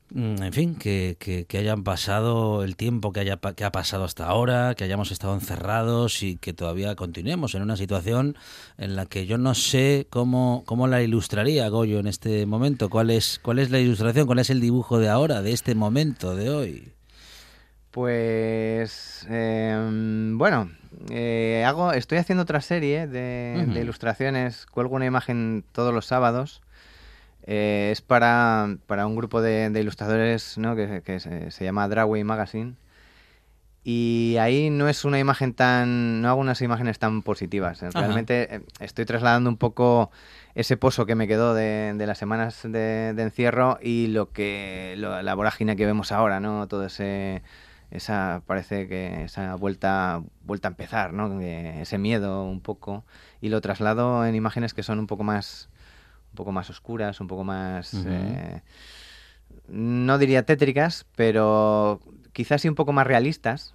mm, 0.09 0.43
en 0.43 0.53
fin, 0.53 0.75
que, 0.75 1.17
que, 1.19 1.45
que 1.45 1.57
hayan 1.57 1.83
pasado 1.83 2.63
el 2.63 2.75
tiempo 2.75 3.11
que, 3.11 3.21
haya, 3.21 3.37
que 3.37 3.63
ha 3.63 3.71
pasado 3.71 4.03
hasta 4.03 4.27
ahora, 4.27 4.75
que 4.75 4.83
hayamos 4.83 5.11
estado 5.11 5.33
encerrados 5.33 6.23
y 6.23 6.37
que 6.37 6.53
todavía 6.53 6.95
continuemos 6.95 7.55
en 7.55 7.61
una 7.63 7.77
situación 7.77 8.37
en 8.77 8.95
la 8.95 9.05
que 9.05 9.25
yo 9.25 9.37
no 9.37 9.55
sé 9.55 10.07
cómo, 10.09 10.63
cómo 10.65 10.87
la 10.87 11.01
ilustraría 11.01 11.67
Goyo 11.69 11.99
en 11.99 12.07
este 12.07 12.45
momento. 12.45 12.89
¿Cuál 12.89 13.09
es, 13.09 13.39
¿Cuál 13.41 13.59
es 13.59 13.71
la 13.71 13.79
ilustración? 13.79 14.27
¿Cuál 14.27 14.39
es 14.39 14.49
el 14.49 14.61
dibujo 14.61 14.99
de 14.99 15.09
ahora, 15.09 15.41
de 15.41 15.53
este 15.53 15.75
momento, 15.75 16.35
de 16.35 16.49
hoy? 16.49 16.93
Pues 17.91 19.27
eh, 19.29 20.31
bueno, 20.33 20.71
eh, 21.09 21.63
hago, 21.67 21.93
estoy 21.93 22.17
haciendo 22.17 22.43
otra 22.43 22.61
serie 22.61 23.05
de, 23.07 23.65
de 23.73 23.81
ilustraciones. 23.81 24.65
Cuelgo 24.65 24.95
una 24.95 25.05
imagen 25.05 25.63
todos 25.71 25.93
los 25.93 26.05
sábados. 26.05 26.61
Eh, 27.43 27.89
es 27.91 28.01
para, 28.01 28.77
para 28.87 29.05
un 29.07 29.15
grupo 29.15 29.41
de, 29.41 29.69
de 29.69 29.79
ilustradores 29.81 30.57
¿no? 30.57 30.75
que, 30.75 31.01
que 31.03 31.19
se, 31.19 31.51
se 31.51 31.63
llama 31.63 31.87
Draway 31.87 32.23
Magazine. 32.23 32.75
Y 33.83 34.37
ahí 34.39 34.69
no 34.69 34.87
es 34.87 35.05
una 35.05 35.17
imagen 35.19 35.53
tan. 35.53 36.21
No 36.21 36.29
hago 36.29 36.39
unas 36.39 36.61
imágenes 36.61 36.99
tan 36.99 37.23
positivas. 37.23 37.81
Realmente 37.93 38.55
eh, 38.55 38.61
estoy 38.79 39.05
trasladando 39.05 39.49
un 39.49 39.57
poco 39.57 40.11
ese 40.53 40.77
pozo 40.77 41.05
que 41.07 41.15
me 41.15 41.27
quedó 41.27 41.55
de, 41.55 41.93
de 41.95 42.05
las 42.07 42.19
semanas 42.19 42.59
de, 42.63 43.13
de 43.15 43.21
encierro 43.23 43.79
y 43.81 44.07
lo 44.07 44.31
que. 44.31 44.93
lo- 44.97 45.21
la 45.23 45.33
vorágine 45.33 45.75
que 45.75 45.85
vemos 45.87 46.11
ahora, 46.11 46.39
¿no? 46.39 46.67
Todo 46.67 46.85
ese. 46.85 47.41
Esa, 47.91 48.41
parece 48.47 48.87
que 48.87 49.23
esa 49.23 49.55
vuelta, 49.55 50.23
vuelta 50.45 50.69
a 50.69 50.71
empezar, 50.71 51.11
¿no? 51.13 51.39
Ese 51.41 51.97
miedo 51.97 52.45
un 52.45 52.61
poco. 52.61 53.03
Y 53.41 53.49
lo 53.49 53.59
traslado 53.61 54.25
en 54.25 54.33
imágenes 54.33 54.73
que 54.73 54.81
son 54.83 54.97
un 54.99 55.07
poco 55.07 55.23
más. 55.23 55.69
Un 56.31 56.35
poco 56.35 56.51
más 56.53 56.69
oscuras, 56.69 57.19
un 57.19 57.27
poco 57.27 57.43
más. 57.43 58.05
Eh, 58.07 58.61
no 59.67 60.17
diría 60.17 60.45
tétricas, 60.45 61.05
pero 61.15 61.99
quizás 62.33 62.61
sí 62.61 62.69
un 62.69 62.75
poco 62.75 62.93
más 62.93 63.05
realistas. 63.07 63.73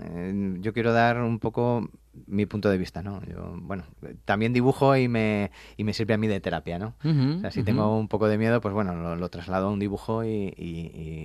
Eh, 0.00 0.56
yo 0.60 0.72
quiero 0.72 0.92
dar 0.92 1.20
un 1.20 1.38
poco 1.38 1.88
mi 2.26 2.46
punto 2.46 2.68
de 2.70 2.78
vista, 2.78 3.02
¿no? 3.02 3.22
Yo, 3.24 3.54
bueno, 3.58 3.84
también 4.24 4.52
dibujo 4.52 4.96
y 4.96 5.06
me, 5.08 5.50
y 5.76 5.84
me 5.84 5.92
sirve 5.92 6.14
a 6.14 6.18
mí 6.18 6.26
de 6.26 6.40
terapia, 6.40 6.78
¿no? 6.78 6.94
Ujú, 7.04 7.36
o 7.36 7.40
sea, 7.40 7.50
si 7.50 7.62
tengo 7.62 7.96
un 7.98 8.08
poco 8.08 8.28
de 8.28 8.38
miedo, 8.38 8.60
pues 8.60 8.74
bueno, 8.74 8.94
lo, 8.94 9.16
lo 9.16 9.28
traslado 9.28 9.68
a 9.68 9.70
un 9.70 9.78
dibujo 9.78 10.24
y- 10.24 10.54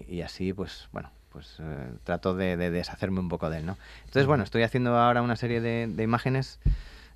y 0.07 0.21
así, 0.21 0.53
pues 0.53 0.89
bueno, 0.91 1.09
pues 1.37 1.55
eh, 1.59 1.91
trato 2.03 2.33
de, 2.33 2.57
de 2.57 2.71
deshacerme 2.71 3.19
un 3.19 3.29
poco 3.29 3.49
de 3.51 3.59
él, 3.59 3.65
¿no? 3.67 3.77
Entonces, 4.05 4.25
bueno, 4.25 4.43
estoy 4.43 4.63
haciendo 4.63 4.97
ahora 4.97 5.21
una 5.21 5.35
serie 5.35 5.61
de, 5.61 5.85
de 5.87 6.01
imágenes, 6.03 6.59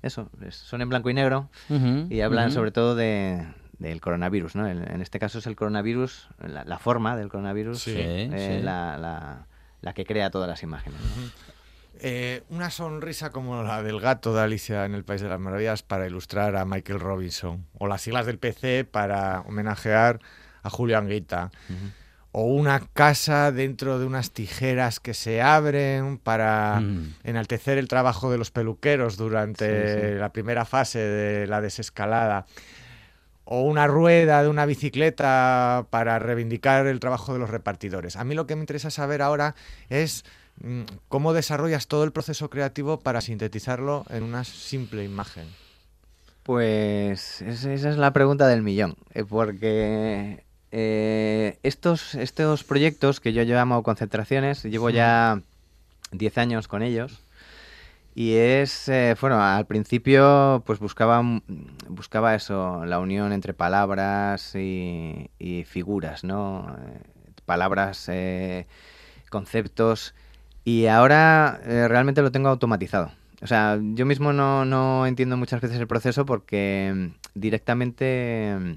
eso, 0.02 0.30
es- 0.46 0.54
son 0.54 0.80
en 0.80 0.88
blanco 0.88 1.10
y 1.10 1.14
negro 1.14 1.48
Ujú, 1.68 2.06
y 2.08 2.20
hablan 2.20 2.46
ujú. 2.46 2.54
sobre 2.54 2.70
todo 2.70 2.94
de 2.94 3.44
del 3.78 4.00
coronavirus, 4.00 4.54
¿no? 4.54 4.68
En, 4.68 4.88
en 4.88 5.02
este 5.02 5.18
caso 5.18 5.40
es 5.40 5.46
el 5.48 5.56
coronavirus, 5.56 6.28
la, 6.38 6.64
la 6.64 6.78
forma 6.78 7.16
del 7.16 7.28
coronavirus, 7.30 7.82
Sí, 7.82 7.94
eh, 7.96 8.28
sí. 8.60 8.64
La, 8.64 8.96
la- 8.96 9.46
la 9.80 9.92
que 9.92 10.04
crea 10.04 10.30
todas 10.30 10.48
las 10.48 10.62
imágenes. 10.62 11.00
¿no? 11.00 11.32
Eh, 12.04 12.44
una 12.48 12.70
sonrisa 12.70 13.30
como 13.30 13.62
la 13.64 13.82
del 13.82 13.98
gato 14.00 14.32
de 14.34 14.40
Alicia 14.42 14.84
en 14.84 14.94
el 14.94 15.04
País 15.04 15.20
de 15.20 15.28
las 15.28 15.40
Maravillas 15.40 15.82
para 15.82 16.06
ilustrar 16.06 16.54
a 16.56 16.64
Michael 16.64 17.00
Robinson. 17.00 17.66
O 17.78 17.88
las 17.88 18.02
siglas 18.02 18.26
del 18.26 18.38
PC 18.38 18.84
para 18.84 19.40
homenajear 19.40 20.20
a 20.62 20.70
Julián 20.70 21.08
Guita. 21.08 21.50
O 22.34 22.44
una 22.44 22.80
casa 22.94 23.52
dentro 23.52 23.98
de 23.98 24.06
unas 24.06 24.30
tijeras 24.30 25.00
que 25.00 25.12
se 25.12 25.42
abren 25.42 26.16
para 26.18 26.80
Mm. 26.80 27.14
enaltecer 27.24 27.76
el 27.76 27.88
trabajo 27.88 28.30
de 28.30 28.38
los 28.38 28.50
peluqueros 28.50 29.18
durante 29.18 29.66
Sí, 29.66 30.12
sí. 30.14 30.18
la 30.18 30.32
primera 30.32 30.64
fase 30.64 30.98
de 30.98 31.46
la 31.46 31.60
desescalada. 31.60 32.46
O 33.44 33.62
una 33.62 33.86
rueda 33.86 34.42
de 34.42 34.48
una 34.48 34.64
bicicleta 34.64 35.86
para 35.90 36.18
reivindicar 36.20 36.86
el 36.86 37.00
trabajo 37.00 37.34
de 37.34 37.38
los 37.38 37.50
repartidores. 37.50 38.16
A 38.16 38.24
mí 38.24 38.34
lo 38.34 38.46
que 38.46 38.54
me 38.56 38.62
interesa 38.62 38.90
saber 38.90 39.20
ahora 39.20 39.54
es 39.90 40.24
mm, 40.62 40.82
cómo 41.08 41.32
desarrollas 41.32 41.86
todo 41.86 42.04
el 42.04 42.12
proceso 42.12 42.48
creativo 42.50 43.00
para 43.00 43.20
sintetizarlo 43.20 44.04
en 44.10 44.22
una 44.22 44.44
simple 44.44 45.02
imagen. 45.04 45.48
Pues 46.42 47.40
es- 47.42 47.64
esa 47.64 47.90
es 47.90 47.96
la 47.96 48.12
pregunta 48.12 48.46
del 48.48 48.62
millón, 48.62 48.96
eh, 49.14 49.24
porque 49.24 50.44
eh, 50.72 51.58
estos, 51.62 52.14
estos 52.14 52.64
proyectos 52.64 53.20
que 53.20 53.32
yo 53.32 53.44
llamo 53.44 53.82
concentraciones, 53.82 54.64
llevo 54.64 54.90
ya 54.90 55.40
10 56.12 56.38
años 56.38 56.68
con 56.68 56.82
ellos. 56.82 57.20
Y 58.14 58.34
es, 58.34 58.88
eh, 58.88 59.16
bueno, 59.20 59.42
al 59.42 59.66
principio 59.66 60.62
pues 60.66 60.78
buscaba, 60.80 61.22
mm, 61.22 61.42
buscaba 61.88 62.34
eso, 62.34 62.84
la 62.84 62.98
unión 62.98 63.32
entre 63.32 63.54
palabras 63.54 64.54
y, 64.54 65.30
y 65.38 65.64
figuras, 65.64 66.24
¿no? 66.24 66.76
Eh, 66.78 67.00
palabras, 67.46 68.08
eh, 68.08 68.66
conceptos, 69.30 70.14
y 70.64 70.86
ahora 70.86 71.60
eh, 71.64 71.88
realmente 71.88 72.22
lo 72.22 72.32
tengo 72.32 72.48
automatizado. 72.48 73.10
O 73.42 73.46
sea, 73.46 73.78
yo 73.94 74.06
mismo 74.06 74.32
no, 74.32 74.64
no 74.64 75.06
entiendo 75.06 75.36
muchas 75.36 75.60
veces 75.60 75.78
el 75.80 75.88
proceso 75.88 76.24
porque 76.24 76.92
mm, 76.94 77.06
directamente 77.34 78.56
mm, 78.58 78.72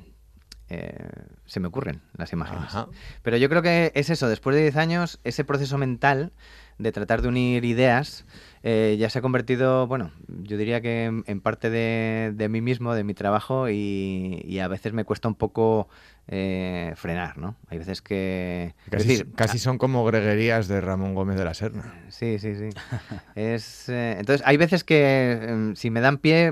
eh, 0.69 1.09
se 1.45 1.59
me 1.59 1.67
ocurren 1.67 2.01
las 2.17 2.33
imágenes. 2.33 2.65
Ajá. 2.65 2.87
Pero 3.21 3.37
yo 3.37 3.49
creo 3.49 3.61
que 3.61 3.91
es 3.95 4.09
eso, 4.09 4.27
después 4.27 4.55
de 4.55 4.63
10 4.63 4.77
años, 4.77 5.19
ese 5.23 5.43
proceso 5.43 5.77
mental 5.77 6.31
de 6.77 6.91
tratar 6.91 7.21
de 7.21 7.29
unir 7.29 7.65
ideas 7.65 8.25
eh, 8.67 8.95
ya 8.97 9.11
se 9.11 9.19
ha 9.19 9.21
convertido, 9.21 9.85
bueno, 9.85 10.09
yo 10.27 10.57
diría 10.57 10.81
que 10.81 11.05
en, 11.05 11.23
en 11.27 11.39
parte 11.39 11.69
de, 11.69 12.31
de 12.33 12.49
mí 12.49 12.61
mismo, 12.61 12.95
de 12.95 13.03
mi 13.03 13.13
trabajo 13.13 13.69
y, 13.69 14.41
y 14.43 14.57
a 14.57 14.67
veces 14.67 14.91
me 14.91 15.05
cuesta 15.05 15.27
un 15.27 15.35
poco 15.35 15.87
eh, 16.27 16.91
frenar, 16.95 17.37
¿no? 17.37 17.57
Hay 17.69 17.77
veces 17.77 18.01
que... 18.01 18.73
Casi, 18.89 19.07
decir, 19.07 19.31
casi 19.35 19.59
son 19.59 19.77
como 19.77 20.03
greguerías 20.03 20.67
de 20.67 20.81
Ramón 20.81 21.13
Gómez 21.13 21.37
de 21.37 21.45
la 21.45 21.53
Serna. 21.53 21.93
Sí, 22.09 22.39
sí, 22.39 22.55
sí. 22.55 22.69
Es, 23.35 23.87
eh, 23.87 24.15
entonces, 24.17 24.41
hay 24.47 24.57
veces 24.57 24.83
que 24.83 25.33
em, 25.33 25.75
si 25.75 25.91
me 25.91 26.01
dan 26.01 26.17
pie, 26.17 26.51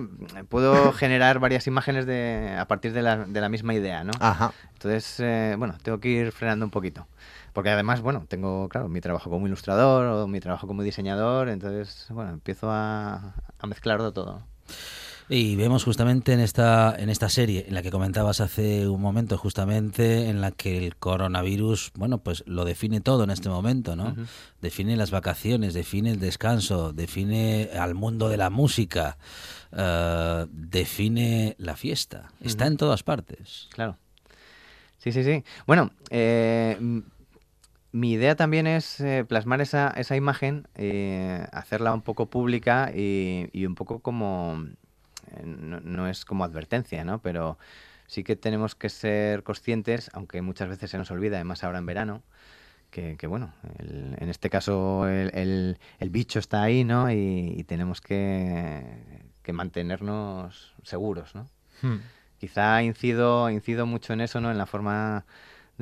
puedo 0.50 0.92
generar 0.94 1.40
varias 1.40 1.66
imágenes 1.66 2.06
de, 2.06 2.56
a 2.60 2.68
partir 2.68 2.94
de 2.94 3.02
la, 3.02 3.26
de 3.26 3.42
la 3.42 3.50
misma 3.50 3.74
idea, 3.74 4.04
¿no? 4.04 4.12
Ajá. 4.20 4.54
Entonces, 4.74 5.20
eh, 5.20 5.56
bueno, 5.58 5.80
tengo 5.82 6.00
que 6.00 6.10
ir 6.10 6.32
frenando 6.32 6.64
un 6.64 6.72
poquito. 6.72 7.08
Porque 7.54 7.70
además, 7.70 8.02
bueno, 8.02 8.26
tengo, 8.28 8.68
claro, 8.68 8.90
mi 8.90 9.00
trabajo 9.00 9.30
como 9.30 9.48
ilustrador 9.48 10.06
o 10.06 10.28
mi 10.28 10.40
trabajo 10.40 10.68
como 10.68 10.84
diseñador, 10.84 11.50
entonces, 11.50 12.08
bueno, 12.10 12.32
empiezo 12.32 12.70
a, 12.72 13.36
a 13.60 13.68
mezclarlo 13.68 14.12
todo. 14.12 14.42
Y 15.30 15.56
vemos 15.56 15.84
justamente 15.84 16.34
en 16.34 16.40
esta, 16.40 16.96
en 16.98 17.10
esta 17.10 17.30
serie, 17.30 17.66
en 17.68 17.74
la 17.74 17.82
que 17.82 17.92
comentabas 17.92 18.42
hace 18.42 18.88
un 18.88 19.02
momento, 19.02 19.38
justamente 19.38 20.30
en 20.30 20.42
la 20.42 20.52
que 20.52 20.86
el 20.86 20.96
coronavirus, 20.98 21.92
bueno, 21.96 22.18
pues 22.18 22.44
lo 22.46 22.66
define 22.66 23.00
todo 23.00 23.24
en 23.24 23.30
este 23.30 23.50
momento, 23.50 23.96
¿no? 23.96 24.16
Define 24.62 24.98
las 24.98 25.12
vacaciones, 25.12 25.74
define 25.74 26.12
el 26.12 26.20
descanso, 26.20 26.92
define 26.92 27.70
al 27.80 27.96
mundo 27.96 28.28
de 28.28 28.38
la 28.38 28.50
música, 28.50 29.18
eh, 29.72 30.46
define 30.52 31.56
la 31.58 31.78
fiesta. 31.78 32.32
Está 32.42 32.68
en 32.68 32.78
todas 32.78 33.04
partes. 33.04 33.70
Claro. 33.72 33.98
Sí, 34.98 35.12
sí, 35.12 35.24
sí. 35.24 35.44
Bueno, 35.66 35.92
eh, 36.10 36.78
mi 37.94 38.12
idea 38.14 38.36
también 38.36 38.68
es 38.68 39.00
eh, 39.00 39.24
plasmar 39.26 39.62
esa, 39.62 39.88
esa 39.96 40.16
imagen, 40.18 40.68
eh, 40.76 41.46
hacerla 41.54 41.94
un 41.94 42.02
poco 42.02 42.26
pública 42.26 42.92
y, 42.94 43.50
y 43.54 43.66
un 43.66 43.76
poco 43.76 44.00
como, 44.00 44.66
eh, 45.32 45.44
no, 45.46 45.80
no 45.80 46.08
es 46.10 46.26
como 46.26 46.44
advertencia, 46.44 47.06
¿no? 47.06 47.20
Pero 47.20 47.58
sí 48.08 48.24
que 48.24 48.36
tenemos 48.36 48.76
que 48.76 48.90
ser 48.90 49.44
conscientes, 49.44 50.10
aunque 50.14 50.42
muchas 50.42 50.68
veces 50.70 50.90
se 50.92 50.98
nos 50.98 51.10
olvida, 51.12 51.38
además 51.38 51.64
ahora 51.64 51.78
en 51.78 51.86
verano, 51.86 52.24
que, 52.90 53.16
que, 53.18 53.28
bueno, 53.28 53.54
el- 53.80 54.16
en 54.20 54.30
este 54.30 54.50
caso 54.50 55.08
el, 55.08 55.32
el- 55.36 55.78
el 56.00 56.10
bicho 56.10 56.40
está 56.40 56.62
ahí, 56.64 56.84
¿no? 56.84 57.12
Y, 57.12 57.54
y 57.58 57.64
tenemos 57.64 58.02
que, 58.02 58.84
que 59.44 59.54
mantenernos 59.54 60.74
seguros, 60.84 61.36
¿no? 61.36 61.48
Hmm. 61.82 61.98
Quizá 62.40 62.84
incido, 62.84 63.50
incido 63.50 63.86
mucho 63.86 64.14
en 64.14 64.22
eso, 64.22 64.42
¿no? 64.42 64.52
En 64.52 64.58
la 64.58 64.66
forma 64.66 65.26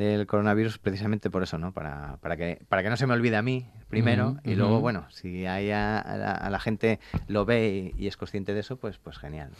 del 0.05 0.27
coronavirus 0.27 0.77
precisamente 0.77 1.29
por 1.29 1.43
eso, 1.43 1.57
¿no? 1.57 1.71
Para, 1.73 2.17
para, 2.21 2.37
que, 2.37 2.59
para 2.67 2.83
que 2.83 2.89
no 2.89 2.97
se 2.97 3.07
me 3.07 3.13
olvide 3.13 3.35
a 3.37 3.41
mí 3.41 3.65
primero 3.89 4.29
Ujú, 4.29 4.39
y 4.49 4.55
luego, 4.55 4.73
ujú. 4.75 4.81
bueno, 4.81 5.05
si 5.09 5.45
ahí 5.45 5.71
a, 5.71 5.99
a 5.99 6.17
la, 6.17 6.31
a 6.31 6.49
la 6.49 6.59
gente 6.59 6.99
lo 7.27 7.45
ve 7.45 7.93
y, 7.97 8.03
y 8.03 8.07
es 8.07 8.17
consciente 8.17 8.53
de 8.53 8.61
eso, 8.61 8.77
pues, 8.77 8.97
pues 8.97 9.17
genial. 9.17 9.51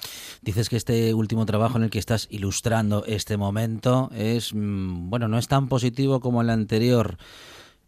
Dices 0.42 0.70
que 0.70 0.78
este 0.78 1.14
último 1.14 1.46
trabajo 1.46 1.78
en 1.78 1.84
el 1.84 1.90
que 1.90 2.00
estás 2.00 2.28
ilustrando 2.30 3.04
este 3.06 3.38
momento 3.38 4.10
es, 4.16 4.54
mm, 4.54 5.10
bueno, 5.10 5.28
no 5.28 5.38
es 5.38 5.48
tan 5.48 5.68
positivo 5.68 6.20
como 6.20 6.42
el 6.42 6.50
anterior. 6.50 7.18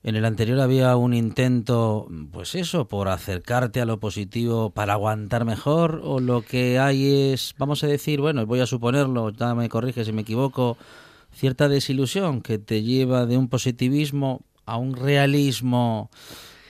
En 0.05 0.17
el 0.17 0.25
anterior 0.25 0.59
había 0.59 0.97
un 0.97 1.13
intento, 1.13 2.09
pues 2.33 2.55
eso, 2.55 2.89
por 2.89 3.07
acercarte 3.07 3.79
a 3.79 3.85
lo 3.85 4.01
positivo 4.01 4.69
para 4.69 4.93
aguantar 4.93 5.45
mejor, 5.45 6.01
o 6.03 6.19
lo 6.19 6.41
que 6.41 6.77
hay 6.77 7.31
es, 7.31 7.55
vamos 7.57 7.85
a 7.85 7.87
decir, 7.87 8.19
bueno, 8.19 8.45
voy 8.45 8.59
a 8.59 8.65
suponerlo, 8.65 9.29
ya 9.29 9.55
me 9.55 9.69
corrige 9.69 10.03
si 10.03 10.11
me 10.11 10.23
equivoco, 10.23 10.77
cierta 11.33 11.67
desilusión 11.67 12.41
que 12.41 12.57
te 12.57 12.83
lleva 12.83 13.25
de 13.25 13.37
un 13.37 13.49
positivismo 13.49 14.41
a 14.65 14.77
un 14.77 14.95
realismo, 14.95 16.09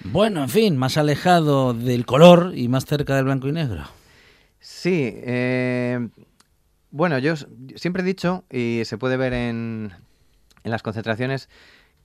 bueno, 0.03 0.43
en 0.43 0.49
fin, 0.49 0.77
más 0.77 0.97
alejado 0.97 1.73
del 1.73 2.05
color 2.05 2.53
y 2.55 2.67
más 2.67 2.85
cerca 2.85 3.15
del 3.15 3.25
blanco 3.25 3.47
y 3.47 3.51
negro. 3.51 3.83
Sí, 4.59 5.11
eh, 5.13 6.09
bueno, 6.91 7.19
yo 7.19 7.35
siempre 7.75 8.01
he 8.03 8.05
dicho, 8.05 8.43
y 8.51 8.81
se 8.85 8.97
puede 8.97 9.17
ver 9.17 9.33
en, 9.33 9.93
en 10.63 10.71
las 10.71 10.83
concentraciones, 10.83 11.49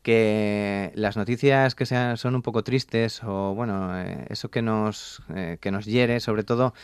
que 0.02 0.92
las 0.94 1.16
noticias 1.16 1.74
que 1.74 1.86
sean, 1.86 2.16
son 2.16 2.34
un 2.34 2.42
poco 2.42 2.62
tristes 2.62 3.22
o, 3.24 3.54
bueno, 3.54 3.98
eh, 4.00 4.26
eso 4.30 4.50
que 4.50 4.62
nos, 4.62 5.22
eh, 5.34 5.58
que 5.60 5.70
nos 5.70 5.84
hiere, 5.86 6.20
sobre 6.20 6.44
todo, 6.44 6.74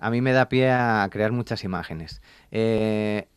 a 0.00 0.10
mí 0.10 0.20
me 0.20 0.32
da 0.32 0.48
pie 0.48 0.70
a 0.70 1.08
crear 1.10 1.32
muchas 1.32 1.64
imágenes. 1.64 2.20
Eh, 2.50 3.28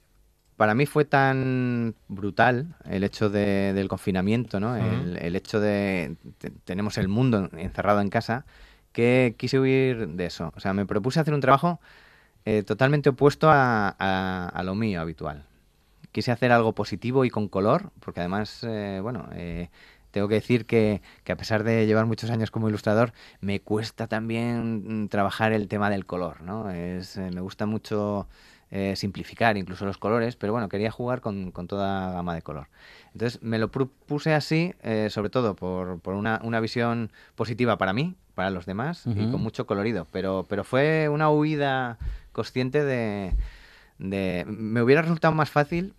para 0.57 0.75
mí 0.75 0.85
fue 0.85 1.05
tan 1.05 1.95
brutal 2.07 2.75
el 2.85 3.03
hecho 3.03 3.29
de- 3.29 3.73
del 3.73 3.87
confinamiento, 3.87 4.59
¿no? 4.59 4.75
El, 4.77 5.35
hecho 5.35 5.59
de 5.59 6.17
te- 6.39 6.51
tenemos 6.51 6.97
el 6.97 7.07
mundo 7.07 7.49
encerrado 7.57 8.01
en 8.01 8.09
casa, 8.09 8.45
que 8.93 9.35
quise 9.37 9.59
huir 9.59 10.07
de 10.09 10.25
eso. 10.25 10.51
O 10.55 10.59
sea, 10.59 10.73
me 10.73 10.85
propuse 10.85 11.19
hacer 11.19 11.33
un 11.33 11.41
trabajo 11.41 11.79
eh, 12.45 12.63
totalmente 12.63 13.09
opuesto 13.09 13.49
a, 13.51 13.95
a- 13.99 14.49
a 14.53 14.63
lo 14.63 14.75
mío 14.75 15.01
habitual. 15.01 15.45
Quise 16.11 16.31
hacer 16.31 16.51
algo 16.51 16.73
positivo 16.73 17.25
y 17.25 17.29
con 17.29 17.47
color, 17.47 17.91
porque 17.99 18.21
además, 18.21 18.63
eh, 18.63 18.99
bueno, 19.03 19.29
eh, 19.33 19.69
tengo 20.11 20.27
que 20.27 20.35
decir 20.35 20.65
que, 20.65 21.01
que 21.23 21.31
a 21.31 21.37
pesar 21.37 21.63
de 21.63 21.85
llevar 21.85 22.05
muchos 22.07 22.29
años 22.31 22.49
como 22.51 22.69
ilustrador, 22.69 23.13
me 23.41 23.59
cuesta 23.61 24.07
también 24.07 25.03
mm, 25.03 25.09
trabajar 25.09 25.53
el 25.53 25.67
tema 25.67 25.89
del 25.89 26.05
color, 26.05 26.41
¿no? 26.41 26.71
Es, 26.71 27.17
eh, 27.17 27.29
me 27.31 27.41
gusta 27.41 27.65
mucho 27.67 28.27
eh, 28.71 28.95
simplificar 28.95 29.57
incluso 29.57 29.85
los 29.85 29.97
colores, 29.97 30.35
pero 30.35 30.53
bueno, 30.53 30.69
quería 30.69 30.91
jugar 30.91 31.21
con, 31.21 31.51
con 31.51 31.67
toda 31.67 32.11
gama 32.11 32.35
de 32.35 32.41
color. 32.41 32.67
Entonces 33.13 33.41
me 33.41 33.57
lo 33.59 33.69
propuse 33.69 34.33
así, 34.33 34.73
eh, 34.83 35.09
sobre 35.09 35.29
todo 35.29 35.55
por, 35.55 35.99
por 35.99 36.13
una, 36.13 36.39
una 36.43 36.59
visión 36.59 37.11
positiva 37.35 37.77
para 37.77 37.93
mí, 37.93 38.15
para 38.35 38.51
los 38.51 38.65
demás, 38.65 39.05
y 39.07 39.31
con 39.31 39.41
mucho 39.41 39.65
colorido. 39.65 40.05
Pero, 40.11 40.45
pero 40.47 40.63
fue 40.63 41.09
una 41.09 41.31
huida 41.31 41.97
consciente 42.33 42.83
de, 42.83 43.33
de... 43.97 44.45
Me 44.47 44.83
hubiera 44.83 45.01
resultado 45.01 45.33
más 45.33 45.49
fácil 45.49 45.95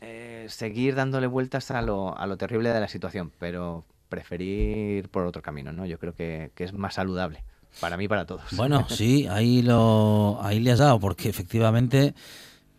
eh, 0.00 0.46
seguir 0.48 0.94
dándole 0.94 1.26
vueltas 1.26 1.72
a 1.72 1.82
lo, 1.82 2.16
a 2.16 2.28
lo 2.28 2.36
terrible 2.36 2.68
de 2.68 2.78
la 2.78 2.86
situación, 2.86 3.32
pero 3.40 3.84
preferí 4.08 4.98
ir 4.98 5.08
por 5.08 5.26
otro 5.26 5.42
camino, 5.42 5.72
¿no? 5.72 5.84
Yo 5.84 5.98
creo 5.98 6.14
que, 6.14 6.52
que 6.54 6.62
es 6.62 6.72
más 6.72 6.94
saludable, 6.94 7.42
para 7.80 7.96
mí 7.96 8.08
para 8.08 8.26
todos. 8.26 8.42
Bueno, 8.52 8.86
sí, 8.88 9.26
ahí 9.26 9.62
lo 9.62 10.38
ahí 10.42 10.60
le 10.60 10.72
has 10.72 10.78
dado, 10.78 11.00
porque 11.00 11.28
efectivamente, 11.28 12.14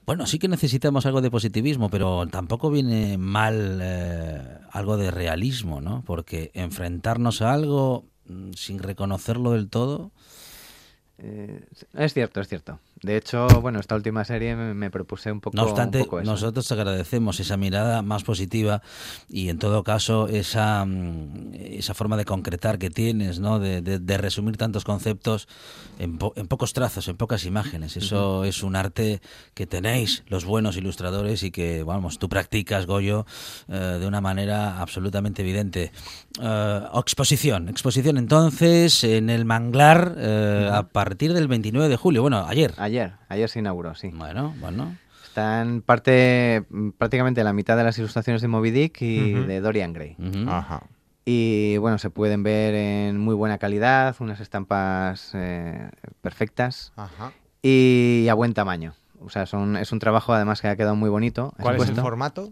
bueno, 0.05 0.25
sí 0.25 0.39
que 0.39 0.47
necesitamos 0.47 1.05
algo 1.05 1.21
de 1.21 1.31
positivismo, 1.31 1.89
pero 1.89 2.27
tampoco 2.27 2.69
viene 2.69 3.17
mal 3.17 3.79
eh, 3.81 4.59
algo 4.71 4.97
de 4.97 5.11
realismo, 5.11 5.81
¿no? 5.81 6.03
Porque 6.05 6.51
enfrentarnos 6.53 7.41
a 7.41 7.53
algo 7.53 8.05
mm, 8.27 8.51
sin 8.53 8.79
reconocerlo 8.79 9.51
del 9.51 9.69
todo. 9.69 10.11
Eh, 11.17 11.65
es 11.93 12.13
cierto, 12.13 12.41
es 12.41 12.47
cierto. 12.47 12.79
De 13.05 13.17
hecho, 13.17 13.47
bueno, 13.61 13.79
esta 13.79 13.95
última 13.95 14.25
serie 14.25 14.55
me, 14.55 14.89
propuse 14.89 15.31
un 15.31 15.39
poco, 15.41 15.55
No 15.55 15.63
obstante, 15.63 15.99
un 15.99 16.03
poco 16.05 16.19
eso. 16.21 16.31
nosotros 16.31 16.71
agradecemos 16.71 17.39
esa 17.39 17.55
mirada 17.57 18.01
más 18.01 18.23
positiva 18.23 18.81
y 19.29 19.49
en 19.49 19.59
todo 19.59 19.83
caso 19.83 20.27
esa, 20.27 20.83
mm, 20.85 21.51
esa 21.53 21.93
forma 21.93 22.17
de 22.17 22.25
concretar 22.25 22.77
que 22.79 22.89
tienes, 22.89 23.39
¿no? 23.39 23.59
de, 23.59 23.81
de- 23.81 23.99
de 23.99 24.17
resumir 24.17 24.57
tantos 24.57 24.83
conceptos 24.83 25.47
en, 25.99 26.17
po- 26.17 26.33
en 26.35 26.47
pocos 26.47 26.73
trazos, 26.73 27.07
en 27.07 27.15
pocas 27.17 27.45
imágenes. 27.45 27.95
Eso 27.97 28.43
es 28.43 28.63
un 28.63 28.75
arte 28.75 29.21
que 29.53 29.67
tenéis 29.67 30.23
los 30.27 30.45
buenos 30.45 30.75
ilustradores 30.77 31.43
y 31.43 31.51
que, 31.51 31.83
vamos, 31.83 32.17
tú 32.19 32.27
practicas, 32.29 32.85
Goyo, 32.87 33.25
eh, 33.69 33.97
de 33.99 34.07
una 34.07 34.21
manera 34.21 34.81
absolutamente 34.81 35.41
evidente. 35.43 35.91
Eh, 36.41 36.81
exposición, 36.95 37.69
exposición 37.69 38.17
entonces 38.17 39.03
en 39.03 39.29
el 39.29 39.45
Manglar 39.45 40.15
eh, 40.17 40.69
a 40.73 40.83
partir 40.87 41.33
del 41.33 41.47
29 41.47 41.87
de 41.87 41.95
julio, 41.97 42.21
bueno, 42.21 42.45
ayer. 42.47 42.73
Ayer, 42.77 42.94
ayer 43.29 43.49
se 43.49 43.59
inauguró, 43.59 43.95
sí. 43.95 44.09
Bueno, 44.13 44.53
bueno. 44.59 44.95
Está 45.23 45.61
en 45.61 45.81
parte, 45.81 46.65
mm, 46.69 46.89
prácticamente 46.91 47.43
la 47.43 47.51
mitad 47.53 47.75
de 47.77 47.83
las 47.83 47.97
ilustraciones 47.97 48.41
de 48.41 48.47
Moby 48.47 48.71
Dick 48.71 49.01
y 49.01 49.31
de 49.33 49.59
Dorian 49.61 49.91
Gray. 49.93 50.15
Ajá. 50.47 50.83
Y 51.25 51.77
bueno, 51.77 51.97
se 51.97 52.09
pueden 52.11 52.43
ver 52.43 52.75
en 52.75 53.17
muy 53.19 53.33
buena 53.33 53.57
calidad, 53.57 54.15
unas 54.19 54.39
estampas 54.39 55.31
eh, 55.33 55.89
perfectas 56.21 56.93
Ajá. 56.95 57.31
y 57.63 58.27
a 58.29 58.35
buen 58.35 58.53
tamaño. 58.53 58.93
O 59.19 59.29
sea, 59.29 59.47
son, 59.47 59.75
es 59.77 59.91
un 59.91 59.97
trabajo 59.99 60.33
además 60.33 60.61
que 60.61 60.67
ha 60.67 60.75
quedado 60.75 60.95
muy 60.95 61.09
bonito. 61.09 61.53
¿Cuál 61.59 61.77
es 61.81 61.89
el 61.89 61.95
formato? 61.95 62.51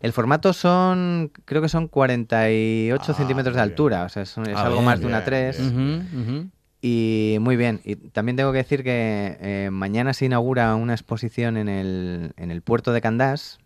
El 0.00 0.12
formato 0.12 0.52
son, 0.52 1.32
creo 1.44 1.60
que 1.62 1.68
son 1.68 1.88
48 1.88 3.10
Ah, 3.12 3.14
centímetros 3.14 3.56
de 3.56 3.60
bien. 3.62 3.70
altura, 3.70 4.04
o 4.04 4.08
sea, 4.08 4.22
es, 4.22 4.38
Ah, 4.38 4.42
algo 4.62 4.76
bien, 4.76 4.84
más 4.84 5.00
de 5.00 5.06
una 5.06 5.18
bien, 5.22 5.24
3. 5.24 5.58
bien. 5.74 6.08
Ujú, 6.12 6.20
ujú. 6.32 6.50
Y 6.84 7.36
muy 7.40 7.56
bien. 7.56 7.80
Y 7.84 7.94
también 7.94 8.36
tengo 8.36 8.50
que 8.50 8.58
decir 8.58 8.82
que 8.82 9.36
eh, 9.40 9.68
mañana 9.70 10.12
se 10.14 10.24
inaugura 10.26 10.74
una 10.74 10.94
exposición 10.94 11.56
en 11.56 11.68
el, 11.68 12.32
en 12.36 12.50
el 12.50 12.60
puerto 12.62 12.92
de 12.92 13.00
Candás, 13.00 13.60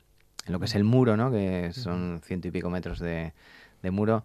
en 0.47 0.53
lo 0.53 0.59
que 0.61 0.67
es 0.67 0.75
el 0.75 0.85
muro, 0.85 1.17
¿no? 1.17 1.31
Que 1.31 1.73
son 1.73 2.21
ciento 2.23 2.49
y 2.49 2.51
pico 2.51 2.69
metros 2.69 2.99
de, 3.01 3.33
de 3.83 3.91
muro. 3.91 4.25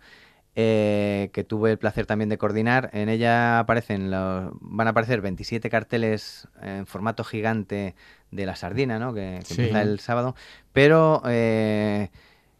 eh, 0.58 1.30
que 1.32 1.46
tuve 1.46 1.72
el 1.72 1.78
placer 1.78 2.06
también 2.06 2.28
de 2.28 2.38
coordinar. 2.38 2.90
En 2.92 3.08
ella 3.08 3.60
aparecen 3.60 4.12
los, 4.12 4.52
van 4.60 4.88
a 4.88 4.90
aparecer 4.90 5.22
27 5.22 5.70
carteles 5.70 6.50
en 6.62 6.86
formato 6.86 7.24
gigante 7.24 7.96
de 8.32 8.46
la 8.46 8.58
sardina, 8.58 9.00
¿no? 9.00 9.14
que, 9.14 9.38
que 9.40 9.46
Sí. 9.46 9.62
empieza 9.62 9.82
el 9.82 10.02
sábado, 10.02 10.36
pero 10.74 11.22
eh, 11.26 12.10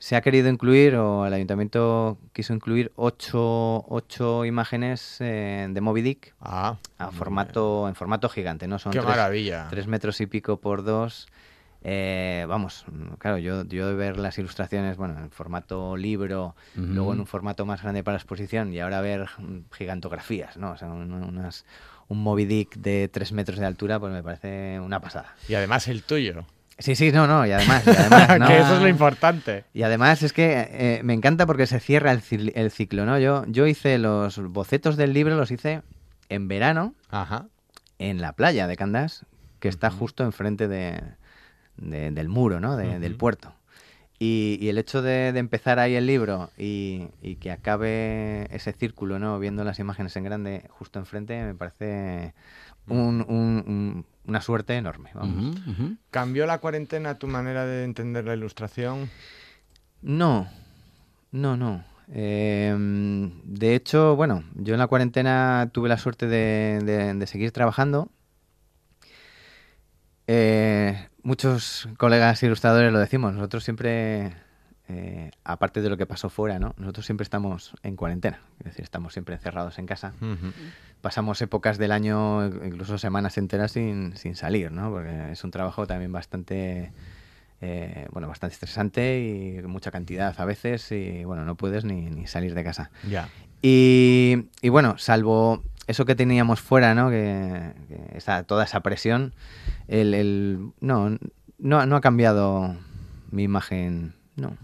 se 0.02 0.16
ha 0.16 0.22
querido 0.22 0.50
incluir, 0.50 0.96
o 0.96 1.28
el 1.28 1.34
ayuntamiento 1.34 2.18
quiso 2.34 2.56
incluir, 2.56 2.92
ocho, 2.96 3.86
ocho 3.88 4.46
imágenes 4.46 5.18
eh, 5.20 5.68
de 5.70 5.80
Moby 5.80 6.02
Dick 6.02 6.34
Ah, 6.42 6.78
a 6.98 7.12
formato, 7.12 7.88
en 7.88 7.94
formato 7.94 8.28
gigante, 8.28 8.68
¿no? 8.68 8.80
Son 8.80 8.92
Qué 8.92 8.98
tres, 8.98 9.08
maravilla. 9.08 9.68
tres 9.70 9.86
metros 9.86 10.20
y 10.20 10.26
pico 10.26 10.58
por 10.58 10.84
dos. 10.84 11.28
Eh, 11.84 12.46
vamos, 12.50 12.84
claro, 13.20 13.38
yo, 13.38 13.64
yo 13.66 13.90
de 13.90 13.94
ver 13.94 14.18
las 14.18 14.40
ilustraciones, 14.40 14.98
bueno, 14.98 15.20
en 15.20 15.30
formato 15.30 15.96
libro, 15.96 16.56
luego 16.76 17.14
en 17.14 17.20
un 17.20 17.28
formato 17.28 17.68
más 17.68 17.84
grande 17.84 18.04
para 18.04 18.18
exposición 18.18 18.74
y 18.74 18.80
ahora 18.80 19.02
ver 19.02 19.30
mm, 19.38 19.72
gigantografías, 19.72 20.58
¿no? 20.58 20.72
O 20.72 20.78
sea, 20.78 20.88
un, 20.90 21.14
unas, 21.14 21.64
un 22.08 22.24
Moby 22.24 22.46
Dick 22.46 22.76
de 22.78 23.08
tres 23.08 23.34
metros 23.34 23.60
de 23.60 23.68
altura, 23.68 24.00
pues 24.00 24.12
me 24.12 24.24
parece 24.24 24.80
una 24.80 25.00
pasada. 25.00 25.36
Y 25.48 25.54
además 25.54 25.88
el 25.88 26.02
tuyo. 26.02 26.44
Sí, 26.82 26.96
sí, 26.96 27.12
no, 27.12 27.28
no, 27.28 27.46
y 27.46 27.52
además, 27.52 27.84
y 27.86 27.90
además, 27.92 28.28
no. 28.40 28.48
que 28.48 28.60
eso 28.60 28.76
es 28.76 28.82
lo 28.82 28.88
importante. 28.88 29.64
Y 29.74 29.84
además 29.84 30.22
es 30.24 30.34
que 30.34 30.68
eh, 30.72 31.02
me 31.04 31.14
encanta 31.14 31.46
porque 31.46 31.68
se 31.68 31.80
cierra 31.80 32.12
el, 32.12 32.52
el 32.56 32.72
ciclo, 32.72 33.06
¿no? 33.06 33.18
Yo, 33.20 33.46
yo 33.48 33.68
hice 33.68 33.98
los 33.98 34.38
bocetos 34.52 34.98
del 34.98 35.14
libro, 35.14 35.36
los 35.36 35.52
hice 35.52 35.82
en 36.30 36.48
verano 36.48 36.94
Ajá. 37.10 37.46
en 38.00 38.20
la 38.22 38.34
playa 38.34 38.68
de 38.68 38.76
Candás, 38.78 39.26
que 39.60 39.68
está 39.70 39.92
justo 39.92 40.24
enfrente 40.24 40.68
de, 40.68 41.02
de- 41.78 42.12
del 42.12 42.28
muro, 42.30 42.60
¿no? 42.60 42.76
De- 42.78 43.00
Del 43.00 43.16
puerto. 43.16 43.54
Y, 44.18 44.60
y 44.62 44.70
el 44.70 44.78
hecho 44.78 45.02
de, 45.02 45.34
de 45.34 45.40
empezar 45.40 45.80
ahí 45.80 45.96
el 45.96 46.06
libro 46.06 46.52
y, 46.56 47.08
y 47.24 47.38
que 47.38 47.52
acabe 47.52 48.48
ese 48.56 48.72
círculo, 48.72 49.18
¿no? 49.18 49.40
Viendo 49.40 49.64
las 49.64 49.80
imágenes 49.80 50.16
en 50.16 50.24
grande 50.24 50.64
justo 50.70 51.00
enfrente, 51.00 51.44
me 51.44 51.56
parece 51.56 52.34
un- 52.88 53.26
un- 53.28 53.64
un- 53.68 54.06
una 54.26 54.42
suerte 54.42 54.76
enorme. 54.76 55.10
vamos. 55.14 55.56
¿Cambió 56.12 56.46
la 56.46 56.60
cuarentena 56.60 57.18
tu 57.18 57.28
manera 57.28 57.66
de 57.66 57.84
entender 57.84 58.26
la 58.26 58.34
ilustración? 58.36 59.10
No, 60.02 60.48
no, 61.32 61.58
no. 61.58 61.84
Eh, 62.14 62.76
de 63.46 63.76
hecho, 63.76 64.16
bueno, 64.16 64.44
yo 64.56 64.74
en 64.74 64.80
la 64.80 64.88
cuarentena 64.88 65.70
tuve 65.72 65.88
la 65.90 65.98
suerte 65.98 66.28
de, 66.28 66.80
de- 66.84 67.14
de 67.14 67.28
seguir 67.28 67.52
trabajando. 67.52 68.10
Eh, 70.28 71.08
muchos 71.24 71.90
colegas 71.98 72.42
ilustradores 72.44 72.92
lo 72.94 73.00
decimos, 73.00 73.34
nosotros 73.34 73.64
siempre, 73.64 74.34
eh, 74.92 75.32
aparte 75.44 75.82
de 75.82 75.90
lo 75.90 75.96
que 75.98 76.06
pasó 76.06 76.30
fuera, 76.30 76.60
¿no? 76.60 76.74
Nosotros 76.78 77.06
siempre 77.06 77.24
estamos 77.24 77.74
en 77.84 77.96
cuarentena, 77.96 78.40
es 78.60 78.66
decir, 78.66 78.84
estamos 78.84 79.14
siempre 79.14 79.36
encerrados 79.36 79.80
en 79.80 79.86
casa. 79.86 80.14
Pasamos 81.02 81.42
épocas 81.42 81.78
del 81.78 81.92
año, 81.92 82.46
incluso 82.66 82.98
semanas 82.98 83.38
enteras 83.38 83.72
sin, 83.72 84.16
sin 84.18 84.36
salir, 84.36 84.72
¿no? 84.72 84.92
Porque 84.92 85.32
es 85.32 85.44
un 85.44 85.52
trabajo 85.52 85.88
también 85.88 86.12
bastante 86.12 86.92
eh, 87.62 88.08
bueno, 88.12 88.28
bastante 88.28 88.54
estresante 88.54 89.20
y 89.22 89.62
mucha 89.68 89.92
cantidad 89.92 90.34
a 90.40 90.46
veces 90.46 90.92
y 90.92 91.24
bueno, 91.24 91.46
no 91.46 91.56
puedes 91.56 91.86
ni, 91.86 92.10
ni 92.10 92.28
salir 92.28 92.54
de 92.56 92.64
casa. 92.64 92.92
Ya. 93.10 93.30
Y, 93.62 94.48
y 94.62 94.70
bueno, 94.70 94.98
salvo 94.98 95.64
eso 95.88 96.06
que 96.06 96.16
teníamos 96.16 96.60
fuera, 96.60 96.94
¿no? 96.96 97.10
Que, 97.10 97.74
que 97.88 98.18
esa, 98.18 98.44
toda 98.44 98.64
esa 98.66 98.82
presión, 98.82 99.34
el, 99.88 100.14
el- 100.14 100.72
no, 100.82 101.18
no, 101.60 101.86
no 101.86 101.96
ha 101.96 102.02
cambiado 102.02 102.76
mi 103.32 103.44
imagen, 103.44 104.14
no. 104.36 104.58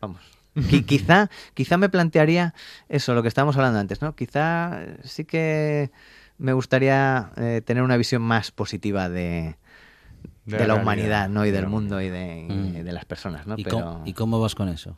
Vamos. 0.00 0.20
Qui- 0.54 0.84
quizá, 0.84 1.30
quizá 1.54 1.76
me 1.76 1.88
plantearía 1.88 2.54
eso, 2.88 3.14
lo 3.14 3.22
que 3.22 3.28
estábamos 3.28 3.56
hablando 3.56 3.78
antes, 3.78 4.02
¿no? 4.02 4.14
Quizá 4.16 4.82
eh, 4.82 4.96
sí 5.04 5.24
que 5.24 5.90
me 6.38 6.52
gustaría 6.52 7.30
eh, 7.36 7.62
tener 7.64 7.82
una 7.82 7.96
visión 7.96 8.22
más 8.22 8.50
positiva 8.50 9.08
de, 9.08 9.56
De 10.46 10.58
de, 10.58 10.66
la 10.66 10.74
humanidad, 10.74 11.28
¿no? 11.28 11.44
Y 11.46 11.50
de 11.50 11.58
del 11.58 11.68
mundo 11.68 12.00
y 12.00 12.08
de, 12.08 12.40
y 12.40 12.80
Mm. 12.80 12.84
de 12.84 12.92
las 12.92 13.04
personas, 13.04 13.46
¿no? 13.46 13.54
¿Y, 13.56 13.62
Pero... 13.64 13.78
cómo, 13.78 14.02
y 14.06 14.12
cómo 14.14 14.40
vas 14.40 14.54
con 14.54 14.68
eso? 14.68 14.96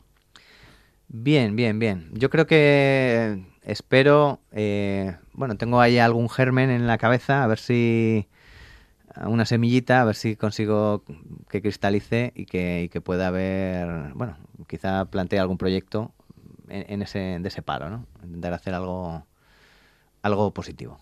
Bien, 1.09 1.55
bien, 1.55 1.77
bien. 1.77 2.09
Yo 2.13 2.29
creo 2.29 2.47
que 2.47 3.43
espero, 3.63 4.39
eh, 4.51 5.17
bueno, 5.33 5.57
tengo 5.57 5.81
ahí 5.81 5.99
algún 5.99 6.29
germen 6.29 6.69
en 6.69 6.87
la 6.87 6.97
cabeza, 6.97 7.43
a 7.43 7.47
ver 7.47 7.59
si 7.59 8.27
una 9.25 9.45
semillita, 9.45 10.01
a 10.01 10.05
ver 10.05 10.15
si 10.15 10.35
consigo 10.35 11.03
que 11.49 11.61
cristalice 11.61 12.31
y 12.35 12.45
que, 12.45 12.89
que 12.91 13.01
pueda 13.01 13.27
haber, 13.27 14.13
bueno, 14.13 14.37
quizá 14.67 15.05
plantee 15.05 15.39
algún 15.39 15.57
proyecto 15.57 16.11
en, 16.69 16.85
en 16.87 17.01
ese, 17.01 17.37
de 17.39 17.47
ese 17.47 17.61
paro, 17.61 17.89
¿no? 17.89 18.05
Intentar 18.23 18.53
hacer 18.53 18.73
algo, 18.73 19.25
algo 20.21 20.53
positivo. 20.53 20.99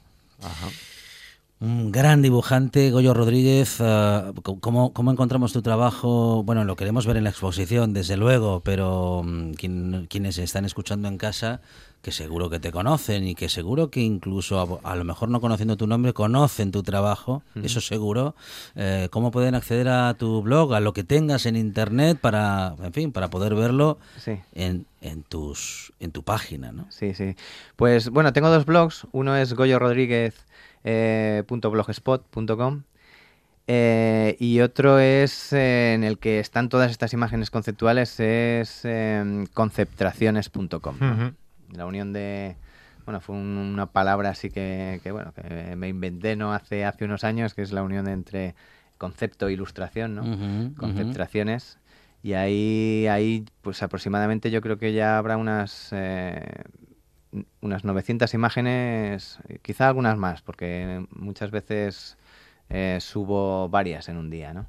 Un 1.61 1.91
gran 1.91 2.21
dibujante, 2.21 2.89
Goyo 2.89 3.13
Rodríguez. 3.13 3.81
ah, 3.81 4.31
¿cómo, 4.61 4.93
¿Cómo 4.93 5.11
encontramos 5.11 5.51
tu 5.51 5.61
trabajo? 5.61 6.41
Bueno, 6.43 6.63
lo 6.63 6.77
queremos 6.77 7.05
ver 7.05 7.17
en 7.17 7.25
la 7.25 7.31
exposición, 7.31 7.91
desde 7.91 8.15
luego, 8.15 8.61
pero 8.63 9.23
mm, 9.25 9.51
quien- 9.55 10.07
quienes 10.09 10.37
están 10.37 10.63
escuchando 10.63 11.09
en 11.09 11.17
casa, 11.17 11.59
que 12.01 12.13
seguro 12.13 12.49
que 12.49 12.61
te 12.61 12.71
conocen 12.71 13.27
y 13.27 13.35
que 13.35 13.49
seguro 13.49 13.89
que 13.91 13.99
incluso 13.99 14.79
a, 14.85 14.89
a 14.89 14.95
lo 14.95 15.03
mejor 15.03 15.27
no 15.27 15.41
conociendo 15.41 15.75
tu 15.75 15.85
nombre, 15.85 16.13
conocen 16.13 16.71
tu 16.71 16.81
trabajo, 16.81 17.43
eso 17.61 17.81
seguro. 17.81 18.35
Eh, 18.77 19.09
¿Cómo 19.11 19.31
pueden 19.31 19.53
acceder 19.53 19.89
a 19.89 20.13
tu 20.13 20.41
blog, 20.41 20.73
a 20.73 20.79
lo 20.79 20.93
que 20.93 21.03
tengas 21.03 21.45
en 21.45 21.57
internet 21.57 22.17
para, 22.21 22.73
en 22.81 22.93
fin, 22.93 23.11
para 23.11 23.29
poder 23.29 23.53
verlo 23.53 23.97
Sí. 24.17 24.37
en, 24.53 24.85
en, 25.01 25.23
tus, 25.23 25.91
en 25.99 26.11
tu 26.13 26.23
página, 26.23 26.71
¿no? 26.71 26.85
Sí, 26.89 27.13
sí. 27.13 27.35
Pues 27.75 28.07
bueno, 28.11 28.31
tengo 28.31 28.49
dos 28.49 28.65
blogs. 28.65 29.05
Uno 29.11 29.35
es 29.35 29.53
goyorodríguez.blogspot.com 29.53 30.47
eh, 33.67 34.35
y 34.39 34.61
otro 34.61 34.97
es 34.99 35.53
eh, 35.53 35.93
en 35.93 36.03
el 36.03 36.17
que 36.17 36.39
están 36.39 36.69
todas 36.69 36.89
estas 36.89 37.13
imágenes 37.13 37.51
conceptuales, 37.51 38.19
es 38.19 38.81
eh, 38.83 39.45
conceptraciones.com. 39.53 40.95
La 41.73 41.85
unión 41.85 42.13
de... 42.13 42.55
Bueno, 43.05 43.21
fue 43.21 43.35
un- 43.35 43.57
una 43.57 43.87
palabra 43.87 44.29
así 44.29 44.49
que, 44.49 44.99
que, 45.03 45.11
bueno, 45.11 45.33
que 45.33 45.75
me 45.75 45.87
inventé 45.87 46.35
no 46.35 46.53
hace, 46.53 46.85
hace 46.85 47.05
unos 47.05 47.23
años, 47.23 47.53
que 47.53 47.61
es 47.61 47.71
la 47.71 47.83
unión 47.83 48.07
entre 48.07 48.55
concepto 48.97 49.47
e 49.47 49.53
ilustración, 49.53 50.15
¿no? 50.15 50.23
Conceptraciones. 50.77 51.77
Y 52.21 52.33
ahí, 52.33 53.07
ahí, 53.07 53.45
pues 53.61 53.81
aproximadamente 53.81 54.51
yo 54.51 54.61
creo 54.61 54.77
que 54.77 54.93
ya 54.93 55.17
habrá 55.17 55.37
unas, 55.37 55.89
eh, 55.91 56.43
unas 57.61 57.83
900 57.83 58.33
imágenes, 58.33 59.39
eh, 59.47 59.59
quizá 59.61 59.87
algunas 59.87 60.17
más, 60.17 60.41
porque 60.41 61.05
muchas 61.11 61.51
veces 61.51 62.17
eh, 62.69 62.97
subo 63.01 63.69
varias 63.69 64.09
en 64.09 64.17
un 64.17 64.29
día, 64.29 64.53
¿no? 64.53 64.67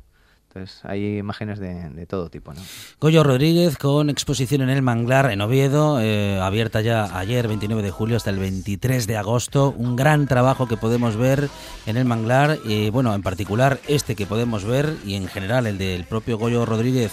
Entonces 0.53 0.80
hay 0.82 1.18
imágenes 1.18 1.61
de, 1.61 2.07
todo 2.07 2.28
tipo, 2.28 2.53
¿no? 2.53 2.61
Goyo 3.01 3.22
Rodríguez 3.22 3.78
con 3.78 4.11
exposición 4.11 4.62
en 4.62 4.70
el 4.70 4.82
Manglar 4.82 5.30
en 5.30 5.42
Oviedo, 5.42 6.01
eh, 6.01 6.40
abierta 6.40 6.80
ya 6.80 7.16
ayer 7.16 7.46
29 7.46 7.84
de 7.84 7.92
julio 7.92 8.16
hasta 8.16 8.30
el 8.30 8.40
23 8.40 9.07
de 9.07 9.16
agosto. 9.16 9.72
Un 9.78 9.94
gran 9.94 10.26
trabajo 10.26 10.66
que 10.66 10.76
podemos 10.76 11.16
ver 11.16 11.48
en 11.86 11.96
el 11.96 12.05
Manglar 12.05 12.59
y 12.64 12.90
bueno, 12.90 13.14
en 13.14 13.22
particular 13.22 13.78
este 13.86 14.16
que 14.16 14.26
podemos 14.26 14.64
ver 14.64 14.96
y 15.07 15.14
en 15.14 15.28
general 15.28 15.68
el 15.68 15.78
del 15.78 16.03
propio 16.03 16.36
Goyo 16.36 16.66
Rodríguez, 16.66 17.12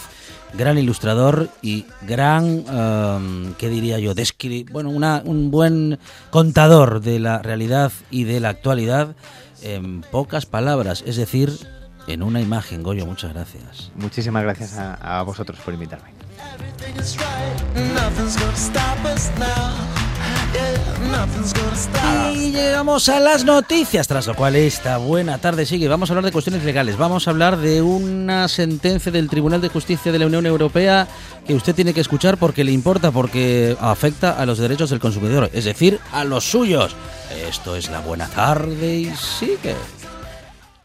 gran 0.57 0.79
ilustrador 0.79 1.49
y 1.61 1.85
gran, 2.07 2.63
eh, 2.67 3.53
¿qué 3.59 3.69
diría 3.69 3.99
yo? 3.99 4.15
Descri 4.15 4.63
bueno, 4.63 4.89
una, 4.89 5.21
un 5.23 5.51
buen 5.51 5.99
contador 6.31 7.01
de 7.01 7.19
la 7.19 7.43
realidad 7.43 7.91
y 8.09 8.23
de 8.23 8.39
la 8.39 8.49
actualidad 8.49 9.15
en 9.61 10.01
pocas 10.01 10.47
palabras, 10.47 11.03
es 11.05 11.17
decir, 11.17 11.76
en 12.07 12.23
una 12.23 12.41
imagen. 12.41 12.83
Goyo, 12.83 13.05
muchas 13.05 13.33
gracias. 13.33 13.91
Muchísimas 13.95 14.43
gracias 14.43 14.77
a, 14.77 15.19
a 15.19 15.23
vosotros 15.23 15.59
por 15.63 15.73
invitarme. 15.73 16.09
Y 22.33 22.51
llegamos 22.51 23.09
a 23.09 23.19
las 23.19 23.43
noticias, 23.43 24.07
tras 24.07 24.27
lo 24.27 24.35
cual 24.35 24.55
esta 24.55 24.97
buena 24.97 25.37
tarde 25.37 25.65
sigue. 25.65 25.87
Vamos 25.87 26.09
a 26.09 26.13
hablar 26.13 26.25
de 26.25 26.31
cuestiones 26.31 26.63
legales, 26.63 26.97
vamos 26.97 27.27
a 27.27 27.31
hablar 27.31 27.57
de 27.57 27.81
una 27.81 28.47
sentencia 28.47 29.11
del 29.11 29.29
Tribunal 29.29 29.61
de 29.61 29.69
Justicia 29.69 30.11
de 30.11 30.19
la 30.19 30.25
Unión 30.25 30.45
Europea 30.45 31.07
que 31.45 31.53
usted 31.53 31.75
tiene 31.75 31.93
que 31.93 32.01
escuchar 32.01 32.37
porque 32.37 32.63
le 32.63 32.71
importa, 32.71 33.11
porque 33.11 33.77
afecta 33.79 34.31
a 34.31 34.45
los 34.45 34.57
derechos 34.57 34.89
del 34.89 34.99
consumidor, 34.99 35.49
es 35.53 35.65
decir, 35.65 35.99
a 36.11 36.23
los 36.23 36.49
suyos. 36.49 36.95
Esto 37.47 37.75
es 37.75 37.89
la 37.89 37.99
buena 37.99 38.27
tarde 38.27 38.95
y 38.95 39.15
sigue. 39.15 39.75